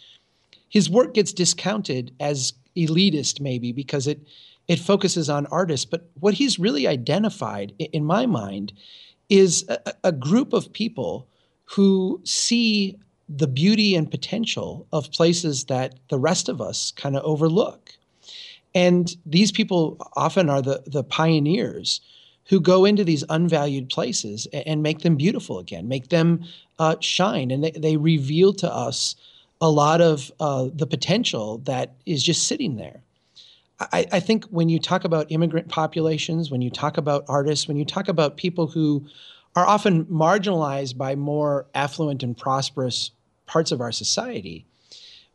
his 0.70 0.90
work 0.90 1.14
gets 1.14 1.34
discounted 1.34 2.14
as 2.20 2.54
elitist, 2.76 3.40
maybe 3.40 3.72
because 3.72 4.08
it 4.08 4.20
it 4.68 4.80
focuses 4.80 5.30
on 5.30 5.46
artists. 5.48 5.86
But 5.86 6.10
what 6.20 6.36
he's 6.36 6.58
really 6.58 6.88
identified, 6.88 7.74
in 7.80 8.06
my 8.06 8.26
mind, 8.26 8.74
is 9.34 9.66
a, 9.68 9.94
a 10.04 10.12
group 10.12 10.54
of 10.54 10.72
people 10.72 11.28
who 11.66 12.22
see 12.24 12.96
the 13.28 13.48
beauty 13.48 13.96
and 13.96 14.12
potential 14.12 14.86
of 14.94 15.12
places 15.12 15.66
that 15.66 15.96
the 16.10 16.20
rest 16.20 16.50
of 16.50 16.62
us 16.62 16.92
kind 16.92 17.16
of 17.16 17.24
overlook. 17.24 17.90
And 18.76 19.16
these 19.26 19.52
people 19.52 19.98
often 20.16 20.52
are 20.52 20.62
the, 20.62 20.84
the 20.86 21.04
pioneers 21.04 22.00
who 22.46 22.60
go 22.60 22.86
into 22.86 23.04
these 23.04 23.24
unvalued 23.28 23.90
places 23.90 24.46
and, 24.54 24.68
and 24.68 24.84
make 24.84 25.00
them 25.00 25.16
beautiful 25.16 25.58
again, 25.58 25.88
make 25.88 26.10
them 26.10 26.44
uh, 26.78 26.98
shine. 27.00 27.50
And 27.50 27.64
they, 27.64 27.72
they 27.72 27.98
reveal 27.98 28.54
to 28.54 28.72
us 28.72 29.16
a 29.62 29.70
lot 29.70 30.00
of 30.00 30.32
uh, 30.40 30.68
the 30.72 30.86
potential 30.86 31.58
that 31.60 31.96
is 32.06 32.24
just 32.24 32.48
sitting 32.48 32.76
there. 32.76 33.02
I, 33.80 34.06
I, 34.12 34.20
think 34.20 34.46
when 34.46 34.70
you 34.70 34.80
talk 34.80 35.04
about 35.04 35.32
immigrant 35.32 35.68
populations, 35.68 36.52
when 36.52 36.62
you 36.62 36.70
talk 36.70 36.98
about 36.98 37.26
artists, 37.28 37.68
when 37.68 37.78
you 37.78 37.86
talk 37.86 38.08
about 38.08 38.38
people 38.38 38.68
who 38.68 39.06
are 39.56 39.66
often 39.66 40.06
marginalized 40.06 40.98
by 40.98 41.16
more 41.16 41.66
affluent 41.74 42.24
and 42.24 42.38
prosperous 42.38 43.12
parts 43.46 43.72
of 43.72 43.82
our 43.82 43.92
society, 43.92 44.66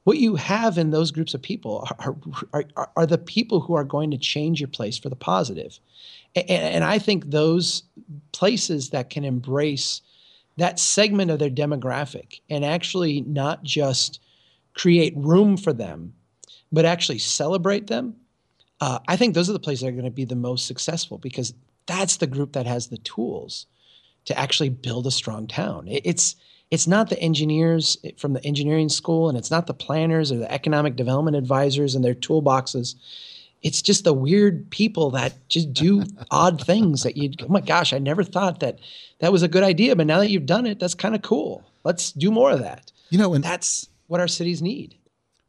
what 0.05 0.19
you 0.19 0.37
have 0.37 0.79
in 0.79 0.91
those 0.91 1.11
groups 1.11 1.35
of 1.35 1.43
people 1.43 1.87
are, 1.99 2.17
are, 2.75 2.91
are, 2.97 3.07
the 3.07 3.19
people 3.19 3.61
who 3.61 3.75
are 3.75 3.85
going 3.85 4.11
to 4.11 4.19
change 4.19 4.61
your 4.61 4.69
place 4.69 4.97
for 4.97 5.09
the 5.09 5.17
positive. 5.17 5.79
And, 6.35 6.49
and 6.49 6.85
I 6.85 6.99
think 6.99 7.31
those 7.31 7.83
places 8.33 8.91
that 8.91 9.11
can 9.11 9.25
embrace 9.25 10.01
that 10.57 10.79
segment 10.79 11.31
of 11.31 11.39
their 11.39 11.51
demographic 11.51 12.41
and 12.49 12.65
actually 12.65 13.21
not 13.23 13.63
just 13.63 14.21
create 14.75 15.13
room 15.17 15.57
for 15.57 15.73
them, 15.73 16.15
but 16.73 16.85
actually 16.85 17.19
celebrate 17.19 17.89
them 17.89 18.17
uh, 18.81 18.99
I 19.09 19.17
think 19.17 19.35
those 19.35 19.49
are 19.51 19.55
the 19.55 19.59
places 19.59 19.83
that 19.83 19.89
are 19.89 19.93
going 19.93 20.05
to 20.05 20.11
be 20.11 20.25
the 20.25 20.37
most 20.37 20.67
successful 20.67 21.19
because 21.19 21.55
that's 21.87 22.19
the 22.19 22.27
group 22.27 22.53
that 22.53 22.67
has 22.67 22.89
the 22.89 22.99
tools 22.99 23.67
to 24.27 24.39
actually 24.39 24.69
build 24.69 25.07
a 25.07 25.11
strong 25.11 25.47
town. 25.47 25.89
It, 25.89 26.03
it's 26.05 26.37
it's 26.71 26.87
not 26.87 27.09
the 27.09 27.19
engineers 27.19 27.97
from 28.19 28.35
the 28.35 28.45
engineering 28.45 28.91
school, 28.91 29.29
and 29.29 29.39
it's 29.39 29.51
not 29.51 29.67
the 29.67 29.75
planners 29.75 30.31
or 30.31 30.37
the 30.37 30.53
economic 30.53 30.97
development 30.97 31.37
advisors 31.37 31.95
and 31.95 32.05
their 32.05 32.15
toolboxes. 32.15 32.95
It's 33.63 33.81
just 33.81 34.05
the 34.05 34.13
weird 34.13 34.69
people 34.71 35.11
that 35.13 35.33
just 35.49 35.73
do 35.73 36.05
odd 36.31 36.61
things 36.61 37.03
that 37.03 37.17
you. 37.17 37.33
Oh 37.43 37.49
my 37.49 37.63
gosh, 37.63 37.93
I 37.93 37.99
never 37.99 38.23
thought 38.23 38.61
that 38.61 38.79
that 39.21 39.33
was 39.33 39.43
a 39.43 39.49
good 39.49 39.65
idea, 39.65 39.97
but 39.97 40.07
now 40.07 40.19
that 40.19 40.31
you've 40.31 40.47
done 40.47 40.67
it, 40.67 40.79
that's 40.79 40.95
kind 40.95 41.15
of 41.15 41.23
cool. 41.23 41.65
Let's 41.85 42.13
do 42.13 42.31
more 42.31 42.51
of 42.51 42.61
that. 42.61 42.93
You 43.11 43.19
know, 43.19 43.33
and 43.33 43.43
that's 43.43 43.89
what 44.07 44.21
our 44.21 44.29
cities 44.29 44.61
need. 44.61 44.95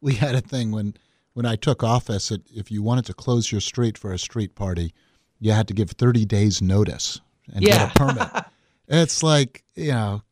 We 0.00 0.14
had 0.14 0.34
a 0.34 0.40
thing 0.40 0.70
when 0.70 0.94
when 1.34 1.46
I 1.46 1.56
took 1.56 1.82
office, 1.82 2.30
it, 2.30 2.42
if 2.54 2.70
you 2.70 2.82
wanted 2.82 3.06
to 3.06 3.14
close 3.14 3.50
your 3.52 3.60
street 3.60 3.96
for 3.96 4.12
a 4.12 4.18
street 4.18 4.54
party, 4.54 4.92
you 5.38 5.52
had 5.52 5.68
to 5.68 5.74
give 5.74 5.90
30 5.90 6.24
days 6.24 6.60
notice 6.60 7.20
and 7.52 7.62
yeah. 7.62 7.86
get 7.86 7.96
a 7.96 7.98
permit. 7.98 8.44
it's 8.88 9.22
like, 9.22 9.64
you 9.74 9.92
know, 9.92 10.22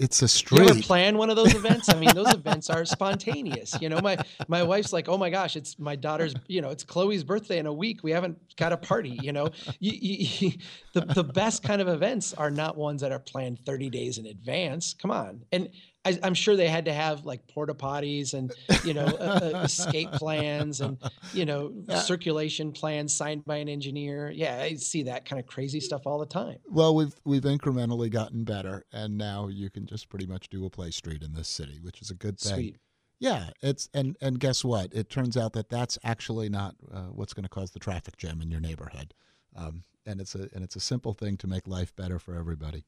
it's 0.00 0.22
a 0.22 0.28
street. 0.28 0.62
You 0.62 0.68
ever 0.70 0.80
plan 0.80 1.18
one 1.18 1.28
of 1.28 1.36
those 1.36 1.54
events? 1.54 1.90
I 1.90 1.94
mean, 1.94 2.14
those 2.14 2.32
events 2.34 2.70
are 2.70 2.86
spontaneous. 2.86 3.76
You 3.82 3.90
know, 3.90 4.00
my 4.00 4.16
my 4.48 4.62
wife's 4.62 4.94
like, 4.94 5.10
"Oh 5.10 5.18
my 5.18 5.28
gosh, 5.28 5.56
it's 5.56 5.78
my 5.78 5.94
daughter's. 5.94 6.34
You 6.46 6.62
know, 6.62 6.70
it's 6.70 6.84
Chloe's 6.84 7.22
birthday 7.22 7.58
in 7.58 7.66
a 7.66 7.72
week. 7.72 8.02
We 8.02 8.10
haven't 8.10 8.38
got 8.56 8.72
a 8.72 8.78
party. 8.78 9.18
You 9.22 9.32
know, 9.32 9.50
you, 9.78 9.92
you, 9.92 10.52
the 10.94 11.02
the 11.02 11.22
best 11.24 11.62
kind 11.62 11.82
of 11.82 11.88
events 11.88 12.32
are 12.32 12.50
not 12.50 12.78
ones 12.78 13.02
that 13.02 13.12
are 13.12 13.18
planned 13.18 13.58
30 13.66 13.90
days 13.90 14.16
in 14.16 14.24
advance. 14.24 14.94
Come 14.94 15.10
on, 15.10 15.42
and 15.52 15.68
I, 16.04 16.18
am 16.22 16.34
sure 16.34 16.56
they 16.56 16.68
had 16.68 16.86
to 16.86 16.92
have 16.92 17.26
like 17.26 17.46
porta 17.46 17.74
potties 17.74 18.32
and 18.32 18.52
you 18.84 18.94
know 18.94 19.04
uh, 19.04 19.52
uh, 19.54 19.58
escape 19.64 20.10
plans 20.12 20.80
and 20.80 20.96
you 21.34 21.44
know 21.44 21.72
yeah. 21.88 21.98
circulation 21.98 22.72
plans 22.72 23.14
signed 23.14 23.44
by 23.44 23.56
an 23.56 23.68
engineer. 23.68 24.30
Yeah, 24.30 24.56
I 24.62 24.74
see 24.74 25.02
that 25.04 25.26
kind 25.26 25.38
of 25.38 25.46
crazy 25.46 25.80
stuff 25.80 26.06
all 26.06 26.18
the 26.18 26.26
time. 26.26 26.56
Well, 26.66 26.94
we've 26.94 27.14
we've 27.24 27.42
incrementally 27.42 28.10
gotten 28.10 28.44
better, 28.44 28.84
and 28.92 29.18
now 29.18 29.48
you 29.48 29.68
can 29.68 29.86
just 29.86 30.08
pretty 30.08 30.26
much 30.26 30.48
do 30.48 30.64
a 30.64 30.70
play 30.70 30.90
street 30.90 31.22
in 31.22 31.34
this 31.34 31.48
city, 31.48 31.78
which 31.82 32.00
is 32.00 32.10
a 32.10 32.14
good 32.14 32.38
thing. 32.38 32.54
Sweet. 32.54 32.76
Yeah, 33.18 33.50
it's 33.60 33.90
and 33.92 34.16
and 34.22 34.40
guess 34.40 34.64
what? 34.64 34.94
It 34.94 35.10
turns 35.10 35.36
out 35.36 35.52
that 35.52 35.68
that's 35.68 35.98
actually 36.02 36.48
not 36.48 36.76
uh, 36.90 37.08
what's 37.12 37.34
going 37.34 37.44
to 37.44 37.50
cause 37.50 37.72
the 37.72 37.78
traffic 37.78 38.16
jam 38.16 38.40
in 38.40 38.50
your 38.50 38.60
neighborhood, 38.60 39.12
um, 39.54 39.84
and 40.06 40.18
it's 40.18 40.34
a 40.34 40.48
and 40.54 40.64
it's 40.64 40.76
a 40.76 40.80
simple 40.80 41.12
thing 41.12 41.36
to 41.38 41.46
make 41.46 41.66
life 41.66 41.94
better 41.94 42.18
for 42.18 42.34
everybody. 42.34 42.86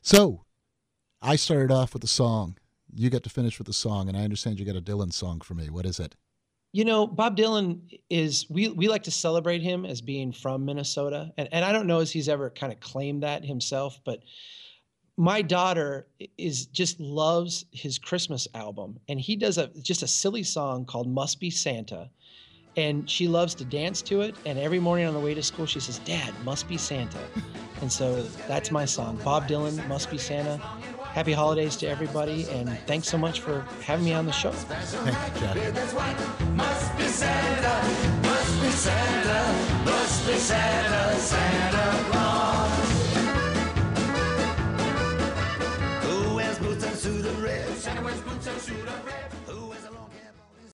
So 0.00 0.44
I 1.24 1.36
started 1.36 1.70
off 1.70 1.94
with 1.94 2.04
a 2.04 2.08
song. 2.08 2.58
You 2.94 3.08
get 3.08 3.22
to 3.22 3.30
finish 3.30 3.58
with 3.58 3.66
a 3.68 3.72
song, 3.72 4.08
and 4.08 4.16
I 4.16 4.24
understand 4.24 4.60
you 4.60 4.66
got 4.66 4.76
a 4.76 4.82
Dylan 4.82 5.10
song 5.10 5.40
for 5.40 5.54
me. 5.54 5.70
What 5.70 5.86
is 5.86 5.98
it? 5.98 6.14
You 6.72 6.84
know, 6.84 7.06
Bob 7.06 7.36
Dylan 7.36 7.80
is 8.10 8.46
we 8.50 8.68
we 8.68 8.88
like 8.88 9.04
to 9.04 9.10
celebrate 9.10 9.62
him 9.62 9.86
as 9.86 10.02
being 10.02 10.32
from 10.32 10.66
Minnesota, 10.66 11.32
and 11.38 11.48
and 11.50 11.64
I 11.64 11.72
don't 11.72 11.86
know 11.86 12.00
as 12.00 12.12
he's 12.12 12.28
ever 12.28 12.50
kind 12.50 12.72
of 12.72 12.80
claimed 12.80 13.22
that 13.22 13.42
himself, 13.42 14.00
but 14.04 14.20
my 15.16 15.40
daughter 15.40 16.08
is 16.36 16.66
just 16.66 17.00
loves 17.00 17.64
his 17.72 17.98
Christmas 17.98 18.46
album, 18.54 18.98
and 19.08 19.18
he 19.18 19.34
does 19.34 19.56
a 19.56 19.68
just 19.80 20.02
a 20.02 20.06
silly 20.06 20.42
song 20.42 20.84
called 20.84 21.08
"Must 21.08 21.40
Be 21.40 21.50
Santa." 21.50 22.10
and 22.76 23.08
she 23.08 23.28
loves 23.28 23.54
to 23.54 23.64
dance 23.64 24.02
to 24.02 24.22
it. 24.22 24.34
And 24.46 24.58
every 24.58 24.80
morning 24.80 25.06
on 25.06 25.14
the 25.14 25.20
way 25.20 25.32
to 25.32 25.42
school, 25.44 25.64
she 25.64 25.78
says, 25.78 25.98
"Dad, 26.00 26.34
must 26.44 26.68
be 26.68 26.76
Santa." 26.76 27.20
And 27.80 27.90
so 27.90 28.22
that's 28.48 28.70
my 28.70 28.84
song. 28.84 29.16
Bob 29.24 29.46
Dylan, 29.46 29.86
Must 29.88 30.10
Be 30.10 30.18
Santa. 30.18 30.60
Happy 31.14 31.32
holidays 31.32 31.76
to 31.76 31.86
everybody, 31.86 32.48
and 32.50 32.68
thanks 32.88 33.06
so 33.06 33.16
much 33.16 33.38
for 33.38 33.60
having 33.84 34.04
me 34.04 34.12
on 34.14 34.26
the 34.26 34.32
show. 34.32 34.50
Thank 34.50 35.16
you, 35.34 35.40
Jack. 35.40 35.56
Must 36.56 36.98
be 36.98 37.04
Santa, 37.04 38.26
must 38.26 38.60
be 38.60 38.70
Santa, 38.70 39.84
must 39.84 40.26
be 40.26 40.34
Santa, 40.34 41.14
Santa 41.20 42.10
Claus. 42.10 42.43